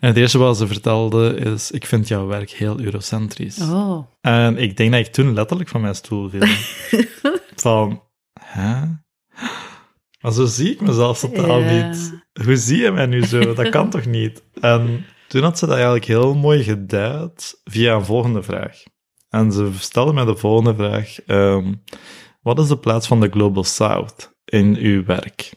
En 0.00 0.08
het 0.08 0.16
eerste 0.16 0.38
wat 0.38 0.56
ze 0.56 0.66
vertelde 0.66 1.34
is, 1.34 1.70
ik 1.70 1.86
vind 1.86 2.08
jouw 2.08 2.26
werk 2.26 2.50
heel 2.50 2.80
eurocentrisch. 2.80 3.60
Oh. 3.60 4.06
En 4.20 4.56
ik 4.56 4.76
denk 4.76 4.90
dat 4.90 5.00
ik 5.00 5.12
toen 5.12 5.34
letterlijk 5.34 5.68
van 5.68 5.80
mijn 5.80 5.94
stoel 5.94 6.28
viel. 6.28 6.46
van, 7.56 8.02
hè? 8.40 8.80
Maar 10.20 10.32
zo 10.32 10.44
zie 10.44 10.70
ik 10.70 10.80
mezelf 10.80 11.18
totaal 11.18 11.60
niet. 11.60 12.14
Hoe 12.44 12.56
zie 12.56 12.82
je 12.82 12.90
mij 12.90 13.06
nu 13.06 13.24
zo? 13.24 13.54
Dat 13.54 13.68
kan 13.68 13.90
toch 13.96 14.06
niet? 14.06 14.42
En 14.60 15.04
toen 15.28 15.42
had 15.42 15.58
ze 15.58 15.66
dat 15.66 15.74
eigenlijk 15.74 16.04
heel 16.04 16.34
mooi 16.34 16.62
geduid 16.62 17.60
via 17.64 17.94
een 17.94 18.04
volgende 18.04 18.42
vraag. 18.42 18.82
En 19.36 19.52
ze 19.52 19.70
stelde 19.78 20.12
mij 20.12 20.24
de 20.24 20.36
volgende 20.36 20.74
vraag. 20.74 21.20
ehm, 21.26 21.72
wat 22.42 22.58
is 22.58 22.68
de 22.68 22.78
plaats 22.78 23.06
van 23.06 23.20
de 23.20 23.28
Global 23.28 23.64
South 23.64 24.34
in 24.44 24.76
uw 24.76 25.04
werk? 25.04 25.52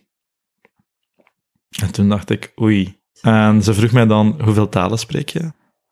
En 1.81 1.91
toen 1.91 2.09
dacht 2.09 2.29
ik, 2.29 2.53
oei. 2.61 2.99
En 3.21 3.63
ze 3.63 3.73
vroeg 3.73 3.91
mij 3.91 4.05
dan, 4.05 4.41
hoeveel 4.43 4.69
talen 4.69 4.99
spreek 4.99 5.29
je? 5.29 5.51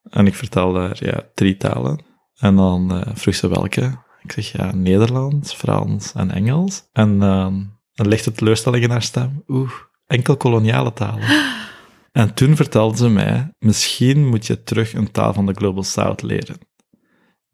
En 0.09 0.27
ik 0.27 0.35
vertelde 0.35 0.79
haar, 0.79 1.05
ja, 1.05 1.23
drie 1.33 1.57
talen. 1.57 1.99
En 2.35 2.55
dan 2.55 2.91
eh, 2.91 3.15
vroeg 3.15 3.35
ze 3.35 3.47
welke. 3.47 3.97
Ik 4.21 4.31
zeg, 4.31 4.51
ja, 4.51 4.75
Nederlands, 4.75 5.53
Frans 5.53 6.13
en 6.13 6.31
Engels. 6.31 6.89
En 6.91 7.21
ehm, 7.21 7.63
dan 7.93 8.07
ligt 8.07 8.25
het 8.25 8.37
teleurstelling 8.37 8.83
in 8.83 8.89
haar 8.89 9.01
stem. 9.01 9.43
Oeh, 9.47 9.71
enkel 10.07 10.37
koloniale 10.37 10.93
talen. 10.93 11.25
En 12.11 12.33
toen 12.33 12.55
vertelde 12.55 12.97
ze 12.97 13.09
mij, 13.09 13.53
misschien 13.59 14.27
moet 14.27 14.47
je 14.47 14.63
terug 14.63 14.93
een 14.93 15.11
taal 15.11 15.33
van 15.33 15.45
de 15.45 15.53
Global 15.53 15.83
South 15.83 16.21
leren. 16.21 16.66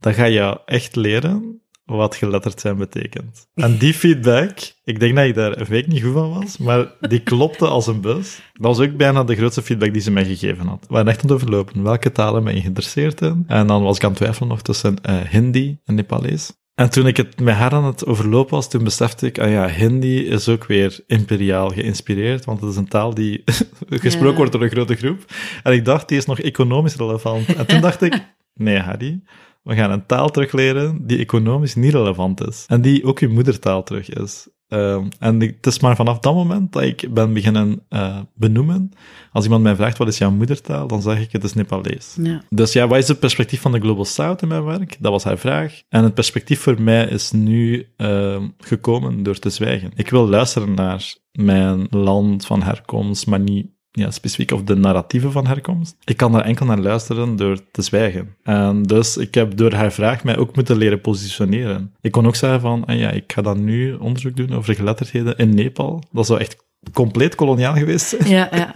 Dan 0.04 0.14
ga 0.14 0.26
je 0.26 0.60
echt 0.66 0.96
leren 0.96 1.62
wat 1.86 2.16
geletterd 2.16 2.60
zijn 2.60 2.78
betekent. 2.78 3.48
En 3.56 3.78
die 3.78 3.94
feedback, 3.94 4.58
ik 4.84 5.00
denk 5.00 5.16
dat 5.16 5.26
ik 5.26 5.36
daar 5.36 5.58
een 5.58 5.66
week 5.66 5.88
niet 5.88 6.04
goed 6.04 6.14
van 6.14 6.34
was, 6.34 6.58
maar 6.58 6.92
die 7.00 7.20
klopte 7.20 7.68
als 7.68 7.88
een 7.88 8.02
bus. 8.02 8.42
Dat 8.54 8.76
was 8.78 8.88
ook 8.88 8.98
bijna 8.98 9.24
de 9.24 9.36
grootste 9.36 9.62
feedback 9.62 9.94
die 9.94 10.02
ze 10.02 10.12
mij 10.12 10.26
gegeven 10.26 10.68
had. 10.68 10.86
We 10.88 10.94
waren 10.94 11.08
echt 11.08 11.18
aan 11.24 11.26
het 11.30 11.36
overlopen. 11.36 11.84
Welke 11.84 12.12
talen 12.12 12.56
je 12.56 12.62
geïnteresseerd 12.62 13.22
in? 13.22 13.44
En 13.48 13.68
dan 13.68 13.84
was 13.84 13.96
ik 13.96 14.04
aan 14.04 14.10
het 14.10 14.18
twijfelen 14.18 14.50
nog 14.50 14.62
tussen 14.62 15.02
eh, 15.02 15.16
Hindi 15.22 15.78
en 15.86 15.96
Nepalees. 15.96 16.54
En 16.76 16.90
toen 16.90 17.08
ik 17.08 17.18
het 17.18 17.40
met 17.40 17.56
haar 17.56 17.72
aan 17.72 17.86
het 17.86 18.06
overlopen 18.06 18.54
was, 18.56 18.70
toen 18.70 18.84
besefte 18.84 19.26
ik, 19.26 19.40
ah 19.40 19.50
ja, 19.52 19.68
Hindi 19.68 20.28
is 20.28 20.50
ook 20.50 20.66
weer 20.66 21.00
imperiaal 21.08 21.70
geïnspireerd, 21.70 22.46
want 22.46 22.62
het 22.62 22.70
is 22.70 22.76
een 22.78 22.88
taal 22.88 23.14
die 23.14 23.42
gesproken 23.90 24.30
Ja. 24.30 24.36
wordt 24.36 24.52
door 24.52 24.62
een 24.64 24.70
grote 24.70 24.96
groep. 24.96 25.26
En 25.64 25.74
ik 25.74 25.86
dacht, 25.86 26.08
die 26.08 26.18
is 26.18 26.26
nog 26.26 26.40
economisch 26.40 26.96
relevant. 26.96 27.56
En 27.56 27.66
toen 27.66 27.82
dacht 27.82 28.02
ik, 28.02 28.26
nee 28.54 28.78
Harry, 28.80 29.22
we 29.64 29.76
gaan 29.76 29.92
een 29.92 30.06
taal 30.06 30.30
terugleren 30.30 31.08
die 31.08 31.18
economisch 31.18 31.76
niet 31.76 31.94
relevant 31.94 32.48
is. 32.48 32.66
En 32.68 32.82
die 32.82 33.06
ook 33.06 33.20
je 33.20 33.28
moedertaal 33.28 33.84
terug 33.84 34.10
is. 34.10 34.48
Ehm, 34.68 35.06
en 35.20 35.42
ik- 35.42 35.56
het 35.56 35.66
is 35.66 35.80
maar 35.80 35.96
vanaf 35.96 36.20
dat 36.20 36.34
moment 36.34 36.72
dat 36.74 36.82
ik 36.84 37.08
ben 37.14 37.34
beginnen 37.34 37.86
eh, 37.90 38.20
benoemen. 38.36 38.92
Als 39.32 39.44
iemand 39.44 39.64
mij 39.64 39.76
vraagt, 39.76 39.98
wat 39.98 40.08
is 40.08 40.18
jouw 40.18 40.32
moedertaal? 40.32 40.88
Dan 40.88 41.02
zeg 41.02 41.22
ik, 41.22 41.32
het 41.32 41.44
is 41.44 41.54
Nepalees. 41.54 42.18
Ja. 42.22 42.42
Dus 42.50 42.74
ja, 42.74 42.88
wat 42.88 42.98
is 42.98 43.08
het 43.08 43.20
perspectief 43.20 43.62
van 43.62 43.72
de 43.72 43.80
Global 43.80 44.06
South 44.06 44.42
in 44.42 44.48
mijn 44.48 44.64
werk? 44.64 44.98
Dat 45.00 45.12
was 45.12 45.24
haar 45.24 45.38
vraag. 45.38 45.82
En 45.90 46.04
het 46.04 46.14
perspectief 46.14 46.60
voor 46.60 46.82
mij 46.82 47.06
is 47.08 47.32
nu 47.32 47.88
ehm, 47.98 48.48
gekomen 48.58 49.24
door 49.24 49.40
te 49.40 49.50
zwijgen. 49.50 49.92
Ik 49.96 50.10
wil 50.10 50.28
luisteren 50.28 50.74
naar 50.74 51.16
mijn 51.32 51.88
land 51.90 52.46
van 52.46 52.64
herkomst, 52.64 53.28
maar 53.28 53.40
niet 53.40 53.68
ja, 53.96 54.12
specifiek 54.12 54.52
of 54.52 54.64
de 54.64 54.76
narratieven 54.76 55.32
van 55.32 55.48
herkomst. 55.48 55.96
Ik 56.04 56.18
kan 56.18 56.32
daar 56.32 56.46
enkel 56.46 56.66
naar 56.66 56.80
luisteren 56.80 57.36
door 57.36 57.58
te 57.72 57.82
zwijgen. 57.82 58.36
En 58.44 58.84
dus 58.84 59.18
ik 59.18 59.34
heb 59.34 59.58
door 59.58 59.74
haar 59.74 59.92
vraag 59.92 60.24
mij 60.24 60.38
ook 60.38 60.56
moeten 60.56 60.78
leren 60.78 61.02
positioneren. 61.02 61.94
Ik 62.02 62.12
kon 62.12 62.28
ook 62.28 62.36
zeggen 62.36 62.62
van, 62.62 62.86
ah 62.86 62.98
ja, 62.98 63.10
ik 63.10 63.32
ga 63.32 63.42
dan 63.42 63.64
nu 63.64 63.94
onderzoek 63.94 64.36
doen 64.36 64.54
over 64.54 64.76
geletterdheden 64.76 65.38
in 65.38 65.56
Nepal. 65.56 66.04
Dat 66.12 66.26
zou 66.26 66.40
echt 66.40 66.56
compleet 66.94 67.36
koloniaal 67.36 67.74
geweest 67.74 68.06
zijn. 68.06 68.30
Ja, 68.30 68.50
ja. 68.52 68.74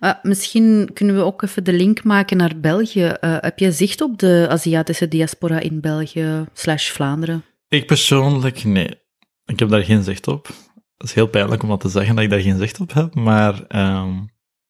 Ah, 0.00 0.14
misschien 0.22 0.90
kunnen 0.94 1.16
we 1.16 1.22
ook 1.22 1.42
even 1.42 1.64
de 1.64 1.72
link 1.72 2.04
maken 2.04 2.36
naar 2.36 2.60
België. 2.60 3.04
Eh, 3.04 3.36
heb 3.40 3.58
je 3.58 3.72
zicht 3.72 4.00
op 4.00 4.18
de 4.18 4.46
Aziatische 4.50 5.08
diaspora 5.08 5.60
in 5.60 5.80
België 5.80 6.44
slash 6.52 6.90
Vlaanderen? 6.90 7.44
Ik 7.68 7.86
persoonlijk, 7.86 8.64
nee. 8.64 8.90
Ik 9.44 9.58
heb 9.58 9.68
daar 9.68 9.84
geen 9.84 10.02
zicht 10.02 10.28
op. 10.28 10.48
Het 11.00 11.08
is 11.08 11.14
heel 11.14 11.28
pijnlijk 11.28 11.62
om 11.62 11.68
dat 11.68 11.80
te 11.80 11.88
zeggen 11.88 12.14
dat 12.14 12.24
ik 12.24 12.30
daar 12.30 12.40
geen 12.40 12.58
zicht 12.58 12.80
op 12.80 12.92
heb, 12.92 13.14
maar 13.14 13.64
ehm, 13.68 14.12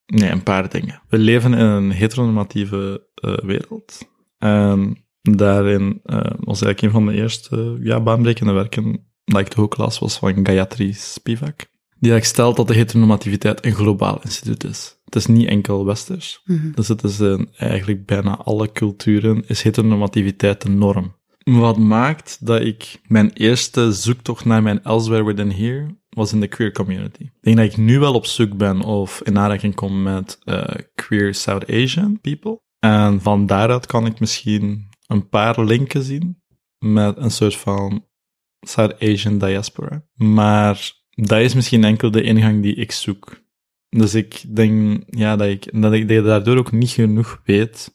nee, 0.05 0.29
een 0.29 0.43
paar 0.43 0.69
dingen. 0.69 1.01
We 1.09 1.17
leven 1.17 1.53
in 1.53 1.65
een 1.65 1.91
heteronormatieve 1.91 3.07
eh, 3.13 3.37
wereld. 3.37 4.09
En 4.37 5.05
daarin 5.21 5.99
eh, 6.03 6.17
was 6.39 6.61
eigenlijk 6.61 6.81
een 6.81 6.91
van 6.91 7.05
de 7.05 7.13
eerste 7.13 7.77
ja, 7.81 8.01
baanbrekende 8.01 8.51
werken 8.51 9.05
dat 9.23 9.39
ik 9.39 9.55
de 9.55 9.67
las, 9.77 9.99
was 9.99 10.17
van 10.17 10.45
Gayatri 10.45 10.93
Spivak. 10.93 11.69
Die 11.99 12.11
eigenlijk 12.11 12.25
stelt 12.25 12.55
dat 12.55 12.67
de 12.67 12.73
heteronormativiteit 12.73 13.65
een 13.65 13.73
globaal 13.73 14.19
instituut 14.23 14.63
is. 14.63 14.99
Het 15.05 15.15
is 15.15 15.25
niet 15.25 15.47
enkel 15.47 15.85
westers. 15.85 16.41
Mhm. 16.45 16.71
Dus 16.71 16.87
het 16.87 17.03
is 17.03 17.19
in 17.19 17.49
eigenlijk 17.57 18.05
bijna 18.05 18.37
alle 18.37 18.71
culturen 18.71 19.47
is 19.47 19.61
heteronormativiteit 19.61 20.61
de 20.61 20.69
norm. 20.69 21.15
Wat 21.59 21.77
maakt 21.77 22.45
dat 22.45 22.61
ik 22.61 23.01
mijn 23.07 23.31
eerste 23.33 23.91
zoektocht 23.91 24.45
naar 24.45 24.63
mijn 24.63 24.83
elsewhere 24.83 25.23
within 25.23 25.51
here 25.51 25.99
was 26.09 26.33
in 26.33 26.39
de 26.39 26.47
queer 26.47 26.71
community. 26.71 27.23
Ik 27.23 27.41
denk 27.41 27.57
dat 27.57 27.65
ik 27.65 27.77
nu 27.77 27.99
wel 27.99 28.13
op 28.13 28.25
zoek 28.25 28.57
ben 28.57 28.81
of 28.81 29.21
in 29.21 29.37
aanraking 29.37 29.75
kom 29.75 30.03
met 30.03 30.39
eh, 30.43 30.63
queer 30.95 31.35
South 31.35 31.69
Asian 31.69 32.19
people. 32.21 32.61
En 32.79 33.21
van 33.21 33.45
daaruit 33.45 33.85
kan 33.85 34.05
ik 34.05 34.19
misschien 34.19 34.89
een 35.07 35.29
paar 35.29 35.63
linken 35.63 36.03
zien. 36.03 36.39
met 36.79 37.17
een 37.17 37.31
soort 37.31 37.55
van 37.55 38.05
South-Asian 38.59 39.37
diaspora. 39.37 40.03
Maar 40.13 40.91
dat 41.09 41.39
is 41.39 41.53
misschien 41.53 41.83
enkel 41.83 42.11
de 42.11 42.21
ingang 42.21 42.61
die 42.61 42.75
ik 42.75 42.91
zoek. 42.91 43.41
Dus 43.89 44.13
ik 44.13 44.55
denk 44.55 45.03
ja, 45.05 45.35
dat, 45.35 45.47
ik, 45.47 45.81
dat 45.81 45.93
ik 45.93 46.07
daardoor 46.07 46.57
ook 46.57 46.71
niet 46.71 46.89
genoeg 46.89 47.41
weet 47.45 47.93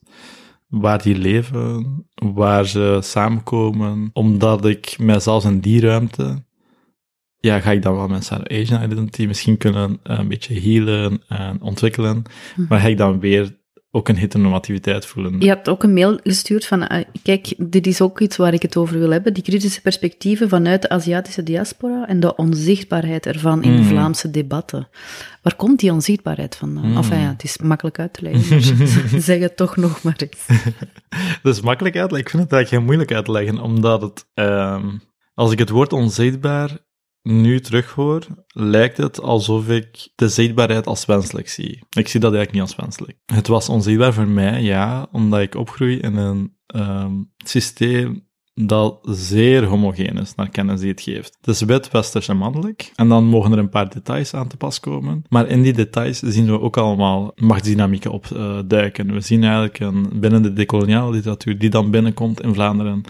waar 0.80 1.02
die 1.02 1.18
leven, 1.18 2.06
waar 2.14 2.66
ze 2.66 2.98
samenkomen, 3.02 4.10
omdat 4.12 4.64
ik 4.64 4.96
mijzelf 4.98 5.44
in 5.44 5.60
die 5.60 5.80
ruimte, 5.80 6.44
ja, 7.38 7.60
ga 7.60 7.70
ik 7.70 7.82
dan 7.82 7.94
wel 7.94 8.08
mijn 8.08 8.22
Asian 8.22 8.82
identity 8.82 9.26
misschien 9.26 9.56
kunnen 9.56 9.98
een 10.02 10.28
beetje 10.28 10.60
healen 10.60 11.22
en 11.28 11.60
ontwikkelen, 11.60 12.22
hm. 12.54 12.64
maar 12.68 12.80
ga 12.80 12.86
ik 12.86 12.96
dan 12.96 13.20
weer 13.20 13.64
ook 13.96 14.08
een 14.08 14.16
heteronormativiteit 14.16 15.06
voelen. 15.06 15.40
Je 15.40 15.48
hebt 15.48 15.68
ook 15.68 15.82
een 15.82 15.92
mail 15.92 16.18
gestuurd 16.22 16.66
van, 16.66 16.82
uh, 16.82 17.04
kijk, 17.22 17.54
dit 17.58 17.86
is 17.86 18.00
ook 18.00 18.20
iets 18.20 18.36
waar 18.36 18.52
ik 18.52 18.62
het 18.62 18.76
over 18.76 18.98
wil 18.98 19.10
hebben, 19.10 19.34
die 19.34 19.42
kritische 19.42 19.80
perspectieven 19.80 20.48
vanuit 20.48 20.82
de 20.82 20.88
Aziatische 20.88 21.42
diaspora 21.42 22.08
en 22.08 22.20
de 22.20 22.36
onzichtbaarheid 22.36 23.26
ervan 23.26 23.62
in 23.62 23.76
de 23.76 23.82
mhm. 23.82 23.88
Vlaamse 23.88 24.30
debatten. 24.30 24.88
Waar 25.42 25.56
komt 25.56 25.80
die 25.80 25.92
onzichtbaarheid 25.92 26.56
vandaan? 26.56 26.90
Mm. 26.90 26.96
Enfin 26.96 27.20
ja, 27.20 27.28
het 27.28 27.44
is 27.44 27.58
makkelijk 27.58 27.98
uit 27.98 28.12
te 28.12 28.22
leggen, 28.22 28.62
zeg 29.22 29.40
het 29.40 29.56
toch 29.56 29.76
nog 29.76 30.02
maar 30.02 30.16
eens. 30.16 30.46
Het 31.42 31.54
is 31.54 31.60
makkelijk 31.60 31.96
uit 31.96 32.12
Ik 32.12 32.30
vind 32.30 32.42
het 32.42 32.52
eigenlijk 32.52 32.70
heel 32.70 32.80
moeilijk 32.80 33.12
uit 33.12 33.24
te 33.24 33.30
leggen, 33.30 33.58
omdat 33.58 34.02
het, 34.02 34.26
uh, 34.34 34.84
als 35.34 35.52
ik 35.52 35.58
het 35.58 35.70
woord 35.70 35.92
onzichtbaar 35.92 36.78
nu 37.26 37.60
terughoor, 37.60 38.26
lijkt 38.46 38.96
het 38.96 39.20
alsof 39.20 39.68
ik 39.68 40.08
de 40.14 40.28
zichtbaarheid 40.28 40.86
als 40.86 41.04
wenselijk 41.04 41.48
zie. 41.48 41.84
Ik 41.96 42.08
zie 42.08 42.20
dat 42.20 42.34
eigenlijk 42.34 42.52
niet 42.52 42.62
als 42.62 42.84
wenselijk. 42.84 43.18
Het 43.26 43.46
was 43.46 43.68
onzichtbaar 43.68 44.12
voor 44.12 44.28
mij, 44.28 44.62
ja, 44.62 45.06
omdat 45.12 45.40
ik 45.40 45.54
opgroei 45.54 45.98
in 45.98 46.16
een 46.16 46.56
um, 46.66 47.32
systeem 47.36 48.26
dat 48.64 48.98
zeer 49.02 49.64
homogeen 49.64 50.18
is 50.18 50.34
naar 50.34 50.50
kennis 50.50 50.80
die 50.80 50.90
het 50.90 51.00
geeft. 51.00 51.36
Het 51.40 51.54
is 51.54 51.60
wit, 51.60 51.90
westers 51.90 52.28
en 52.28 52.36
mannelijk. 52.36 52.92
En 52.94 53.08
dan 53.08 53.24
mogen 53.24 53.52
er 53.52 53.58
een 53.58 53.68
paar 53.68 53.88
details 53.88 54.34
aan 54.34 54.48
te 54.48 54.56
pas 54.56 54.80
komen. 54.80 55.24
Maar 55.28 55.48
in 55.48 55.62
die 55.62 55.72
details 55.72 56.18
zien 56.18 56.46
we 56.46 56.60
ook 56.60 56.76
allemaal 56.76 57.32
machtsdynamieken 57.34 58.10
opduiken. 58.10 59.12
we 59.12 59.20
zien 59.20 59.42
eigenlijk 59.42 59.80
een, 59.80 60.08
binnen 60.20 60.42
de 60.42 60.52
decoloniale 60.52 61.10
literatuur 61.10 61.58
die 61.58 61.70
dan 61.70 61.90
binnenkomt 61.90 62.40
in 62.40 62.54
Vlaanderen 62.54 63.02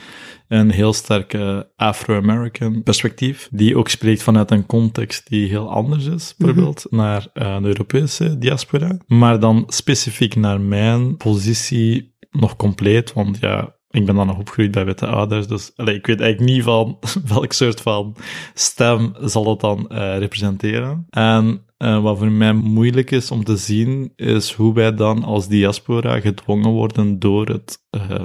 een 0.49 0.71
heel 0.71 0.93
sterke 0.93 1.71
Afro-American 1.77 2.83
perspectief, 2.83 3.49
die 3.53 3.77
ook 3.77 3.89
spreekt 3.89 4.23
vanuit 4.23 4.51
een 4.51 4.67
context 4.67 5.29
die 5.29 5.49
heel 5.49 5.71
anders 5.71 6.07
is, 6.07 6.35
bijvoorbeeld 6.39 6.87
mhm. 6.91 7.03
naar 7.03 7.27
uh, 7.35 7.61
de 7.61 7.67
Europese 7.67 8.39
diaspora, 8.39 8.97
maar 9.07 9.41
dan 9.41 9.65
specifiek 9.67 10.37
naar 10.37 10.61
mijn 10.61 11.17
positie 11.17 12.15
nog 12.31 12.57
compleet, 12.57 13.13
want 13.13 13.39
ja, 13.41 13.75
ik 13.91 14.07
ben 14.07 14.15
dan 14.15 14.27
nog 14.27 14.39
opgegroeid 14.39 14.71
bij 14.71 14.85
witte 14.85 15.07
ouders, 15.07 15.47
dus 15.47 15.73
allez, 15.77 15.97
ik 15.97 16.07
weet 16.07 16.21
eigenlijk 16.21 16.53
niet 16.53 16.63
van 16.63 16.99
welk 17.35 17.53
soort 17.53 17.81
van 17.81 18.17
stem 18.55 19.15
zal 19.21 19.51
het 19.51 19.61
dan 19.61 19.91
uh, 19.93 20.19
representeren. 20.19 21.07
En 21.11 21.65
uh, 21.79 22.03
wat 22.03 22.19
voor 22.19 22.31
mij 22.31 22.53
moeilijk 22.53 23.11
is 23.11 23.31
om 23.31 23.45
te 23.45 23.57
zien, 23.57 24.13
is 24.17 24.53
hoe 24.53 24.75
wij 24.75 24.95
dan 24.95 25.25
als 25.25 25.49
diaspora 25.49 26.21
gedwongen 26.21 26.71
worden 26.71 27.19
door 27.19 27.47
het 27.47 27.79
uh, 27.91 28.25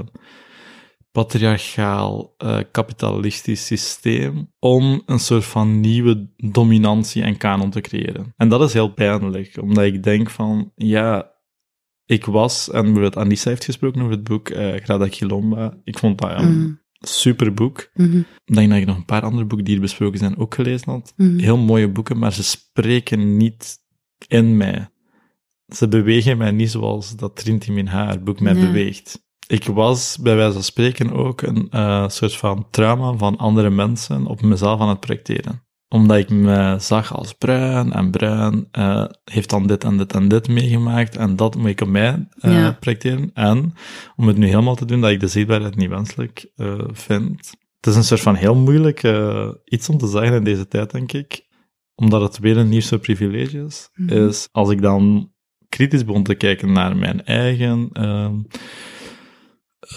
patriarchaal, 1.11 2.35
uh, 2.43 2.59
kapitalistisch 2.71 3.65
systeem 3.65 4.51
om 4.59 5.01
een 5.05 5.19
soort 5.19 5.45
van 5.45 5.79
nieuwe 5.79 6.29
dominantie 6.37 7.23
en 7.23 7.37
kanon 7.37 7.69
te 7.69 7.81
creëren. 7.81 8.33
En 8.37 8.49
dat 8.49 8.61
is 8.61 8.73
heel 8.73 8.93
pijnlijk, 8.93 9.57
omdat 9.61 9.83
ik 9.83 10.03
denk 10.03 10.29
van, 10.29 10.71
ja, 10.75 11.31
ik 12.05 12.25
was, 12.25 12.69
en 12.69 12.81
bijvoorbeeld 12.81 13.17
Anissa 13.17 13.49
heeft 13.49 13.65
gesproken 13.65 14.01
over 14.01 14.13
het 14.13 14.23
boek 14.23 14.49
uh, 14.49 14.75
Grada 14.75 15.07
Quilomba. 15.07 15.77
Ik 15.83 15.97
vond 15.97 16.17
dat 16.17 16.39
een 16.39 16.59
mm. 16.59 16.79
super 16.99 17.53
boek. 17.53 17.89
Mm 17.93 18.25
Ik 18.45 18.55
denk 18.55 18.69
dat 18.69 18.77
ik 18.77 18.85
nog 18.85 18.97
een 18.97 19.05
paar 19.05 19.21
andere 19.21 19.45
boeken 19.45 19.65
die 19.65 19.73
hier 19.73 19.83
besproken 19.83 20.19
zijn 20.19 20.37
ook 20.37 20.55
gelezen 20.55 20.91
had. 20.91 21.13
Mhm. 21.17 21.37
Heel 21.37 21.57
mooie 21.57 21.89
boeken, 21.89 22.17
maar 22.17 22.33
ze 22.33 22.43
spreken 22.43 23.37
niet 23.37 23.77
in 24.27 24.57
mij. 24.57 24.89
Ze 25.67 25.87
bewegen 25.87 26.37
mij 26.37 26.51
niet 26.51 26.71
zoals 26.71 27.15
dat 27.15 27.35
Trinity 27.35 27.71
Min 27.71 27.87
haar 27.87 28.23
boek 28.23 28.39
mij 28.39 28.53
beweegt 28.53 29.29
ik 29.51 29.65
was 29.65 30.17
bij 30.21 30.35
wijze 30.35 30.53
van 30.53 30.63
spreken 30.63 31.11
ook 31.13 31.41
een 31.41 31.67
uh, 31.71 32.07
soort 32.07 32.35
van 32.35 32.67
trauma 32.69 33.13
van 33.13 33.37
andere 33.37 33.69
mensen 33.69 34.25
op 34.25 34.41
mezelf 34.41 34.79
aan 34.79 34.89
het 34.89 34.99
projecteren. 34.99 35.63
Omdat 35.87 36.17
ik 36.17 36.29
me 36.29 36.75
zag 36.79 37.13
als 37.13 37.33
bruin 37.33 37.93
en 37.93 38.11
bruin 38.11 38.67
uh, 38.71 39.05
heeft 39.23 39.49
dan 39.49 39.67
dit 39.67 39.83
en 39.83 39.97
dit 39.97 40.13
en 40.13 40.27
dit 40.27 40.47
meegemaakt 40.47 41.15
en 41.15 41.35
dat 41.35 41.55
moet 41.55 41.69
ik 41.69 41.81
op 41.81 41.87
mij 41.87 42.27
uh, 42.41 42.69
projecteren. 42.79 43.31
En 43.33 43.73
om 44.15 44.27
het 44.27 44.37
nu 44.37 44.47
helemaal 44.47 44.75
te 44.75 44.85
doen 44.85 45.01
dat 45.01 45.11
ik 45.11 45.19
de 45.19 45.27
zichtbaarheid 45.27 45.75
niet 45.75 45.89
wenselijk 45.89 46.51
vind. 46.91 47.49
Het 47.79 47.87
is 47.87 47.95
een 47.95 48.03
soort 48.03 48.21
van 48.21 48.35
heel 48.35 48.55
moeilijk 48.55 49.03
iets 49.65 49.89
om 49.89 49.97
te 49.97 50.07
zeggen 50.07 50.33
in 50.33 50.43
deze 50.43 50.67
tijd, 50.67 50.91
denk 50.91 51.11
ik. 51.11 51.47
Omdat 51.95 52.21
het 52.21 52.39
weer 52.39 52.57
een 52.57 52.69
nieuwste 52.69 52.99
privilege 52.99 53.63
is. 53.65 53.89
Mm 53.93 54.09
Is 54.09 54.47
als 54.51 54.69
ik 54.69 54.81
dan 54.81 55.31
kritisch 55.69 56.05
begon 56.05 56.23
te 56.23 56.35
kijken 56.35 56.71
naar 56.71 56.95
mijn 56.95 57.25
eigen 57.25 57.89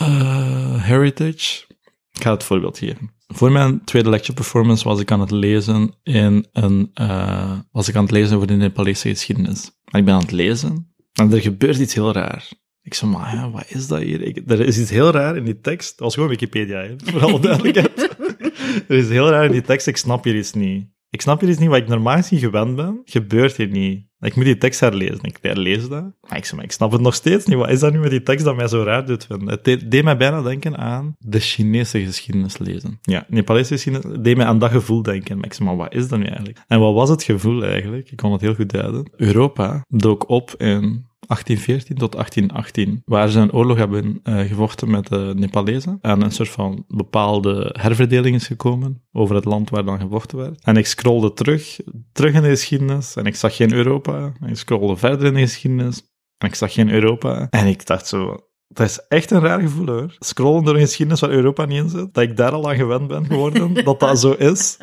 uh, 0.03 0.85
heritage. 0.85 1.65
Ik 2.13 2.23
ga 2.23 2.31
het 2.31 2.45
voorbeeld 2.45 2.79
geven. 2.79 3.13
Voor 3.27 3.53
mijn 3.53 3.85
tweede 3.85 4.11
lecture 4.11 4.33
performance 4.33 4.85
was 4.85 5.01
ik 5.01 5.11
aan 5.11 5.21
het 5.21 5.31
lezen 5.31 5.95
in 6.03 6.47
een, 6.53 6.91
uh, 6.95 7.59
was 7.73 7.89
ik 7.89 7.97
aan 7.97 8.03
het 8.03 8.13
lezen 8.13 8.37
over 8.37 8.49
de 8.49 8.55
Nepalese 8.55 9.09
geschiedenis. 9.09 9.71
ik 9.85 10.05
ben 10.05 10.15
aan 10.15 10.21
het 10.21 10.31
lezen 10.31 10.95
en 11.13 11.33
er 11.33 11.41
gebeurt 11.41 11.79
iets 11.79 11.95
heel 11.95 12.13
raar. 12.13 12.49
Ik 12.83 12.95
zei, 12.95 13.11
maar 13.11 13.35
ja, 13.35 13.51
wat 13.51 13.65
is 13.69 13.87
dat 13.87 14.01
hier? 14.01 14.51
Er 14.51 14.61
is 14.61 14.79
iets 14.79 14.91
heel 14.91 15.11
raar 15.11 15.37
in 15.37 15.45
die 15.45 15.61
tekst. 15.61 15.91
Dat 15.91 15.99
was 15.99 16.15
gewoon 16.15 16.29
Wikipedia, 16.29 16.81
hè, 16.81 16.95
voor 17.05 17.23
alle 17.23 17.41
duidelijkheid. 17.41 18.17
er 18.89 18.97
is 18.97 19.09
heel 19.09 19.31
raar 19.31 19.45
in 19.45 19.53
die 19.53 19.63
tekst, 19.63 19.87
ik 19.87 19.97
snap 19.97 20.25
hier 20.25 20.37
iets 20.37 20.53
niet. 20.53 20.87
Ik 21.11 21.21
snap 21.21 21.41
hier 21.41 21.51
iets 21.51 21.59
niet, 21.59 21.69
wat 21.69 21.79
ik 21.79 21.89
normaal 21.89 22.17
gezien 22.17 22.39
gewend 22.39 22.77
ben, 22.77 23.01
gebeurt 23.05 23.57
hier 23.57 23.69
niet. 23.69 24.07
Ik 24.25 24.37
moet 24.37 24.45
die 24.45 24.59
tekst 24.59 24.81
herlezen. 24.81 25.22
Ik 25.22 25.39
herlees 25.41 25.89
dat. 25.89 26.05
Maar 26.29 26.39
ik, 26.39 26.53
maar 26.55 26.64
ik 26.64 26.72
snap 26.72 26.93
het 26.93 27.01
nog 27.01 27.14
steeds 27.14 27.47
niet. 27.47 27.59
Wat 27.59 27.70
is 27.70 27.81
dat 27.81 27.93
nu 27.93 27.99
met 27.99 28.11
die 28.11 28.22
tekst 28.22 28.45
dat 28.45 28.57
mij 28.57 28.68
zo 28.68 28.83
raar 28.83 29.07
doet 29.07 29.27
vinden? 29.27 29.49
Het 29.49 29.91
deed, 29.91 30.05
mij 30.05 30.16
bijna 30.16 30.43
denken 30.43 30.77
aan 30.77 31.16
de 31.18 31.41
Chinese 31.41 32.01
geschiedenis 32.01 32.59
lezen. 32.59 32.99
Ja, 33.03 33.27
Nepalese 33.29 33.72
geschiedenis 33.72 34.18
deed 34.20 34.37
mij 34.37 34.47
aan 34.47 34.59
dat 34.59 34.70
gevoel 34.70 35.03
denken. 35.03 35.37
Maar 35.37 35.47
ik 35.47 35.53
zei, 35.53 35.68
maar 35.68 35.77
wat 35.77 35.95
is 35.95 36.09
dat 36.09 36.18
nu 36.18 36.25
eigenlijk? 36.25 36.59
En 36.68 36.81
wat 36.81 36.95
was 36.95 37.09
het 37.09 37.22
gevoel 37.22 37.64
eigenlijk? 37.64 38.11
Ik 38.11 38.16
kon 38.16 38.33
het 38.33 38.41
heel 38.41 38.55
goed 38.55 38.70
duiden. 38.70 39.11
Europa 39.16 39.85
dook 39.89 40.29
op 40.29 40.55
in 40.59 41.07
1814 41.27 41.97
tot 41.97 42.12
1818, 42.12 43.03
waar 43.05 43.29
ze 43.29 43.39
een 43.39 43.53
oorlog 43.53 43.77
hebben 43.77 44.20
uh, 44.25 44.41
gevochten 44.41 44.91
met 44.91 45.07
de 45.07 45.33
Nepalezen. 45.37 45.99
En 46.01 46.20
een 46.20 46.33
soort 46.33 46.49
van 46.49 46.85
bepaalde 46.89 47.75
herverdeling 47.79 48.37
is 48.37 48.47
gekomen 48.47 49.03
over 49.12 49.35
het 49.35 49.45
land 49.45 49.70
waar 49.70 49.85
dan 49.85 50.01
gevochten 50.01 50.39
werd. 50.39 50.64
En 50.64 50.77
ik 50.77 50.87
scrollde 50.87 51.33
terug, 51.33 51.81
terug 52.12 52.35
in 52.35 52.43
de 52.43 52.49
geschiedenis 52.49 53.16
en 53.16 53.25
ik 53.25 53.37
zag 53.37 53.57
geen 53.57 53.72
Europa. 53.72 54.33
En 54.41 54.49
ik 54.49 54.57
scrollde 54.57 54.97
verder 54.97 55.27
in 55.27 55.35
de 55.35 55.41
geschiedenis 55.41 56.03
en 56.39 56.49
ik 56.49 56.55
zag 56.55 56.72
geen 56.72 56.91
Europa. 56.91 57.47
En 57.51 57.66
ik 57.66 57.87
dacht 57.87 58.07
zo, 58.07 58.37
dat 58.68 58.87
is 58.87 59.01
echt 59.09 59.31
een 59.31 59.41
raar 59.41 59.61
gevoel 59.61 59.87
hoor. 59.87 60.16
Scrollen 60.18 60.64
door 60.64 60.75
een 60.75 60.81
geschiedenis 60.81 61.20
waar 61.20 61.31
Europa 61.31 61.64
niet 61.64 61.83
in 61.83 61.89
zit. 61.89 62.14
Dat 62.14 62.25
ik 62.25 62.37
daar 62.37 62.53
al 62.53 62.68
aan 62.68 62.77
gewend 62.77 63.09
ben 63.09 63.27
geworden, 63.27 63.75
dat 63.85 64.01
dat 64.01 64.20
zo 64.20 64.33
is. 64.33 64.77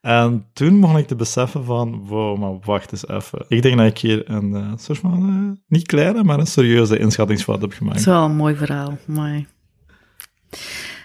En 0.00 0.46
toen 0.52 0.74
mocht 0.74 0.98
ik 0.98 1.06
te 1.06 1.14
beseffen 1.14 1.64
van, 1.64 2.06
wow, 2.06 2.38
maar 2.38 2.58
wacht 2.64 2.92
eens 2.92 3.08
even. 3.08 3.44
Ik 3.48 3.62
denk 3.62 3.76
dat 3.76 3.86
ik 3.86 3.98
hier 3.98 4.30
een 4.30 4.50
uh, 4.50 4.72
soort 4.76 4.98
van, 4.98 5.30
uh, 5.30 5.58
niet 5.66 5.86
kleine, 5.86 6.24
maar 6.24 6.38
een 6.38 6.46
serieuze 6.46 6.98
inschattingsfout 6.98 7.60
heb 7.60 7.72
gemaakt. 7.72 7.96
Dat 7.96 8.06
is 8.06 8.12
wel 8.12 8.24
een 8.24 8.36
mooi 8.36 8.56
verhaal, 8.56 8.98
mooi. 9.06 9.46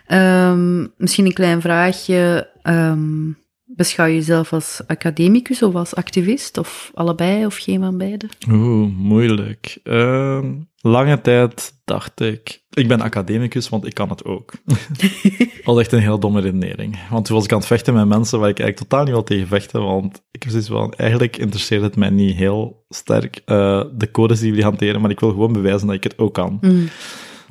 Um, 0.07 0.93
misschien 0.97 1.25
een 1.25 1.33
klein 1.33 1.61
vraagje. 1.61 2.49
Um, 2.63 3.37
beschouw 3.65 4.05
je 4.05 4.13
jezelf 4.13 4.53
als 4.53 4.81
academicus 4.87 5.63
of 5.63 5.75
als 5.75 5.95
activist? 5.95 6.57
Of 6.57 6.91
allebei 6.93 7.45
of 7.45 7.57
geen 7.57 7.79
van 7.79 7.97
beide? 7.97 8.29
Oeh, 8.49 8.89
moeilijk. 8.95 9.79
Uh, 9.83 10.43
lange 10.81 11.21
tijd 11.21 11.81
dacht 11.85 12.21
ik, 12.21 12.62
ik 12.74 12.88
ben 12.88 13.01
academicus, 13.01 13.69
want 13.69 13.86
ik 13.86 13.93
kan 13.93 14.09
het 14.09 14.26
ook. 14.26 14.53
dat 14.65 15.63
was 15.63 15.80
echt 15.80 15.91
een 15.91 15.99
heel 15.99 16.19
domme 16.19 16.41
redenering. 16.41 16.99
Want 17.09 17.26
toen 17.26 17.36
was 17.36 17.45
ik 17.45 17.51
aan 17.51 17.57
het 17.57 17.67
vechten 17.67 17.93
met 17.93 18.07
mensen 18.07 18.39
waar 18.39 18.49
ik 18.49 18.59
eigenlijk 18.59 18.89
totaal 18.89 19.05
niet 19.05 19.13
wil 19.13 19.24
tegen 19.24 19.47
vechten, 19.47 19.84
want 19.84 20.24
ik 20.32 20.45
van, 20.65 20.93
eigenlijk 20.93 21.38
interesseert 21.38 21.82
het 21.82 21.95
mij 21.95 22.09
niet 22.09 22.36
heel 22.36 22.86
sterk 22.89 23.41
uh, 23.45 23.84
de 23.93 24.11
codes 24.11 24.39
die 24.39 24.49
jullie 24.49 24.63
hanteren, 24.63 25.01
maar 25.01 25.11
ik 25.11 25.19
wil 25.19 25.30
gewoon 25.30 25.53
bewijzen 25.53 25.88
dat 25.88 25.95
ik 25.95 26.03
het 26.03 26.17
ook 26.17 26.34
kan. 26.34 26.57
Mm. 26.61 26.89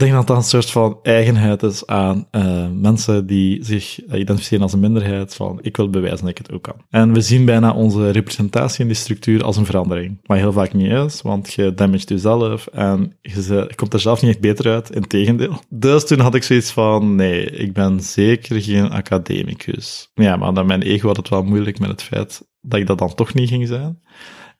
Denk 0.03 0.15
dat 0.15 0.27
dat 0.27 0.37
een 0.37 0.43
soort 0.43 0.71
van 0.71 0.99
eigenheid 1.03 1.63
is 1.63 1.87
aan 1.87 2.27
uh, 2.33 2.67
mensen 2.75 3.27
die 3.27 3.65
zich 3.65 4.05
identificeren 4.05 4.63
als 4.63 4.73
een 4.73 4.81
minderheid, 4.81 5.35
van 5.35 5.59
ik 5.61 5.77
wil 5.77 5.91
bewijzen 5.91 6.21
dat 6.21 6.29
ik 6.29 6.39
het 6.39 6.53
ook 6.53 6.63
kan. 6.63 6.75
En 6.91 7.13
we 7.13 7.21
zien 7.21 7.45
bijna 7.45 7.73
onze 7.73 8.11
representatie 8.11 8.81
in 8.81 8.87
die 8.87 8.97
structuur 8.97 9.45
als 9.45 9.57
een 9.57 9.65
verandering, 9.65 10.19
wat 10.23 10.39
heel 10.39 10.53
vaak 10.53 10.73
niet 10.73 10.91
is, 10.91 11.23
want 11.23 11.53
je 11.53 11.75
damagt 11.75 12.09
jezelf 12.09 12.67
en 12.67 13.17
je, 13.21 13.73
komt 13.75 13.93
er 13.93 14.01
zelf 14.01 14.23
niet 14.23 14.31
echt 14.31 14.41
beter 14.41 14.73
uit, 14.73 14.91
in 14.91 15.07
tegendeel. 15.07 15.61
Dus 15.69 16.07
toen 16.07 16.21
had 16.21 16.35
ik 16.35 16.43
zoiets 16.43 16.71
van, 16.71 17.15
nee, 17.15 17.45
ik 17.45 17.73
ben 17.73 18.01
zeker 18.01 18.63
geen 18.63 18.91
academicus. 18.91 20.11
Ja, 20.15 20.37
maar 20.37 20.55
dan 20.55 20.67
mijn 20.67 20.83
ego 20.83 21.07
had 21.07 21.17
het 21.17 21.29
wel 21.29 21.43
moeilijk 21.43 21.79
met 21.79 21.91
het 21.91 22.03
feit 22.03 22.43
dat 22.61 22.81
ik 22.81 22.87
dat 22.87 22.99
dan 22.99 23.15
toch 23.15 23.35
niet 23.35 23.49
ging 23.49 23.69
zijn. 23.69 24.01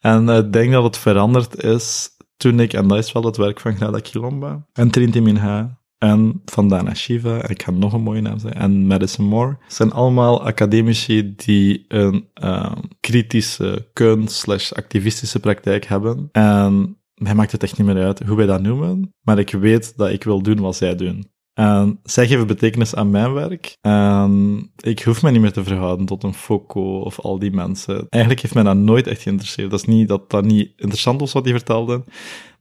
En 0.01 0.29
ik 0.29 0.53
denk 0.53 0.73
dat 0.73 0.85
het 0.85 0.99
veranderd 0.99 1.65
is 1.65 2.12
toen 2.43 2.61
ik, 2.61 2.73
en 2.73 2.89
dat 2.89 2.99
is 2.99 3.13
wel 3.13 3.25
het 3.25 3.37
werk 3.37 3.61
van 3.61 3.77
Grada 3.77 3.99
Kilomba 3.99 4.67
en 4.73 4.91
Trinity 4.91 5.19
Minha, 5.19 5.81
en 5.99 6.43
Vandana 6.45 6.95
Shiva, 6.95 7.41
en 7.41 7.51
ik 7.51 7.63
ga 7.63 7.71
nog 7.71 7.93
een 7.93 8.03
mooie 8.03 8.21
naam 8.21 8.39
zeggen, 8.39 8.61
en 8.61 8.87
Madison 8.87 9.27
Moore, 9.27 9.59
zijn 9.69 9.93
allemaal 9.93 10.45
academici 10.45 11.35
die 11.37 11.85
een 11.89 12.29
uh, 12.43 12.73
kritische 13.01 13.89
kunst 13.93 14.37
slash 14.37 14.73
activistische 14.73 15.41
praktijk 15.41 15.85
hebben. 15.85 16.29
En 16.33 16.97
mij 17.15 17.35
maakt 17.35 17.53
het 17.53 17.63
echt 17.63 17.79
niet 17.79 17.87
meer 17.87 18.05
uit 18.05 18.23
hoe 18.23 18.37
wij 18.37 18.47
dat 18.47 18.63
noemen, 18.63 19.15
maar 19.21 19.39
ik 19.39 19.51
weet 19.51 19.97
dat 19.97 20.11
ik 20.11 20.25
wil 20.25 20.43
doen 20.43 20.61
wat 20.61 20.77
zij 20.77 20.97
doen. 20.97 21.31
En 21.55 22.01
zij 22.03 22.27
geven 22.27 22.47
betekenis 22.47 22.95
aan 22.95 23.11
mijn 23.11 23.33
werk. 23.33 23.77
En 23.81 24.71
ik 24.77 25.03
hoef 25.03 25.23
me 25.23 25.31
niet 25.31 25.41
meer 25.41 25.53
te 25.53 25.65
verhouden 25.65 26.07
tot 26.07 26.23
een 26.23 26.35
Foucault 26.35 27.05
of 27.05 27.21
al 27.21 27.39
die 27.39 27.51
mensen. 27.51 28.07
Eigenlijk 28.09 28.43
heeft 28.43 28.55
mij 28.55 28.63
dat 28.63 28.77
nooit 28.77 29.07
echt 29.07 29.23
geïnteresseerd. 29.23 29.71
Dat 29.71 29.81
is 29.81 29.87
niet 29.87 30.09
dat 30.09 30.31
dat 30.31 30.45
niet 30.45 30.73
interessant 30.77 31.21
was 31.21 31.33
wat 31.33 31.45
die 31.45 31.53
vertelden. 31.53 32.05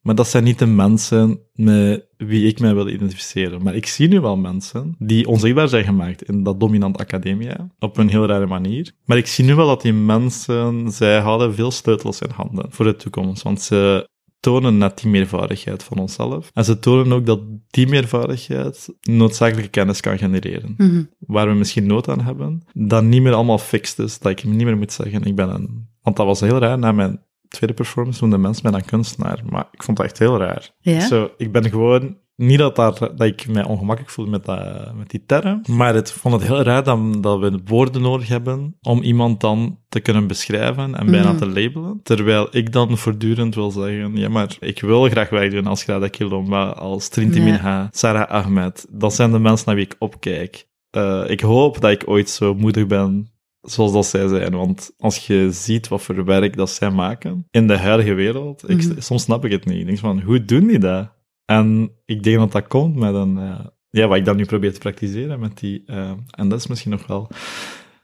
Maar 0.01 0.15
dat 0.15 0.27
zijn 0.27 0.43
niet 0.43 0.59
de 0.59 0.65
mensen 0.65 1.39
met 1.53 2.05
wie 2.17 2.47
ik 2.47 2.59
mij 2.59 2.73
wil 2.73 2.87
identificeren. 2.87 3.63
Maar 3.63 3.75
ik 3.75 3.85
zie 3.85 4.07
nu 4.07 4.19
wel 4.19 4.37
mensen 4.37 4.95
die 4.99 5.27
onzichtbaar 5.27 5.67
zijn 5.67 5.83
gemaakt 5.83 6.23
in 6.23 6.43
dat 6.43 6.59
dominant 6.59 6.97
academia. 6.97 7.69
Op 7.79 7.97
een 7.97 8.09
heel 8.09 8.25
rare 8.25 8.47
manier. 8.47 8.91
Maar 9.05 9.17
ik 9.17 9.27
zie 9.27 9.45
nu 9.45 9.55
wel 9.55 9.67
dat 9.67 9.81
die 9.81 9.93
mensen, 9.93 10.91
zij 10.91 11.19
houden 11.19 11.55
veel 11.55 11.71
sleutels 11.71 12.21
in 12.21 12.29
handen 12.29 12.65
voor 12.69 12.85
de 12.85 12.95
toekomst. 12.95 13.43
Want 13.43 13.61
ze 13.61 14.09
tonen 14.41 14.77
net 14.77 14.97
die 14.97 15.09
meervaardigheid 15.09 15.83
van 15.83 15.97
onszelf. 15.97 16.51
En 16.53 16.65
ze 16.65 16.79
tonen 16.79 17.13
ook 17.13 17.25
dat 17.25 17.39
die 17.69 17.87
meervaardigheid 17.87 18.89
noodzakelijke 19.01 19.69
kennis 19.69 19.99
kan 19.99 20.17
genereren. 20.17 20.73
Mhm. 20.77 21.03
Waar 21.19 21.47
we 21.47 21.53
misschien 21.53 21.85
nood 21.85 22.09
aan 22.09 22.21
hebben, 22.21 22.63
dat 22.73 23.03
niet 23.03 23.21
meer 23.21 23.33
allemaal 23.33 23.57
fixed 23.57 23.99
is. 23.99 24.19
Dat 24.19 24.31
ik 24.31 24.43
niet 24.43 24.63
meer 24.63 24.77
moet 24.77 24.93
zeggen, 24.93 25.23
ik 25.23 25.35
ben 25.35 25.49
een... 25.49 25.89
Want 26.01 26.15
dat 26.15 26.25
was 26.25 26.39
heel 26.39 26.57
raar, 26.57 26.77
na 26.77 26.91
mijn 26.91 27.21
tweede 27.51 27.75
performance 27.75 28.21
noemde 28.21 28.37
mensen 28.37 28.63
mij 28.63 28.71
dan 28.71 28.89
kunstenaar. 28.89 29.41
Maar 29.49 29.67
ik 29.71 29.83
vond 29.83 29.97
dat 29.97 30.05
echt 30.05 30.19
heel 30.19 30.37
raar. 30.37 30.69
Ja? 30.79 30.99
Zo, 31.07 31.29
ik 31.37 31.51
ben 31.51 31.69
gewoon... 31.69 32.17
Niet 32.35 32.57
dat, 32.57 32.75
daar, 32.75 32.93
dat 32.99 33.21
ik 33.21 33.47
mij 33.47 33.63
ongemakkelijk 33.63 34.13
voel 34.13 34.25
met, 34.25 34.45
dat, 34.45 34.93
met 34.95 35.09
die 35.09 35.23
term, 35.25 35.61
maar 35.67 35.95
ik 35.95 36.07
vond 36.07 36.33
het 36.33 36.43
heel 36.43 36.61
raar 36.61 36.83
dat, 36.83 37.23
dat 37.23 37.39
we 37.39 37.59
woorden 37.65 38.01
nodig 38.01 38.27
hebben 38.27 38.77
om 38.81 39.01
iemand 39.01 39.41
dan 39.41 39.79
te 39.89 39.99
kunnen 39.99 40.27
beschrijven 40.27 40.95
en 40.95 41.05
bijna 41.11 41.29
Mhm. 41.29 41.37
te 41.37 41.45
labelen. 41.47 41.99
Terwijl 42.03 42.47
ik 42.51 42.71
dan 42.71 42.97
voortdurend 42.97 43.55
wil 43.55 43.71
zeggen, 43.71 44.15
ja, 44.15 44.29
maar 44.29 44.55
ik 44.59 44.81
wil 44.81 45.09
graag 45.09 45.29
werk 45.29 45.51
doen 45.51 45.67
als 45.67 45.83
Grada 45.83 46.07
Kilomba, 46.07 46.63
als 46.69 47.09
Ja. 47.13 47.23
Minha, 47.27 47.87
Sarah 47.91 48.29
Ahmed. 48.29 48.87
Dat 48.89 49.13
zijn 49.13 49.31
de 49.31 49.39
mensen 49.39 49.65
naar 49.65 49.75
wie 49.75 49.85
ik 49.85 49.95
opkijk. 49.99 50.67
Eh, 50.89 51.23
ik 51.27 51.39
hoop 51.39 51.81
dat 51.81 51.91
ik 51.91 52.03
ooit 52.05 52.29
zo 52.29 52.53
moedig 52.53 52.87
ben 52.87 53.31
zoals 53.61 53.93
dat 53.93 54.05
zij 54.05 54.27
zijn. 54.27 54.51
Want 54.55 54.91
als 54.97 55.27
je 55.27 55.47
ziet 55.51 55.87
wat 55.87 56.01
voor 56.01 56.25
werk 56.25 56.57
dat 56.57 56.69
zij 56.69 56.89
maken 56.91 57.47
in 57.51 57.67
de 57.67 57.77
huidige 57.77 58.13
wereld, 58.13 58.69
ik, 58.69 58.77
Mhm. 58.87 59.01
soms 59.01 59.23
snap 59.23 59.45
ik 59.45 59.51
het 59.51 59.65
niet. 59.65 59.79
Ik 59.79 59.85
denk 59.85 59.97
van, 59.99 60.21
hoe 60.21 60.45
doen 60.45 60.67
die 60.67 60.79
dat? 60.79 61.09
En 61.45 61.91
ik 62.05 62.23
denk 62.23 62.37
dat 62.37 62.51
dat 62.51 62.67
komt 62.67 62.95
met 62.95 63.13
een, 63.13 63.37
eh, 63.37 63.65
ja, 63.89 64.07
wat 64.07 64.17
ik 64.17 64.25
dan 64.25 64.35
nu 64.35 64.45
probeer 64.45 64.73
te 64.73 64.79
praktiseren 64.79 65.39
met 65.39 65.59
die, 65.59 65.83
eh, 65.85 66.11
en 66.31 66.49
dat 66.49 66.59
is 66.59 66.67
misschien 66.67 66.91
nog 66.91 67.07
wel 67.07 67.27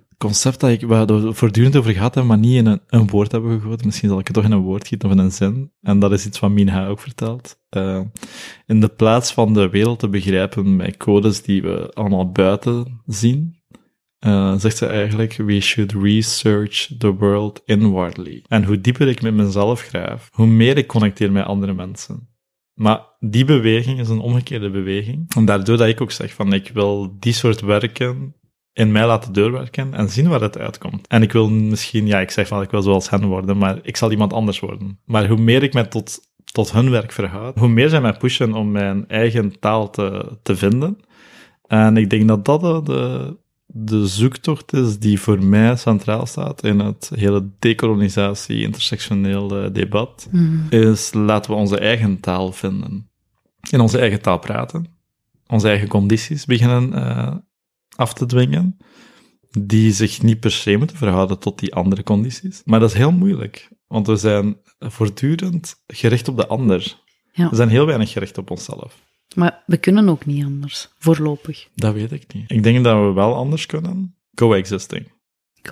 het 0.09 0.17
concept 0.17 0.59
dat 0.59 0.69
ik, 0.69 0.81
waar 0.81 1.05
we 1.05 1.33
voortdurend 1.33 1.75
over 1.75 1.91
gehad 1.93 2.15
hebben, 2.15 2.37
maar 2.37 2.47
niet 2.47 2.55
in 2.57 2.65
een, 2.65 2.81
een 2.87 3.07
woord 3.07 3.31
hebben 3.31 3.59
gegoten. 3.61 3.85
Misschien 3.85 4.09
zal 4.09 4.19
ik 4.19 4.27
het 4.27 4.35
toch 4.35 4.45
in 4.45 4.51
een 4.51 4.61
woord 4.61 4.87
gieten 4.87 5.09
of 5.09 5.15
in 5.15 5.21
een 5.21 5.31
zin. 5.31 5.71
En 5.81 5.99
dat 5.99 6.11
is 6.11 6.25
iets 6.25 6.39
wat 6.39 6.51
Minha 6.51 6.87
ook 6.87 6.99
vertelt. 6.99 7.59
Eh, 7.69 8.01
in 8.65 8.79
de 8.79 8.87
plaats 8.87 9.33
van 9.33 9.53
de 9.53 9.69
wereld 9.69 9.99
te 9.99 10.09
begrijpen 10.09 10.75
met 10.75 10.97
codes 10.97 11.41
die 11.41 11.61
we 11.61 11.91
allemaal 11.93 12.31
buiten 12.31 13.01
zien, 13.05 13.56
eh, 14.19 14.55
zegt 14.57 14.77
ze 14.77 14.85
eigenlijk, 14.85 15.33
we 15.33 15.59
should 15.59 15.93
research 15.93 16.89
the 16.97 17.13
world 17.15 17.61
inwardly. 17.65 18.43
En 18.47 18.63
hoe 18.63 18.81
dieper 18.81 19.07
ik 19.07 19.21
met 19.21 19.33
mezelf 19.33 19.81
graaf, 19.81 20.29
hoe 20.31 20.47
meer 20.47 20.77
ik 20.77 20.87
connecteer 20.87 21.31
met 21.31 21.45
andere 21.45 21.73
mensen. 21.73 22.27
Maar 22.73 23.01
die 23.19 23.45
beweging 23.45 23.99
is 23.99 24.09
een 24.09 24.19
omgekeerde 24.19 24.69
beweging. 24.69 25.33
En 25.35 25.45
daardoor 25.45 25.77
dat 25.77 25.87
ik 25.87 26.01
ook 26.01 26.11
zeg 26.11 26.33
van, 26.33 26.53
ik 26.53 26.71
wil 26.73 27.15
die 27.19 27.33
soort 27.33 27.61
werken 27.61 28.35
in 28.73 28.91
mij 28.91 29.05
laten 29.05 29.33
doorwerken 29.33 29.93
en 29.93 30.09
zien 30.09 30.27
waar 30.27 30.41
het 30.41 30.57
uitkomt. 30.57 31.07
En 31.07 31.21
ik 31.21 31.31
wil 31.31 31.49
misschien, 31.49 32.07
ja, 32.07 32.19
ik 32.19 32.31
zeg 32.31 32.47
van, 32.47 32.61
ik 32.61 32.71
wil 32.71 32.81
zoals 32.81 33.09
hen 33.09 33.25
worden, 33.25 33.57
maar 33.57 33.79
ik 33.81 33.97
zal 33.97 34.11
iemand 34.11 34.33
anders 34.33 34.59
worden. 34.59 34.99
Maar 35.05 35.27
hoe 35.27 35.37
meer 35.37 35.63
ik 35.63 35.73
mij 35.73 35.85
tot, 35.85 36.19
tot 36.51 36.71
hun 36.71 36.89
werk 36.89 37.11
verhoud, 37.11 37.57
hoe 37.57 37.67
meer 37.67 37.89
zij 37.89 38.01
mij 38.01 38.13
pushen 38.13 38.53
om 38.53 38.71
mijn 38.71 39.07
eigen 39.07 39.59
taal 39.59 39.89
te, 39.89 40.37
te 40.43 40.55
vinden. 40.55 40.97
En 41.67 41.97
ik 41.97 42.09
denk 42.09 42.27
dat 42.27 42.45
dat 42.45 42.85
de, 42.85 43.37
de 43.79 44.07
zoektocht 44.07 44.73
is 44.73 44.99
die 44.99 45.19
voor 45.19 45.43
mij 45.43 45.75
centraal 45.75 46.25
staat 46.25 46.63
in 46.63 46.79
het 46.79 47.11
hele 47.15 47.49
decolonisatie, 47.59 48.61
intersectioneel 48.61 49.63
eh, 49.63 49.73
debat, 49.73 50.27
Mhm. 50.31 50.73
is 50.73 51.13
laten 51.13 51.51
we 51.51 51.57
onze 51.57 51.79
eigen 51.79 52.19
taal 52.19 52.51
vinden. 52.51 53.09
In 53.69 53.79
onze 53.79 53.99
eigen 53.99 54.21
taal 54.21 54.39
praten. 54.39 54.85
Onze 55.47 55.67
eigen 55.67 55.87
condities 55.87 56.45
beginnen 56.45 56.93
eh, 56.93 57.35
af 57.95 58.13
te 58.13 58.25
dwingen, 58.25 58.77
die 59.59 59.91
zich 59.91 60.21
niet 60.21 60.39
per 60.39 60.51
se 60.51 60.75
moeten 60.77 60.97
verhouden 60.97 61.39
tot 61.39 61.59
die 61.59 61.73
andere 61.75 62.03
condities. 62.03 62.61
Maar 62.65 62.79
dat 62.79 62.89
is 62.89 62.95
heel 62.97 63.11
moeilijk, 63.11 63.69
want 63.87 64.07
we 64.07 64.15
zijn 64.15 64.57
voortdurend 64.79 65.83
gericht 65.87 66.27
op 66.27 66.37
de 66.37 66.47
ander. 66.47 67.05
Ja. 67.31 67.49
We 67.49 67.55
zijn 67.55 67.69
heel 67.69 67.85
weinig 67.85 68.11
gericht 68.11 68.37
op 68.37 68.49
onszelf. 68.51 69.05
Maar 69.37 69.63
we 69.65 69.77
kunnen 69.77 70.09
ook 70.09 70.25
niet 70.25 70.45
anders, 70.45 70.89
voorlopig. 70.97 71.67
Dat 71.75 71.93
weet 71.93 72.11
ik 72.11 72.33
niet. 72.33 72.51
Ik 72.51 72.63
denk 72.63 72.83
dat 72.83 72.95
we 72.95 73.13
wel 73.13 73.35
anders 73.35 73.65
kunnen. 73.65 74.15
Coexisting. 74.35 75.11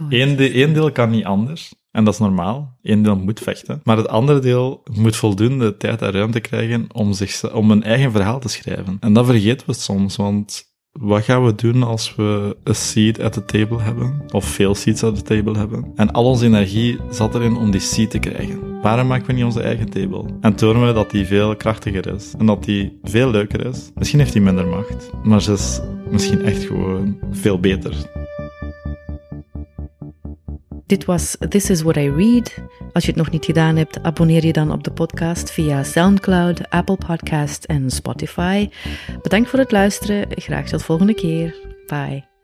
Eén, 0.09 0.35
de, 0.35 0.51
één 0.51 0.73
deel 0.73 0.91
kan 0.91 1.09
niet 1.09 1.25
anders. 1.25 1.73
En 1.91 2.03
dat 2.03 2.13
is 2.13 2.19
normaal. 2.19 2.77
Eén 2.81 3.03
deel 3.03 3.15
moet 3.15 3.39
vechten. 3.39 3.81
Maar 3.83 3.97
het 3.97 4.07
andere 4.07 4.39
deel 4.39 4.83
moet 4.91 5.15
voldoende 5.15 5.77
tijd 5.77 6.01
en 6.01 6.11
ruimte 6.11 6.39
krijgen 6.39 6.87
om, 6.93 7.13
zich, 7.13 7.53
om 7.53 7.71
een 7.71 7.83
eigen 7.83 8.11
verhaal 8.11 8.39
te 8.39 8.49
schrijven. 8.49 8.97
En 8.99 9.13
dat 9.13 9.25
vergeten 9.25 9.67
we 9.67 9.73
soms, 9.73 10.15
want 10.15 10.74
wat 10.99 11.23
gaan 11.23 11.45
we 11.45 11.55
doen 11.55 11.83
als 11.83 12.15
we 12.15 12.57
een 12.63 12.75
seat 12.75 13.19
at 13.19 13.33
the 13.33 13.45
table 13.45 13.81
hebben? 13.81 14.21
Of 14.31 14.45
veel 14.45 14.75
seats 14.75 15.03
at 15.03 15.15
the 15.15 15.21
table 15.21 15.57
hebben? 15.57 15.91
En 15.95 16.11
al 16.11 16.25
onze 16.25 16.45
energie 16.45 16.99
zat 17.09 17.35
erin 17.35 17.57
om 17.57 17.71
die 17.71 17.79
seat 17.79 18.11
te 18.11 18.19
krijgen. 18.19 18.81
Waarom 18.81 19.07
maken 19.07 19.27
we 19.27 19.33
niet 19.33 19.43
onze 19.43 19.61
eigen 19.61 19.89
table? 19.89 20.25
En 20.41 20.55
tonen 20.55 20.87
we 20.87 20.93
dat 20.93 21.11
die 21.11 21.25
veel 21.25 21.55
krachtiger 21.55 22.13
is. 22.15 22.33
En 22.37 22.45
dat 22.45 22.63
die 22.63 22.99
veel 23.03 23.29
leuker 23.29 23.65
is. 23.65 23.91
Misschien 23.95 24.19
heeft 24.19 24.33
die 24.33 24.41
minder 24.41 24.67
macht. 24.67 25.11
Maar 25.23 25.41
ze 25.41 25.51
is 25.51 25.81
misschien 26.09 26.41
echt 26.41 26.63
gewoon 26.63 27.17
veel 27.31 27.59
beter. 27.59 27.93
Dit 30.85 31.05
was 31.05 31.37
This 31.49 31.69
is 31.69 31.81
What 31.81 31.97
I 31.97 32.09
Read. 32.09 32.57
Als 32.93 33.03
je 33.03 33.09
het 33.09 33.19
nog 33.19 33.31
niet 33.31 33.45
gedaan 33.45 33.75
hebt, 33.75 34.03
abonneer 34.03 34.45
je 34.45 34.53
dan 34.53 34.71
op 34.71 34.83
de 34.83 34.91
podcast 34.91 35.51
via 35.51 35.83
SoundCloud, 35.83 36.69
Apple 36.69 36.97
Podcast 36.97 37.63
en 37.63 37.89
Spotify. 37.89 38.69
Bedankt 39.21 39.49
voor 39.49 39.59
het 39.59 39.71
luisteren. 39.71 40.27
Graag 40.29 40.67
tot 40.67 40.83
volgende 40.83 41.13
keer. 41.13 41.55
Bye. 41.87 42.34